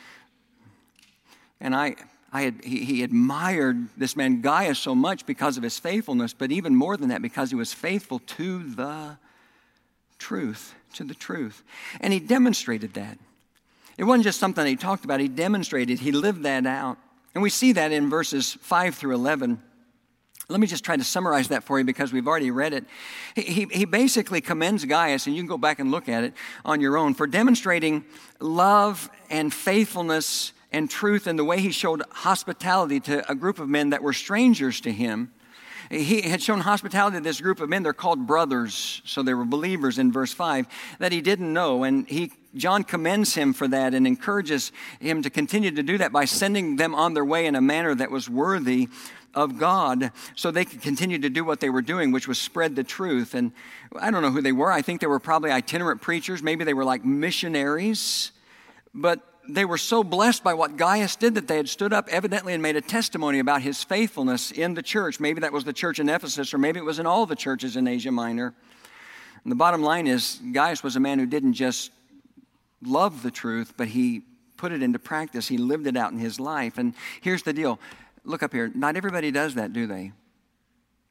and 1.60 1.75
I 1.75 1.95
I 2.34 2.44
had, 2.44 2.63
he, 2.63 2.86
he 2.86 3.04
admired 3.04 3.88
this 3.98 4.15
man 4.15 4.41
Gaius 4.41 4.80
so 4.80 4.96
much 4.96 5.26
because 5.26 5.58
of 5.58 5.63
his 5.63 5.78
faithfulness, 5.78 6.34
but 6.34 6.52
even 6.52 6.76
more 6.76 6.96
than 6.96 7.10
that, 7.10 7.22
because 7.22 7.50
he 7.50 7.56
was 7.56 7.74
faithful 7.74 8.20
to 8.20 8.63
the 8.63 9.17
truth, 10.17 10.74
to 10.94 11.04
the 11.04 11.13
truth. 11.13 11.63
And 12.00 12.13
he 12.13 12.20
demonstrated 12.20 12.94
that. 12.94 13.17
It 13.98 14.06
wasn't 14.06 14.23
just 14.23 14.40
something 14.40 14.65
he 14.65 14.77
talked 14.77 15.04
about, 15.04 15.19
he 15.19 15.27
demonstrated, 15.27 16.00
he 16.00 16.12
lived 16.12 16.44
that 16.44 16.65
out. 16.65 16.98
And 17.36 17.42
we 17.42 17.50
see 17.50 17.73
that 17.73 17.92
in 17.92 18.10
verses 18.10 18.54
5 18.62 18.96
through 18.96 19.15
11. 19.15 19.62
Let 20.48 20.60
me 20.60 20.67
just 20.67 20.84
try 20.84 20.98
to 20.98 21.04
summarize 21.04 21.50
that 21.50 21.63
for 21.63 21.79
you 21.79 21.86
because 21.86 22.12
we've 22.12 22.27
already 22.27 22.52
read 22.52 22.73
it. 22.73 22.86
He, 23.36 23.67
he 23.71 23.86
basically 23.86 24.42
commends 24.42 24.84
Gaius, 24.84 25.27
and 25.27 25.36
you 25.36 25.42
can 25.42 25.48
go 25.48 25.58
back 25.58 25.79
and 25.79 25.92
look 25.92 26.10
at 26.10 26.23
it 26.23 26.34
on 26.65 26.82
your 26.82 26.98
own, 26.98 27.13
for 27.13 27.27
demonstrating 27.27 28.04
love 28.40 29.10
and 29.29 29.54
faithfulness 29.54 30.52
and 30.72 30.90
truth 30.90 31.28
and 31.28 31.38
the 31.38 31.44
way 31.44 31.60
he 31.60 31.72
showed 31.72 32.02
hospitality 32.12 33.00
to 33.02 33.30
a 33.30 33.36
group 33.36 33.60
of 33.60 33.69
men 33.69 33.90
that 33.90 34.02
were 34.02 34.13
strangers 34.13 34.82
to 34.82 34.92
him. 34.92 35.32
he 35.90 36.22
had 36.22 36.42
shown 36.42 36.62
hospitality 36.62 37.17
to 37.17 37.24
this 37.24 37.42
group 37.42 37.60
of 37.60 37.69
men. 37.69 37.84
They're 37.84 37.94
called 37.94 38.26
brothers, 38.26 39.02
so 39.04 39.24
they 39.24 39.34
were 39.34 39.46
believers 39.46 40.00
in 40.00 40.12
verse 40.12 40.34
5 40.34 40.67
that 41.00 41.12
he 41.12 41.22
didn't 41.22 41.52
know. 41.52 41.84
And 41.84 42.08
he, 42.08 42.32
John 42.56 42.84
commends 42.84 43.36
him 43.36 43.52
for 43.52 43.67
that 43.67 43.94
and 43.94 44.08
encourages 44.08 44.72
him 45.00 45.22
to 45.24 45.30
continue 45.30 45.72
to 45.72 45.84
do 45.84 45.98
that 45.98 46.12
by 46.13 46.26
sending 46.26 46.78
them 46.78 46.96
on 46.96 47.13
their 47.13 47.26
way 47.26 47.46
in 47.46 47.56
a 47.56 47.62
manner 47.62 47.94
that 47.96 48.10
was 48.10 48.30
worthy 48.30 48.88
of 49.34 49.58
God 49.58 50.12
so 50.36 50.52
they 50.52 50.65
could 50.65 50.82
continue 50.82 51.19
to 51.19 51.30
do 51.30 51.44
what 51.44 51.60
they 51.60 51.69
were 51.69 51.82
doing, 51.82 52.12
which 52.12 52.28
was 52.28 52.38
spread 52.38 52.76
the 52.76 52.84
truth. 52.84 53.34
And 53.34 53.52
I 54.00 54.12
don't 54.12 54.22
know 54.22 54.32
who 54.32 54.42
they 54.42 54.52
were. 54.52 54.72
I 54.72 54.82
think 54.82 55.02
they 55.02 55.08
were 55.08 55.19
probably 55.19 55.52
itinerant 55.52 56.02
preachers. 56.02 56.42
Maybe 56.44 56.63
they 56.63 56.74
were 56.74 56.86
like 56.86 57.04
missionaries. 57.06 58.32
But 58.94 59.22
they 59.48 59.65
were 59.65 59.77
so 59.77 60.04
blessed 60.04 60.44
by 60.44 60.54
what 60.54 60.77
Gaius 60.77 61.15
did 61.15 61.35
that 61.35 61.48
they 61.48 61.58
had 61.58 61.67
stood 61.67 61.94
up 61.94 62.08
evidently 62.10 62.54
and 62.54 62.62
made 62.62 62.75
a 62.75 62.81
testimony 62.81 63.39
about 63.39 63.62
his 63.62 63.83
faithfulness 63.83 64.52
in 64.52 64.73
the 64.73 64.83
church. 64.83 65.19
Maybe 65.19 65.42
that 65.42 65.52
was 65.52 65.63
the 65.63 65.73
church 65.73 66.00
in 66.00 66.10
Ephesus, 66.10 66.54
or 66.54 66.58
maybe 66.58 66.79
it 66.79 66.85
was 66.85 67.00
in 67.00 67.06
all 67.06 67.25
the 67.25 67.35
churches 67.35 67.75
in 67.75 67.87
Asia 67.87 68.12
Minor. 68.12 68.54
And 69.44 69.52
the 69.52 69.56
bottom 69.56 69.81
line 69.81 70.08
is, 70.08 70.39
Gaius 70.52 70.83
was 70.83 70.96
a 70.96 71.00
man 71.00 71.17
who 71.17 71.25
didn't 71.25 71.54
just 71.54 71.92
love 72.83 73.23
the 73.23 73.31
truth, 73.31 73.73
but 73.77 73.87
he 73.87 74.21
put 74.58 74.71
it 74.71 74.83
into 74.83 75.00
practice. 75.00 75.48
He 75.48 75.58
lived 75.58 75.87
it 75.87 75.98
out 75.98 76.12
in 76.12 76.19
his 76.19 76.39
life. 76.39 76.77
And 76.77 76.94
here's 77.21 77.44
the 77.44 77.54
deal 77.54 77.79
look 78.23 78.44
up 78.44 78.54
here. 78.54 78.71
Not 78.75 78.96
everybody 78.96 79.31
does 79.31 79.56
that, 79.56 79.73
do 79.73 79.87
they? 79.87 80.12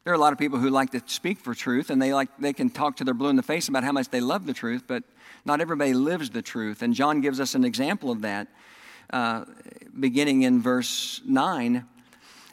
There 0.04 0.12
are 0.12 0.16
a 0.16 0.20
lot 0.20 0.32
of 0.32 0.38
people 0.38 0.58
who 0.58 0.70
like 0.70 0.90
to 0.90 1.02
speak 1.06 1.38
for 1.38 1.54
truth 1.54 1.90
and 1.90 2.00
they 2.00 2.14
like 2.14 2.28
they 2.38 2.52
can 2.52 2.70
talk 2.70 2.96
to 2.96 3.04
their 3.04 3.14
blue 3.14 3.28
in 3.28 3.36
the 3.36 3.42
face 3.42 3.68
about 3.68 3.84
how 3.84 3.92
much 3.92 4.08
they 4.08 4.20
love 4.20 4.46
the 4.46 4.54
truth, 4.54 4.84
but 4.86 5.02
not 5.44 5.60
everybody 5.60 5.94
lives 5.94 6.30
the 6.30 6.42
truth. 6.42 6.82
And 6.82 6.94
John 6.94 7.20
gives 7.20 7.40
us 7.40 7.54
an 7.54 7.64
example 7.64 8.10
of 8.10 8.22
that. 8.22 8.48
Uh, 9.12 9.44
beginning 9.98 10.42
in 10.42 10.62
verse 10.62 11.20
9, 11.26 11.84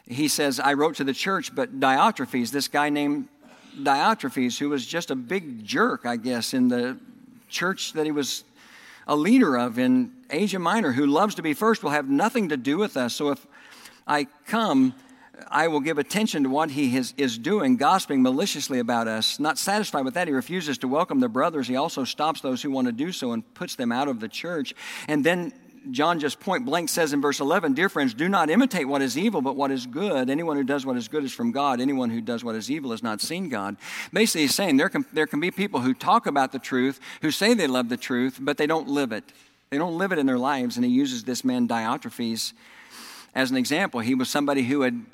he 0.06 0.28
says, 0.28 0.58
I 0.58 0.72
wrote 0.72 0.96
to 0.96 1.04
the 1.04 1.12
church, 1.12 1.54
but 1.54 1.78
Diotrephes, 1.78 2.50
this 2.50 2.68
guy 2.68 2.88
named 2.88 3.28
Diotrephes, 3.78 4.58
who 4.58 4.70
was 4.70 4.86
just 4.86 5.10
a 5.10 5.16
big 5.16 5.64
jerk, 5.64 6.04
I 6.04 6.16
guess, 6.16 6.54
in 6.54 6.68
the 6.68 6.98
church 7.48 7.92
that 7.92 8.06
he 8.06 8.12
was 8.12 8.44
a 9.06 9.16
leader 9.16 9.56
of 9.56 9.78
in 9.78 10.12
Asia 10.30 10.58
Minor, 10.58 10.92
who 10.92 11.06
loves 11.06 11.34
to 11.36 11.42
be 11.42 11.54
first, 11.54 11.82
will 11.82 11.90
have 11.90 12.08
nothing 12.08 12.48
to 12.50 12.56
do 12.56 12.76
with 12.76 12.96
us. 12.96 13.14
So 13.14 13.30
if 13.30 13.46
I 14.06 14.26
come, 14.46 14.94
I 15.48 15.68
will 15.68 15.80
give 15.80 15.98
attention 15.98 16.42
to 16.42 16.48
what 16.48 16.70
he 16.70 16.96
is, 16.96 17.14
is 17.16 17.38
doing, 17.38 17.76
gossiping 17.76 18.22
maliciously 18.22 18.78
about 18.78 19.08
us. 19.08 19.38
Not 19.38 19.58
satisfied 19.58 20.04
with 20.04 20.14
that, 20.14 20.28
he 20.28 20.34
refuses 20.34 20.78
to 20.78 20.88
welcome 20.88 21.20
the 21.20 21.28
brothers. 21.28 21.68
He 21.68 21.76
also 21.76 22.04
stops 22.04 22.40
those 22.40 22.62
who 22.62 22.70
want 22.70 22.86
to 22.86 22.92
do 22.92 23.12
so 23.12 23.32
and 23.32 23.54
puts 23.54 23.74
them 23.74 23.92
out 23.92 24.08
of 24.08 24.20
the 24.20 24.28
church. 24.28 24.74
And 25.06 25.24
then 25.24 25.52
John 25.90 26.20
just 26.20 26.40
point 26.40 26.64
blank 26.64 26.88
says 26.88 27.12
in 27.12 27.20
verse 27.20 27.40
11, 27.40 27.74
Dear 27.74 27.88
friends, 27.88 28.14
do 28.14 28.28
not 28.28 28.50
imitate 28.50 28.86
what 28.88 29.02
is 29.02 29.16
evil, 29.16 29.40
but 29.40 29.56
what 29.56 29.70
is 29.70 29.86
good. 29.86 30.28
Anyone 30.28 30.56
who 30.56 30.64
does 30.64 30.84
what 30.84 30.96
is 30.96 31.08
good 31.08 31.24
is 31.24 31.32
from 31.32 31.52
God. 31.52 31.80
Anyone 31.80 32.10
who 32.10 32.20
does 32.20 32.44
what 32.44 32.54
is 32.54 32.70
evil 32.70 32.90
has 32.90 33.02
not 33.02 33.20
seen 33.20 33.48
God. 33.48 33.76
Basically, 34.12 34.42
he's 34.42 34.54
saying 34.54 34.76
there 34.76 34.88
can, 34.88 35.06
there 35.12 35.26
can 35.26 35.40
be 35.40 35.50
people 35.50 35.80
who 35.80 35.94
talk 35.94 36.26
about 36.26 36.52
the 36.52 36.58
truth, 36.58 37.00
who 37.22 37.30
say 37.30 37.54
they 37.54 37.66
love 37.66 37.88
the 37.88 37.96
truth, 37.96 38.38
but 38.40 38.56
they 38.56 38.66
don't 38.66 38.88
live 38.88 39.12
it. 39.12 39.24
They 39.70 39.78
don't 39.78 39.98
live 39.98 40.12
it 40.12 40.18
in 40.18 40.26
their 40.26 40.38
lives. 40.38 40.76
And 40.76 40.84
he 40.84 40.90
uses 40.90 41.24
this 41.24 41.44
man 41.44 41.68
Diotrephes 41.68 42.52
as 43.34 43.50
an 43.50 43.56
example. 43.56 44.00
He 44.00 44.14
was 44.14 44.28
somebody 44.28 44.62
who 44.62 44.82
had 44.82 45.04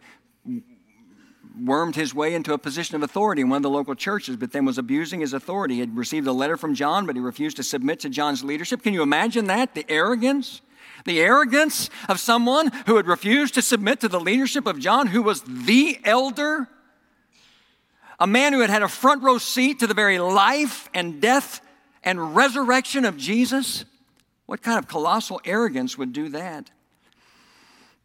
wormed 1.59 1.95
his 1.95 2.15
way 2.15 2.35
into 2.35 2.53
a 2.53 2.59
position 2.59 2.97
of 2.97 3.03
authority 3.03 3.43
in 3.43 3.49
one 3.49 3.59
of 3.59 3.63
the 3.63 3.71
local 3.71 3.95
churches, 3.95 4.37
but 4.37 4.53
then 4.53 4.65
was 4.65 4.79
abusing 4.79 5.21
his 5.21 5.33
authority. 5.33 5.75
He 5.75 5.81
had 5.81 5.97
received 5.97 6.27
a 6.27 6.33
letter 6.33 6.57
from 6.57 6.75
John, 6.75 7.07
but 7.07 7.15
he 7.15 7.23
refused 7.23 7.57
to 7.59 7.63
submit 7.63 8.01
to 8.01 8.09
John's 8.09 8.43
leadership. 8.43 8.83
Can 8.83 8.93
you 8.93 9.03
imagine 9.03 9.47
that? 9.47 9.75
The 9.75 9.87
arrogance? 9.89 10.63
The 11.05 11.21
arrogance 11.21 11.91
of 12.09 12.19
someone 12.19 12.73
who 12.87 12.97
had 12.97 13.07
refused 13.07 13.55
to 13.55 13.63
submit 13.63 14.01
to 14.01 14.09
the 14.09 14.21
leadership 14.21 14.67
of 14.67 14.79
John, 14.79 15.09
who 15.09 15.23
was 15.23 15.43
the 15.43 15.99
elder? 16.05 16.69
A 18.19 18.27
man 18.27 18.53
who 18.53 18.61
had 18.61 18.71
had 18.71 18.83
a 18.83 18.89
front 18.89 19.23
row 19.23 19.39
seat 19.39 19.81
to 19.81 19.87
the 19.87 19.95
very 19.95 20.19
life 20.19 20.89
and 20.95 21.21
death 21.21 21.61
and 22.03 22.35
resurrection 22.35 23.05
of 23.05 23.17
Jesus? 23.17 23.85
What 24.47 24.63
kind 24.63 24.79
of 24.79 24.89
colossal 24.89 25.41
arrogance 25.45 25.99
would 25.99 26.13
do 26.13 26.29
that? 26.31 26.71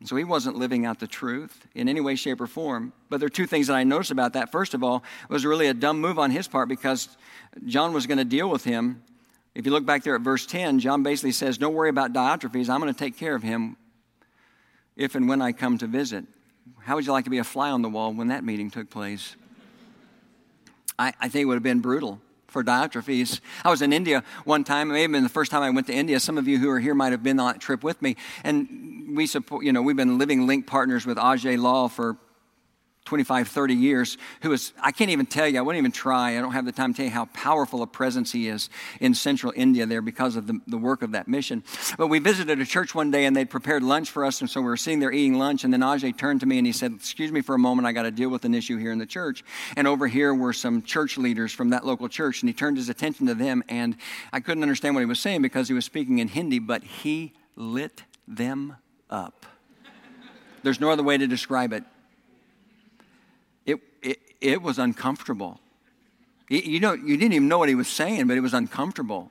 So 0.06 0.16
he 0.16 0.24
wasn't 0.24 0.56
living 0.56 0.86
out 0.86 1.00
the 1.00 1.08
truth 1.08 1.68
in 1.76 1.89
any 1.89 2.00
way, 2.00 2.16
shape, 2.16 2.39
or 2.39 2.47
form. 2.47 2.93
But 3.10 3.20
there 3.20 3.28
are 3.28 3.30
two 3.30 3.45
things 3.45 3.68
that 3.68 3.76
I 3.76 3.84
noticed 3.84 4.12
about 4.12 4.34
that. 4.34 4.52
First 4.52 4.74
of 4.74 4.82
all, 4.82 5.04
it 5.30 5.34
was 5.34 5.45
really 5.45 5.68
a 5.68 5.74
dumb 5.74 6.00
move 6.00 6.18
on 6.18 6.32
his 6.32 6.47
part 6.47 6.70
because 6.70 7.18
John 7.66 7.91
was 7.91 8.08
going 8.08 8.18
to 8.18 8.26
deal 8.26 8.50
with 8.50 8.64
him. 8.64 9.04
If 9.56 9.66
you 9.66 9.74
look 9.74 9.86
back 9.86 10.04
there 10.04 10.16
at 10.16 10.22
verse 10.22 10.45
10, 10.45 10.80
John 10.80 11.04
basically 11.04 11.34
says, 11.34 11.58
Don't 11.58 11.74
worry 11.74 11.89
about 11.89 12.14
Diotrephes. 12.14 12.70
I'm 12.70 12.80
going 12.80 12.93
to 12.93 12.97
take 12.97 13.18
care 13.18 13.36
of 13.36 13.43
him 13.43 13.76
if 14.95 15.16
and 15.16 15.28
when 15.28 15.41
I 15.41 15.52
come 15.52 15.78
to 15.80 15.88
visit. 15.88 16.24
How 16.80 16.95
would 16.95 17.06
you 17.06 17.12
like 17.12 17.26
to 17.26 17.30
be 17.30 17.39
a 17.39 17.43
fly 17.43 17.70
on 17.70 17.82
the 17.82 17.89
wall 17.89 18.14
when 18.14 18.30
that 18.30 18.43
meeting 18.43 18.72
took 18.72 18.89
place? 18.89 19.36
I, 20.97 21.14
I 21.20 21.28
think 21.28 21.43
it 21.43 21.45
would 21.45 21.56
have 21.56 21.64
been 21.64 21.82
brutal 21.82 22.22
for 22.47 22.64
Diotrephes. 22.64 23.39
I 23.64 23.70
was 23.70 23.82
in 23.82 23.93
India 23.93 24.24
one 24.43 24.64
time. 24.64 24.89
It 24.89 24.93
may 24.93 25.02
have 25.04 25.12
been 25.12 25.24
the 25.24 25.30
first 25.30 25.52
time 25.52 25.62
I 25.62 25.70
went 25.70 25.88
to 25.88 25.93
India. 25.93 26.20
Some 26.20 26.38
of 26.38 26.47
you 26.47 26.58
who 26.58 26.70
are 26.70 26.80
here 26.80 26.93
might 26.93 27.12
have 27.12 27.24
been 27.24 27.39
on 27.39 27.54
that 27.54 27.62
trip 27.62 27.84
with 27.84 28.02
me. 28.02 28.16
And 28.43 28.99
we 29.20 29.28
support, 29.28 29.65
you 29.65 29.74
know, 29.74 29.82
we've 29.82 29.97
been 29.97 30.17
living 30.17 30.47
link 30.47 30.65
partners 30.65 31.05
with 31.05 31.17
Ajai 31.17 31.61
Lall 31.61 31.89
for 31.89 32.15
25, 33.03 33.49
30 33.49 33.74
years, 33.74 34.17
who 34.43 34.53
is, 34.53 34.72
I 34.82 34.93
can't 34.93 35.09
even 35.09 35.26
tell 35.26 35.45
you, 35.45 35.59
I 35.59 35.61
wouldn't 35.61 35.78
even 35.82 35.91
try. 35.91 36.38
I 36.38 36.41
don't 36.41 36.53
have 36.53 36.63
the 36.63 36.72
time 36.72 36.93
to 36.93 36.97
tell 36.97 37.05
you 37.05 37.11
how 37.11 37.26
powerful 37.34 37.82
a 37.82 37.88
presence 37.88 38.32
he 38.32 38.47
is 38.47 38.70
in 39.01 39.13
central 39.13 39.51
India 39.57 39.86
there 39.86 40.01
because 40.01 40.38
of 40.38 40.47
the, 40.47 40.61
the 40.67 40.78
work 40.78 41.01
of 41.01 41.11
that 41.11 41.28
mission. 41.28 41.65
But 41.97 42.07
we 42.07 42.20
visited 42.20 42.61
a 42.61 42.65
church 42.65 42.95
one 42.95 43.11
day 43.11 43.26
and 43.26 43.36
they'd 43.36 43.49
prepared 43.49 43.84
lunch 43.84 44.09
for 44.09 44.24
us, 44.24 44.39
and 44.39 44.49
so 44.49 44.61
we 44.61 44.67
were 44.67 44.78
sitting 44.78 45.01
there 45.01 45.11
eating 45.11 45.38
lunch, 45.38 45.65
and 45.65 45.74
then 45.74 45.82
Ajai 45.82 46.17
turned 46.17 46.39
to 46.39 46.45
me 46.45 46.57
and 46.57 46.65
he 46.65 46.72
said, 46.72 46.93
Excuse 46.93 47.34
me 47.34 47.41
for 47.41 47.55
a 47.55 47.59
moment, 47.59 47.88
I 47.88 47.91
got 47.91 48.03
to 48.03 48.11
deal 48.11 48.30
with 48.30 48.45
an 48.45 48.53
issue 48.53 48.78
here 48.78 48.93
in 48.93 48.99
the 48.99 49.05
church. 49.05 49.43
And 49.76 49.86
over 49.86 50.07
here 50.07 50.34
were 50.34 50.53
some 50.53 50.82
church 50.82 51.17
leaders 51.17 51.51
from 51.51 51.72
that 51.72 51.86
local 51.86 52.07
church, 52.07 52.41
and 52.41 52.47
he 52.47 52.53
turned 52.53 52.78
his 52.78 52.88
attention 52.88 53.28
to 53.28 53.36
them, 53.36 53.65
and 53.67 53.97
I 54.32 54.39
couldn't 54.39 54.63
understand 54.63 54.95
what 54.95 55.01
he 55.01 55.07
was 55.07 55.20
saying 55.20 55.41
because 55.41 55.67
he 55.67 55.74
was 55.74 55.84
speaking 55.84 56.20
in 56.20 56.30
Hindi, 56.30 56.59
but 56.59 56.86
he 56.86 57.34
lit 57.57 58.03
them 58.26 58.78
up. 59.10 59.45
There's 60.64 60.80
no 60.80 60.89
other 60.89 61.03
way 61.03 61.18
to 61.18 61.28
describe 61.28 61.74
it 61.74 61.84
it, 63.66 63.80
it 64.01 64.20
it 64.41 64.62
was 64.62 64.80
uncomfortable. 64.80 65.60
You 66.49 66.80
know, 66.80 66.93
you 66.93 67.16
didn't 67.16 67.34
even 67.34 67.47
know 67.47 67.60
what 67.60 67.70
he 67.70 67.76
was 67.76 67.88
saying, 67.88 68.26
but 68.26 68.36
it 68.36 68.39
was 68.39 68.55
uncomfortable. 68.55 69.30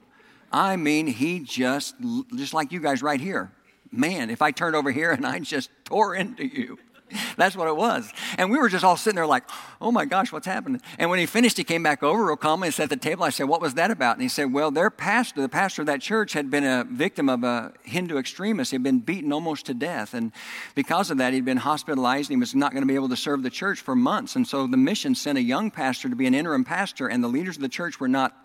I 0.53 0.76
mean, 0.76 1.09
he 1.09 1.41
just, 1.41 1.97
just 2.37 2.55
like 2.55 2.70
you 2.70 2.79
guys 2.79 3.03
right 3.03 3.20
here. 3.20 3.51
Man, 3.91 4.31
if 4.31 4.41
I 4.41 4.53
turned 4.53 4.76
over 4.76 4.93
here 4.93 5.11
and 5.12 5.26
I 5.26 5.41
just 5.41 5.70
tore 5.85 6.14
into 6.14 6.47
you. 6.47 6.79
That's 7.37 7.57
what 7.57 7.69
it 7.69 7.77
was. 7.77 8.11
And 8.37 8.51
we 8.51 8.59
were 8.59 8.69
just 8.69 8.85
all 8.85 8.97
sitting 8.97 9.17
there 9.17 9.27
like, 9.27 9.45
oh 9.81 9.91
my 9.91 10.05
gosh, 10.05 10.33
what's 10.33 10.47
happening? 10.47 10.81
And 10.99 11.11
when 11.11 11.19
he 11.19 11.27
finished, 11.27 11.57
he 11.57 11.65
came 11.65 11.83
back 11.83 12.03
over 12.03 12.27
real 12.27 12.37
calmly 12.37 12.69
and 12.69 12.75
sat 12.75 12.85
at 12.85 12.91
the 12.91 12.97
table. 12.97 13.25
I 13.25 13.31
said, 13.31 13.49
what 13.49 13.61
was 13.61 13.75
that 13.75 13.91
about? 13.91 14.17
And 14.17 14.23
he 14.23 14.29
said, 14.29 14.53
well, 14.53 14.71
their 14.71 14.91
pastor, 14.91 15.41
the 15.41 15.49
pastor 15.49 15.83
of 15.83 15.87
that 15.87 16.01
church, 16.01 16.33
had 16.33 16.51
been 16.51 16.65
a 16.65 16.85
victim 16.85 17.29
of 17.29 17.45
a 17.45 17.73
Hindu 17.83 18.19
extremist. 18.19 18.71
He'd 18.73 18.83
been 18.83 19.01
beaten 19.01 19.33
almost 19.33 19.67
to 19.67 19.75
death. 19.75 20.15
And 20.15 20.33
because 20.75 21.11
of 21.11 21.19
that, 21.19 21.33
he'd 21.33 21.45
been 21.45 21.59
hospitalized 21.59 22.31
and 22.31 22.37
he 22.37 22.41
was 22.41 22.55
not 22.55 22.73
going 22.73 22.83
to 22.83 22.89
be 22.89 22.95
able 22.95 23.09
to 23.09 23.17
serve 23.17 23.43
the 23.43 23.51
church 23.51 23.81
for 23.81 23.95
months. 23.95 24.37
And 24.37 24.47
so 24.47 24.67
the 24.67 24.77
mission 24.77 25.15
sent 25.15 25.39
a 25.39 25.43
young 25.43 25.71
pastor 25.71 26.09
to 26.09 26.17
be 26.17 26.27
an 26.27 26.35
interim 26.35 26.65
pastor, 26.65 27.09
and 27.09 27.23
the 27.23 27.29
leaders 27.29 27.57
of 27.57 27.63
the 27.63 27.69
church 27.69 28.01
were 28.01 28.09
not 28.09 28.45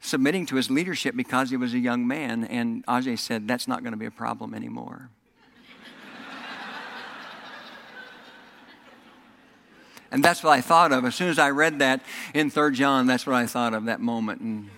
submitting 0.00 0.46
to 0.46 0.56
his 0.56 0.70
leadership 0.70 1.14
because 1.14 1.50
he 1.50 1.56
was 1.56 1.74
a 1.74 1.78
young 1.78 2.06
man. 2.06 2.44
And 2.44 2.84
Ajai 2.86 3.18
said, 3.18 3.46
that's 3.46 3.68
not 3.68 3.82
going 3.82 3.92
to 3.92 3.98
be 3.98 4.06
a 4.06 4.10
problem 4.10 4.54
anymore. 4.54 5.10
And 10.12 10.22
that's 10.22 10.44
what 10.44 10.52
I 10.52 10.60
thought 10.60 10.92
of. 10.92 11.06
As 11.06 11.14
soon 11.14 11.30
as 11.30 11.38
I 11.38 11.50
read 11.50 11.78
that 11.78 12.02
in 12.34 12.50
3 12.50 12.72
John, 12.74 13.06
that's 13.06 13.26
what 13.26 13.34
I 13.34 13.46
thought 13.46 13.72
of 13.72 13.86
that 13.86 13.98
moment. 13.98 14.42
And 14.42 14.68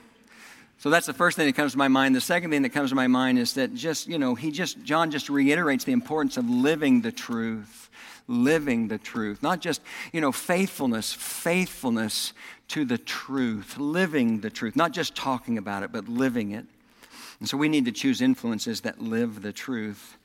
so 0.79 0.91
that's 0.91 1.07
the 1.07 1.13
first 1.13 1.37
thing 1.37 1.47
that 1.47 1.57
comes 1.57 1.73
to 1.73 1.79
my 1.79 1.89
mind. 1.89 2.15
The 2.15 2.21
second 2.21 2.51
thing 2.51 2.63
that 2.63 2.71
comes 2.71 2.91
to 2.91 2.97
my 2.97 3.09
mind 3.09 3.41
is 3.41 3.55
that 3.55 3.75
just, 3.75 4.07
you 4.07 4.17
know, 4.17 4.37
he 4.37 4.53
just, 4.53 4.83
John 4.85 5.11
just 5.11 5.29
reiterates 5.29 5.83
the 5.83 5.93
importance 5.93 6.37
of 6.37 6.49
living 6.49 7.01
the 7.01 7.11
truth. 7.11 7.91
Living 8.29 8.87
the 8.87 8.97
truth. 8.97 9.43
Not 9.43 9.61
just, 9.61 9.83
you 10.13 10.21
know, 10.21 10.31
faithfulness, 10.31 11.13
faithfulness 11.13 12.33
to 12.69 12.85
the 12.85 12.97
truth. 12.97 13.77
Living 13.77 14.41
the 14.41 14.51
truth. 14.51 14.77
Not 14.77 14.93
just 14.93 15.17
talking 15.17 15.59
about 15.59 15.83
it, 15.83 15.91
but 15.91 16.09
living 16.09 16.53
it. 16.53 16.65
And 17.41 17.49
so 17.49 17.57
we 17.57 17.69
need 17.69 17.87
to 17.87 17.93
choose 17.93 18.23
influences 18.23 18.83
that 18.83 19.03
live 19.03 19.43
the 19.43 19.53
truth. 19.53 20.17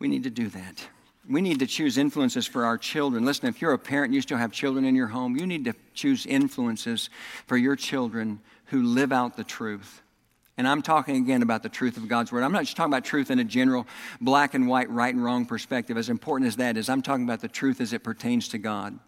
We 0.00 0.08
need 0.08 0.24
to 0.24 0.30
do 0.30 0.48
that. 0.48 0.88
We 1.28 1.40
need 1.40 1.58
to 1.60 1.66
choose 1.66 1.96
influences 1.96 2.46
for 2.46 2.64
our 2.64 2.76
children. 2.76 3.24
Listen, 3.24 3.48
if 3.48 3.62
you're 3.62 3.72
a 3.72 3.78
parent 3.78 4.06
and 4.06 4.14
you 4.14 4.20
still 4.20 4.36
have 4.36 4.52
children 4.52 4.84
in 4.84 4.94
your 4.94 5.06
home, 5.06 5.36
you 5.36 5.46
need 5.46 5.64
to 5.64 5.74
choose 5.94 6.26
influences 6.26 7.08
for 7.46 7.56
your 7.56 7.76
children 7.76 8.40
who 8.66 8.82
live 8.82 9.12
out 9.12 9.36
the 9.36 9.44
truth. 9.44 10.02
And 10.56 10.68
I'm 10.68 10.82
talking 10.82 11.16
again 11.16 11.42
about 11.42 11.62
the 11.62 11.68
truth 11.68 11.96
of 11.96 12.06
God's 12.08 12.30
Word. 12.30 12.44
I'm 12.44 12.52
not 12.52 12.64
just 12.64 12.76
talking 12.76 12.92
about 12.92 13.04
truth 13.04 13.30
in 13.30 13.38
a 13.38 13.44
general 13.44 13.86
black 14.20 14.54
and 14.54 14.68
white, 14.68 14.88
right 14.90 15.12
and 15.12 15.24
wrong 15.24 15.46
perspective. 15.46 15.96
As 15.96 16.08
important 16.08 16.46
as 16.46 16.56
that 16.56 16.76
is, 16.76 16.88
I'm 16.88 17.02
talking 17.02 17.24
about 17.24 17.40
the 17.40 17.48
truth 17.48 17.80
as 17.80 17.92
it 17.92 18.04
pertains 18.04 18.48
to 18.48 18.58
God. 18.58 18.98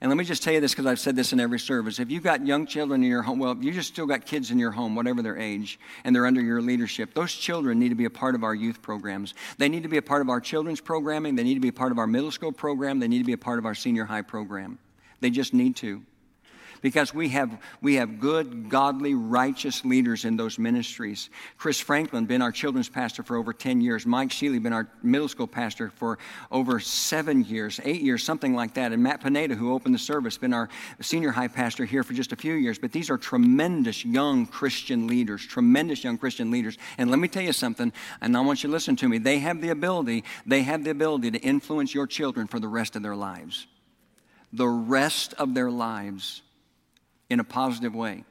And 0.00 0.10
let 0.10 0.16
me 0.16 0.24
just 0.24 0.42
tell 0.42 0.52
you 0.52 0.60
this 0.60 0.72
because 0.72 0.86
I've 0.86 1.00
said 1.00 1.16
this 1.16 1.32
in 1.32 1.40
every 1.40 1.58
service. 1.58 1.98
If 1.98 2.10
you've 2.10 2.22
got 2.22 2.46
young 2.46 2.66
children 2.66 3.02
in 3.02 3.08
your 3.08 3.22
home, 3.22 3.38
well, 3.38 3.52
if 3.52 3.62
you 3.62 3.72
just 3.72 3.88
still 3.88 4.06
got 4.06 4.26
kids 4.26 4.50
in 4.50 4.58
your 4.58 4.70
home, 4.70 4.94
whatever 4.94 5.22
their 5.22 5.38
age, 5.38 5.78
and 6.04 6.14
they're 6.14 6.26
under 6.26 6.42
your 6.42 6.60
leadership, 6.60 7.14
those 7.14 7.32
children 7.32 7.78
need 7.78 7.88
to 7.88 7.94
be 7.94 8.04
a 8.04 8.10
part 8.10 8.34
of 8.34 8.44
our 8.44 8.54
youth 8.54 8.82
programs. 8.82 9.34
They 9.58 9.68
need 9.68 9.84
to 9.84 9.88
be 9.88 9.96
a 9.96 10.02
part 10.02 10.20
of 10.20 10.28
our 10.28 10.40
children's 10.40 10.80
programming. 10.80 11.34
They 11.34 11.44
need 11.44 11.54
to 11.54 11.60
be 11.60 11.68
a 11.68 11.72
part 11.72 11.92
of 11.92 11.98
our 11.98 12.06
middle 12.06 12.30
school 12.30 12.52
program. 12.52 12.98
They 12.98 13.08
need 13.08 13.18
to 13.20 13.24
be 13.24 13.32
a 13.32 13.38
part 13.38 13.58
of 13.58 13.64
our 13.64 13.74
senior 13.74 14.04
high 14.04 14.22
program. 14.22 14.78
They 15.20 15.30
just 15.30 15.54
need 15.54 15.76
to 15.76 16.02
because 16.82 17.14
we 17.14 17.30
have, 17.30 17.58
we 17.80 17.96
have 17.96 18.20
good, 18.20 18.68
godly, 18.68 19.14
righteous 19.14 19.84
leaders 19.84 20.24
in 20.24 20.36
those 20.36 20.58
ministries. 20.58 21.30
Chris 21.58 21.80
Franklin, 21.80 22.26
been 22.26 22.42
our 22.42 22.52
children's 22.52 22.88
pastor 22.88 23.22
for 23.22 23.36
over 23.36 23.52
10 23.52 23.80
years. 23.80 24.06
Mike 24.06 24.30
Sheely, 24.30 24.62
been 24.62 24.72
our 24.72 24.88
middle 25.02 25.28
school 25.28 25.46
pastor 25.46 25.90
for 25.90 26.18
over 26.50 26.80
seven 26.80 27.44
years, 27.44 27.80
eight 27.84 28.00
years, 28.00 28.22
something 28.22 28.54
like 28.54 28.74
that. 28.74 28.92
And 28.92 29.02
Matt 29.02 29.22
Pineda, 29.22 29.54
who 29.54 29.72
opened 29.72 29.94
the 29.94 29.98
service, 29.98 30.38
been 30.38 30.54
our 30.54 30.68
senior 31.00 31.30
high 31.30 31.48
pastor 31.48 31.84
here 31.84 32.02
for 32.02 32.12
just 32.12 32.32
a 32.32 32.36
few 32.36 32.54
years. 32.54 32.78
But 32.78 32.92
these 32.92 33.10
are 33.10 33.18
tremendous 33.18 34.04
young 34.04 34.46
Christian 34.46 35.06
leaders, 35.06 35.44
tremendous 35.46 36.04
young 36.04 36.18
Christian 36.18 36.50
leaders. 36.50 36.78
And 36.98 37.10
let 37.10 37.18
me 37.18 37.28
tell 37.28 37.42
you 37.42 37.52
something, 37.52 37.92
and 38.20 38.36
I 38.36 38.40
want 38.40 38.62
you 38.62 38.68
to 38.68 38.72
listen 38.72 38.96
to 38.96 39.08
me. 39.08 39.18
They 39.18 39.38
have 39.38 39.60
the 39.60 39.70
ability, 39.70 40.24
they 40.44 40.62
have 40.62 40.84
the 40.84 40.90
ability 40.90 41.30
to 41.32 41.38
influence 41.38 41.94
your 41.94 42.06
children 42.06 42.46
for 42.46 42.60
the 42.60 42.68
rest 42.68 42.96
of 42.96 43.02
their 43.02 43.16
lives. 43.16 43.66
The 44.52 44.68
rest 44.68 45.34
of 45.34 45.54
their 45.54 45.70
lives 45.70 46.42
in 47.28 47.40
a 47.40 47.44
positive 47.44 47.94
way. 47.94 48.24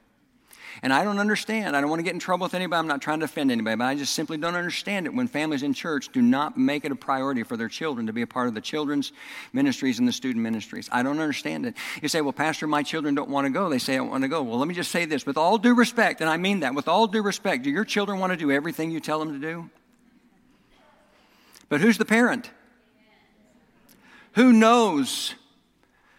And 0.81 0.91
I 0.91 1.03
don't 1.03 1.19
understand. 1.19 1.75
I 1.75 1.81
don't 1.81 1.89
want 1.89 1.99
to 1.99 2.03
get 2.03 2.13
in 2.13 2.19
trouble 2.19 2.45
with 2.45 2.53
anybody. 2.53 2.79
I'm 2.79 2.87
not 2.87 3.01
trying 3.01 3.19
to 3.19 3.25
offend 3.25 3.49
anybody, 3.49 3.77
but 3.77 3.85
I 3.85 3.95
just 3.95 4.13
simply 4.13 4.37
don't 4.37 4.55
understand 4.55 5.05
it 5.05 5.13
when 5.13 5.27
families 5.27 5.63
in 5.63 5.73
church 5.73 6.11
do 6.11 6.21
not 6.21 6.57
make 6.57 6.83
it 6.83 6.91
a 6.91 6.95
priority 6.95 7.43
for 7.43 7.55
their 7.55 7.69
children 7.69 8.07
to 8.07 8.13
be 8.13 8.21
a 8.21 8.27
part 8.27 8.47
of 8.47 8.53
the 8.53 8.61
children's 8.61 9.13
ministries 9.53 9.99
and 9.99 10.07
the 10.07 10.11
student 10.11 10.43
ministries. 10.43 10.89
I 10.91 11.01
don't 11.01 11.19
understand 11.19 11.65
it. 11.65 11.75
You 12.01 12.09
say, 12.09 12.21
well, 12.21 12.33
Pastor, 12.33 12.67
my 12.67 12.83
children 12.83 13.15
don't 13.15 13.29
want 13.29 13.45
to 13.45 13.51
go. 13.51 13.69
They 13.69 13.79
say, 13.79 13.95
I 13.95 14.01
want 14.01 14.23
to 14.23 14.27
go. 14.27 14.43
Well, 14.43 14.59
let 14.59 14.67
me 14.67 14.73
just 14.73 14.91
say 14.91 15.05
this 15.05 15.25
with 15.25 15.37
all 15.37 15.57
due 15.57 15.75
respect, 15.75 16.19
and 16.19 16.29
I 16.29 16.37
mean 16.37 16.59
that, 16.59 16.75
with 16.75 16.87
all 16.87 17.07
due 17.07 17.21
respect, 17.21 17.63
do 17.63 17.69
your 17.69 17.85
children 17.85 18.19
want 18.19 18.33
to 18.33 18.37
do 18.37 18.51
everything 18.51 18.91
you 18.91 18.99
tell 18.99 19.19
them 19.19 19.31
to 19.31 19.39
do? 19.39 19.69
But 21.69 21.79
who's 21.81 21.97
the 21.97 22.05
parent? 22.05 22.51
Who 24.33 24.51
knows 24.51 25.33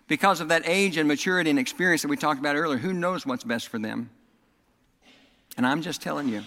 because 0.08 0.40
of 0.40 0.48
that 0.48 0.62
age 0.66 0.96
and 0.96 1.08
maturity 1.08 1.50
and 1.50 1.58
experience 1.58 2.02
that 2.02 2.08
we 2.08 2.16
talked 2.16 2.38
about 2.38 2.56
earlier, 2.56 2.78
who 2.78 2.92
knows 2.92 3.26
what's 3.26 3.44
best 3.44 3.68
for 3.68 3.78
them? 3.78 4.10
And 5.56 5.66
I'm 5.66 5.82
just 5.82 6.02
telling 6.02 6.28
you, 6.28 6.42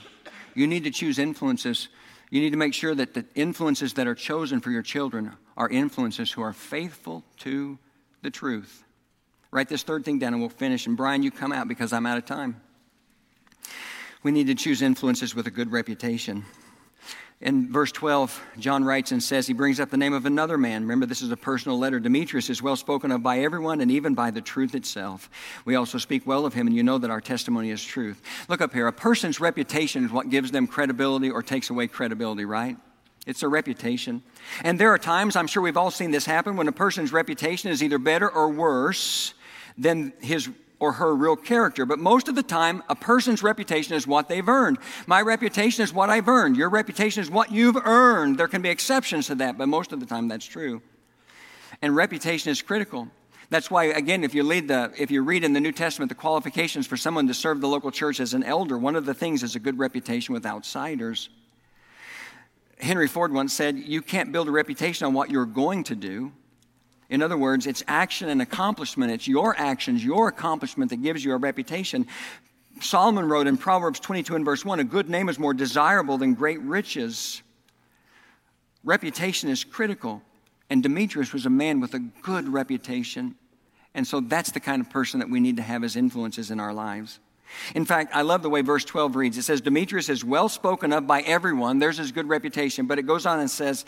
you 0.54 0.68
need 0.68 0.84
to 0.86 0.92
choose 0.92 1.20
influences. 1.20 1.90
You 2.30 2.42
need 2.42 2.52
to 2.52 2.58
make 2.58 2.74
sure 2.74 2.94
that 2.96 3.14
the 3.14 3.26
influences 3.36 3.94
that 3.94 4.08
are 4.08 4.16
chosen 4.16 4.60
for 4.60 4.72
your 4.72 4.84
children 4.84 5.36
are 5.58 5.70
influences 5.70 6.32
who 6.32 6.42
are 6.42 6.54
faithful 6.54 7.24
to 7.40 7.78
the 8.22 8.30
truth. 8.30 8.84
Write 9.52 9.68
this 9.68 9.84
third 9.84 10.06
thing 10.06 10.20
down 10.20 10.34
and 10.34 10.42
we'll 10.42 10.50
finish. 10.50 10.86
And 10.86 10.96
Brian, 10.96 11.24
you 11.24 11.32
come 11.32 11.52
out 11.52 11.68
because 11.68 11.92
I'm 11.92 12.06
out 12.06 12.18
of 12.18 12.26
time. 12.26 12.62
We 14.22 14.32
need 14.32 14.48
to 14.48 14.56
choose 14.56 14.82
influences 14.82 15.34
with 15.34 15.48
a 15.48 15.52
good 15.52 15.72
reputation. 15.72 16.46
In 17.42 17.72
verse 17.72 17.94
12, 17.94 18.42
John 18.60 18.84
writes 18.84 19.14
and 19.14 19.24
says, 19.24 19.48
he 19.48 19.54
brings 19.54 19.80
up 19.80 19.90
the 19.90 19.98
name 19.98 20.12
of 20.12 20.26
another 20.26 20.58
man. 20.58 20.82
Remember, 20.82 21.06
this 21.06 21.22
is 21.22 21.32
a 21.32 21.38
personal 21.38 21.80
letter. 21.80 21.98
Demetrius 21.98 22.50
is 22.50 22.62
well 22.62 22.76
spoken 22.76 23.12
of 23.12 23.24
by 23.24 23.40
everyone 23.40 23.80
and 23.80 23.90
even 23.90 24.14
by 24.14 24.30
the 24.30 24.42
truth 24.42 24.76
itself. 24.76 25.30
We 25.64 25.76
also 25.76 25.98
speak 25.98 26.28
well 26.28 26.46
of 26.46 26.54
him, 26.54 26.68
and 26.68 26.76
you 26.76 26.84
know 26.84 26.98
that 26.98 27.10
our 27.10 27.22
testimony 27.22 27.70
is 27.72 27.82
truth. 27.82 28.22
Look 28.50 28.60
up 28.60 28.74
here. 28.74 28.88
A 28.88 28.92
person's 28.94 29.40
reputation 29.40 30.04
is 30.04 30.12
what 30.12 30.30
gives 30.30 30.52
them 30.52 30.68
credibility 30.68 31.32
or 31.32 31.42
takes 31.42 31.70
away 31.70 31.88
credibility, 31.88 32.44
right? 32.44 32.76
It's 33.26 33.42
a 33.42 33.48
reputation. 33.48 34.22
And 34.64 34.78
there 34.78 34.92
are 34.92 34.98
times, 34.98 35.38
I'm 35.38 35.48
sure 35.48 35.64
we've 35.64 35.78
all 35.78 35.92
seen 35.92 36.12
this 36.12 36.26
happen, 36.26 36.58
when 36.58 36.68
a 36.68 36.74
person's 36.74 37.14
reputation 37.14 37.70
is 37.72 37.82
either 37.82 38.00
better 38.00 38.30
or 38.30 38.50
worse 38.50 39.34
than 39.78 40.12
his 40.20 40.50
or 40.80 40.94
her 40.94 41.16
real 41.16 41.36
character. 41.36 41.86
But 41.86 42.00
most 42.00 42.28
of 42.28 42.36
the 42.36 42.44
time, 42.44 42.84
a 42.90 42.96
person's 42.96 43.44
reputation 43.44 43.96
is 43.96 44.08
what 44.08 44.30
they've 44.30 44.48
earned. 44.48 44.78
My 45.08 45.22
reputation 45.22 45.84
is 45.84 45.94
what 45.94 46.10
I've 46.10 46.28
earned. 46.28 46.56
Your 46.56 46.70
reputation 46.70 47.22
is 47.22 47.30
what 47.30 47.52
you've 47.52 47.78
earned. 47.78 48.38
There 48.38 48.48
can 48.48 48.62
be 48.62 48.70
exceptions 48.70 49.28
to 49.28 49.36
that, 49.36 49.58
but 49.58 49.68
most 49.68 49.92
of 49.92 50.00
the 50.00 50.06
time 50.06 50.28
that's 50.28 50.46
true. 50.46 50.82
And 51.82 51.96
reputation 51.96 52.52
is 52.52 52.62
critical. 52.62 53.10
That's 53.50 53.72
why, 53.72 53.86
again, 53.86 54.24
if 54.24 54.36
you, 54.36 54.44
the, 54.44 54.94
if 54.98 55.10
you 55.10 55.24
read 55.24 55.44
in 55.44 55.54
the 55.54 55.60
New 55.60 55.72
Testament 55.72 56.10
the 56.10 56.16
qualifications 56.16 56.86
for 56.86 56.98
someone 56.98 57.28
to 57.28 57.34
serve 57.34 57.62
the 57.62 57.68
local 57.68 57.90
church 57.90 58.20
as 58.20 58.34
an 58.34 58.44
elder, 58.44 58.78
one 58.78 58.96
of 58.96 59.06
the 59.06 59.14
things 59.14 59.42
is 59.42 59.56
a 59.56 59.60
good 59.60 59.80
reputation 59.80 60.34
with 60.34 60.46
outsiders. 60.46 61.30
Henry 62.80 63.08
Ford 63.08 63.34
once 63.34 63.54
said, 63.54 63.78
You 63.78 64.02
can't 64.02 64.32
build 64.32 64.48
a 64.48 64.52
reputation 64.52 65.08
on 65.08 65.14
what 65.14 65.32
you're 65.32 65.46
going 65.46 65.84
to 65.86 65.96
do. 65.96 66.32
In 67.10 67.24
other 67.24 67.38
words, 67.38 67.66
it's 67.66 67.84
action 67.88 68.30
and 68.30 68.42
accomplishment. 68.42 69.12
It's 69.12 69.28
your 69.28 69.58
actions, 69.58 70.04
your 70.06 70.28
accomplishment 70.28 70.92
that 70.92 71.02
gives 71.02 71.26
you 71.26 71.34
a 71.34 71.38
reputation. 71.38 72.08
Solomon 72.82 73.28
wrote 73.28 73.48
in 73.48 73.58
Proverbs 73.58 74.00
22 74.00 74.36
and 74.36 74.46
verse 74.46 74.64
1 74.64 74.80
A 74.80 74.84
good 74.84 75.10
name 75.10 75.28
is 75.28 75.40
more 75.40 75.54
desirable 75.54 76.18
than 76.18 76.36
great 76.36 76.62
riches. 76.62 77.42
Reputation 78.84 79.50
is 79.50 79.64
critical. 79.64 80.22
And 80.70 80.84
Demetrius 80.84 81.34
was 81.34 81.48
a 81.48 81.50
man 81.50 81.80
with 81.80 81.96
a 81.96 82.00
good 82.00 82.48
reputation. 82.48 83.36
And 83.96 84.06
so 84.06 84.20
that's 84.20 84.52
the 84.52 84.60
kind 84.60 84.82
of 84.82 84.90
person 84.90 85.20
that 85.20 85.30
we 85.30 85.40
need 85.40 85.58
to 85.58 85.64
have 85.64 85.84
as 85.84 85.96
influences 85.96 86.52
in 86.52 86.60
our 86.60 86.74
lives. 86.74 87.20
In 87.74 87.86
fact, 87.86 88.16
I 88.16 88.22
love 88.22 88.44
the 88.44 88.50
way 88.50 88.62
verse 88.62 88.86
12 88.86 89.16
reads. 89.16 89.38
It 89.38 89.44
says, 89.44 89.62
Demetrius 89.62 90.10
is 90.10 90.24
well 90.24 90.50
spoken 90.50 90.94
of 90.94 91.08
by 91.08 91.22
everyone. 91.22 91.80
There's 91.80 91.98
his 91.98 92.12
good 92.12 92.30
reputation. 92.30 92.86
But 92.86 93.00
it 93.00 93.04
goes 93.04 93.26
on 93.26 93.40
and 93.40 93.50
says, 93.50 93.86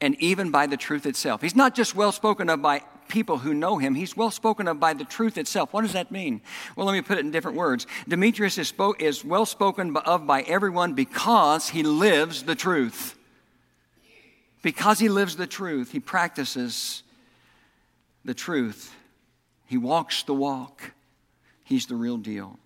and 0.00 0.20
even 0.20 0.50
by 0.50 0.66
the 0.66 0.76
truth 0.76 1.06
itself. 1.06 1.42
He's 1.42 1.56
not 1.56 1.74
just 1.74 1.94
well 1.94 2.12
spoken 2.12 2.48
of 2.48 2.62
by 2.62 2.82
people 3.08 3.38
who 3.38 3.52
know 3.52 3.78
him, 3.78 3.94
he's 3.94 4.16
well 4.16 4.30
spoken 4.30 4.68
of 4.68 4.80
by 4.80 4.94
the 4.94 5.04
truth 5.04 5.36
itself. 5.36 5.72
What 5.72 5.82
does 5.82 5.92
that 5.92 6.10
mean? 6.10 6.40
Well, 6.76 6.86
let 6.86 6.92
me 6.92 7.02
put 7.02 7.18
it 7.18 7.24
in 7.24 7.30
different 7.30 7.56
words. 7.56 7.86
Demetrius 8.08 8.56
is, 8.56 8.72
is 8.98 9.24
well 9.24 9.44
spoken 9.44 9.96
of 9.96 10.26
by 10.26 10.42
everyone 10.42 10.94
because 10.94 11.68
he 11.68 11.82
lives 11.82 12.44
the 12.44 12.54
truth. 12.54 13.16
Because 14.62 14.98
he 14.98 15.08
lives 15.08 15.36
the 15.36 15.46
truth, 15.46 15.90
he 15.90 16.00
practices 16.00 17.02
the 18.24 18.34
truth, 18.34 18.94
he 19.66 19.78
walks 19.78 20.22
the 20.24 20.34
walk. 20.34 20.92
He's 21.64 21.86
the 21.86 21.94
real 21.94 22.16
deal. 22.16 22.58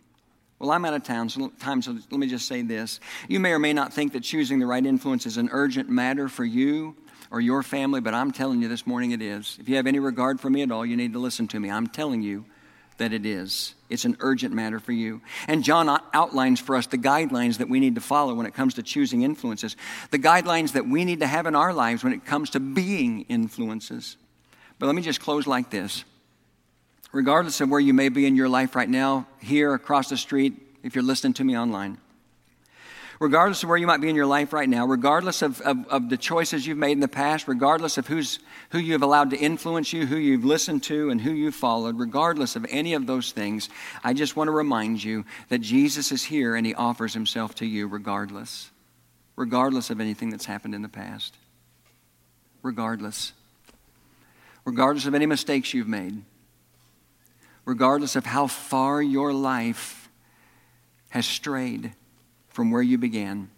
Well, 0.58 0.70
I'm 0.70 0.86
out 0.86 0.94
of 0.94 1.04
town, 1.04 1.28
so 1.28 1.52
time, 1.60 1.82
so 1.82 1.92
let 1.92 2.18
me 2.18 2.26
just 2.26 2.48
say 2.48 2.62
this. 2.62 3.00
You 3.28 3.38
may 3.38 3.52
or 3.52 3.58
may 3.58 3.74
not 3.74 3.92
think 3.92 4.14
that 4.14 4.22
choosing 4.22 4.58
the 4.58 4.64
right 4.64 4.84
influence 4.84 5.26
is 5.26 5.36
an 5.36 5.50
urgent 5.52 5.90
matter 5.90 6.26
for 6.26 6.42
you 6.42 6.96
or 7.30 7.40
your 7.40 7.62
family, 7.62 8.00
but 8.00 8.14
I'm 8.14 8.32
telling 8.32 8.62
you 8.62 8.68
this 8.68 8.86
morning 8.86 9.10
it 9.10 9.22
is. 9.22 9.56
If 9.60 9.68
you 9.68 9.76
have 9.76 9.86
any 9.86 9.98
regard 9.98 10.40
for 10.40 10.50
me 10.50 10.62
at 10.62 10.70
all, 10.70 10.84
you 10.84 10.96
need 10.96 11.12
to 11.14 11.18
listen 11.18 11.48
to 11.48 11.60
me. 11.60 11.70
I'm 11.70 11.86
telling 11.86 12.22
you 12.22 12.44
that 12.98 13.12
it 13.12 13.26
is. 13.26 13.74
It's 13.88 14.04
an 14.04 14.16
urgent 14.20 14.54
matter 14.54 14.78
for 14.78 14.92
you. 14.92 15.20
And 15.48 15.64
John 15.64 15.88
outlines 16.12 16.60
for 16.60 16.76
us 16.76 16.86
the 16.86 16.98
guidelines 16.98 17.58
that 17.58 17.68
we 17.68 17.80
need 17.80 17.96
to 17.96 18.00
follow 18.00 18.34
when 18.34 18.46
it 18.46 18.54
comes 18.54 18.74
to 18.74 18.82
choosing 18.82 19.22
influences, 19.22 19.76
the 20.10 20.18
guidelines 20.18 20.72
that 20.72 20.86
we 20.86 21.04
need 21.04 21.20
to 21.20 21.26
have 21.26 21.46
in 21.46 21.56
our 21.56 21.72
lives 21.72 22.04
when 22.04 22.12
it 22.12 22.24
comes 22.24 22.50
to 22.50 22.60
being 22.60 23.22
influences. 23.22 24.16
But 24.78 24.86
let 24.86 24.94
me 24.94 25.02
just 25.02 25.20
close 25.20 25.46
like 25.46 25.70
this. 25.70 26.04
Regardless 27.12 27.60
of 27.60 27.68
where 27.68 27.80
you 27.80 27.94
may 27.94 28.08
be 28.08 28.26
in 28.26 28.36
your 28.36 28.48
life 28.48 28.74
right 28.74 28.88
now, 28.88 29.26
here, 29.40 29.72
across 29.74 30.08
the 30.08 30.16
street, 30.16 30.54
if 30.82 30.94
you're 30.94 31.04
listening 31.04 31.32
to 31.34 31.44
me 31.44 31.56
online, 31.56 31.98
regardless 33.20 33.62
of 33.62 33.68
where 33.68 33.78
you 33.78 33.86
might 33.86 34.00
be 34.00 34.08
in 34.08 34.16
your 34.16 34.26
life 34.26 34.52
right 34.52 34.68
now, 34.68 34.86
regardless 34.86 35.42
of, 35.42 35.60
of, 35.62 35.86
of, 35.88 36.08
the 36.08 36.16
choices 36.16 36.66
you've 36.66 36.78
made 36.78 36.92
in 36.92 37.00
the 37.00 37.08
past, 37.08 37.46
regardless 37.48 37.98
of 37.98 38.06
who's, 38.06 38.38
who 38.70 38.78
you've 38.78 39.02
allowed 39.02 39.30
to 39.30 39.36
influence 39.36 39.92
you, 39.92 40.06
who 40.06 40.16
you've 40.16 40.44
listened 40.44 40.82
to, 40.84 41.10
and 41.10 41.20
who 41.20 41.30
you've 41.30 41.54
followed, 41.54 41.98
regardless 41.98 42.56
of 42.56 42.66
any 42.68 42.94
of 42.94 43.06
those 43.06 43.32
things, 43.32 43.68
I 44.02 44.12
just 44.12 44.36
want 44.36 44.48
to 44.48 44.52
remind 44.52 45.02
you 45.02 45.24
that 45.48 45.60
Jesus 45.60 46.12
is 46.12 46.24
here 46.24 46.56
and 46.56 46.66
he 46.66 46.74
offers 46.74 47.14
himself 47.14 47.54
to 47.56 47.66
you 47.66 47.86
regardless, 47.86 48.70
regardless 49.36 49.90
of 49.90 50.00
anything 50.00 50.30
that's 50.30 50.46
happened 50.46 50.74
in 50.74 50.82
the 50.82 50.88
past. 50.88 51.36
Regardless. 52.62 53.32
Regardless 54.64 55.06
of 55.06 55.14
any 55.14 55.26
mistakes 55.26 55.74
you've 55.74 55.88
made. 55.88 56.22
Regardless 57.64 58.16
of 58.16 58.26
how 58.26 58.46
far 58.46 59.00
your 59.00 59.32
life 59.32 60.08
has 61.10 61.26
strayed 61.26 61.92
from 62.54 62.70
where 62.70 62.82
you 62.82 62.96
began. 62.96 63.50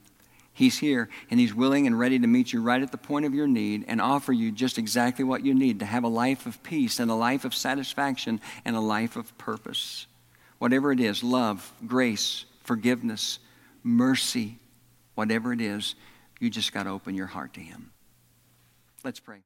He's 0.52 0.78
here 0.78 1.10
and 1.30 1.38
He's 1.38 1.54
willing 1.54 1.86
and 1.86 1.98
ready 1.98 2.18
to 2.18 2.26
meet 2.26 2.52
you 2.52 2.62
right 2.62 2.80
at 2.80 2.90
the 2.90 2.96
point 2.96 3.26
of 3.26 3.34
your 3.34 3.46
need 3.46 3.84
and 3.86 4.00
offer 4.00 4.32
you 4.32 4.50
just 4.50 4.78
exactly 4.78 5.24
what 5.24 5.44
you 5.44 5.54
need 5.54 5.80
to 5.80 5.84
have 5.84 6.02
a 6.02 6.08
life 6.08 6.46
of 6.46 6.62
peace 6.62 6.98
and 6.98 7.10
a 7.10 7.14
life 7.14 7.44
of 7.44 7.54
satisfaction 7.54 8.40
and 8.64 8.74
a 8.74 8.80
life 8.80 9.16
of 9.16 9.36
purpose. 9.36 10.06
Whatever 10.58 10.92
it 10.92 11.00
is 11.00 11.22
love, 11.22 11.70
grace, 11.86 12.46
forgiveness, 12.64 13.38
mercy, 13.82 14.58
whatever 15.14 15.52
it 15.52 15.60
is, 15.60 15.94
you 16.40 16.48
just 16.48 16.72
got 16.72 16.84
to 16.84 16.90
open 16.90 17.14
your 17.14 17.26
heart 17.26 17.52
to 17.54 17.60
Him. 17.60 17.92
Let's 19.04 19.20
pray. 19.20 19.42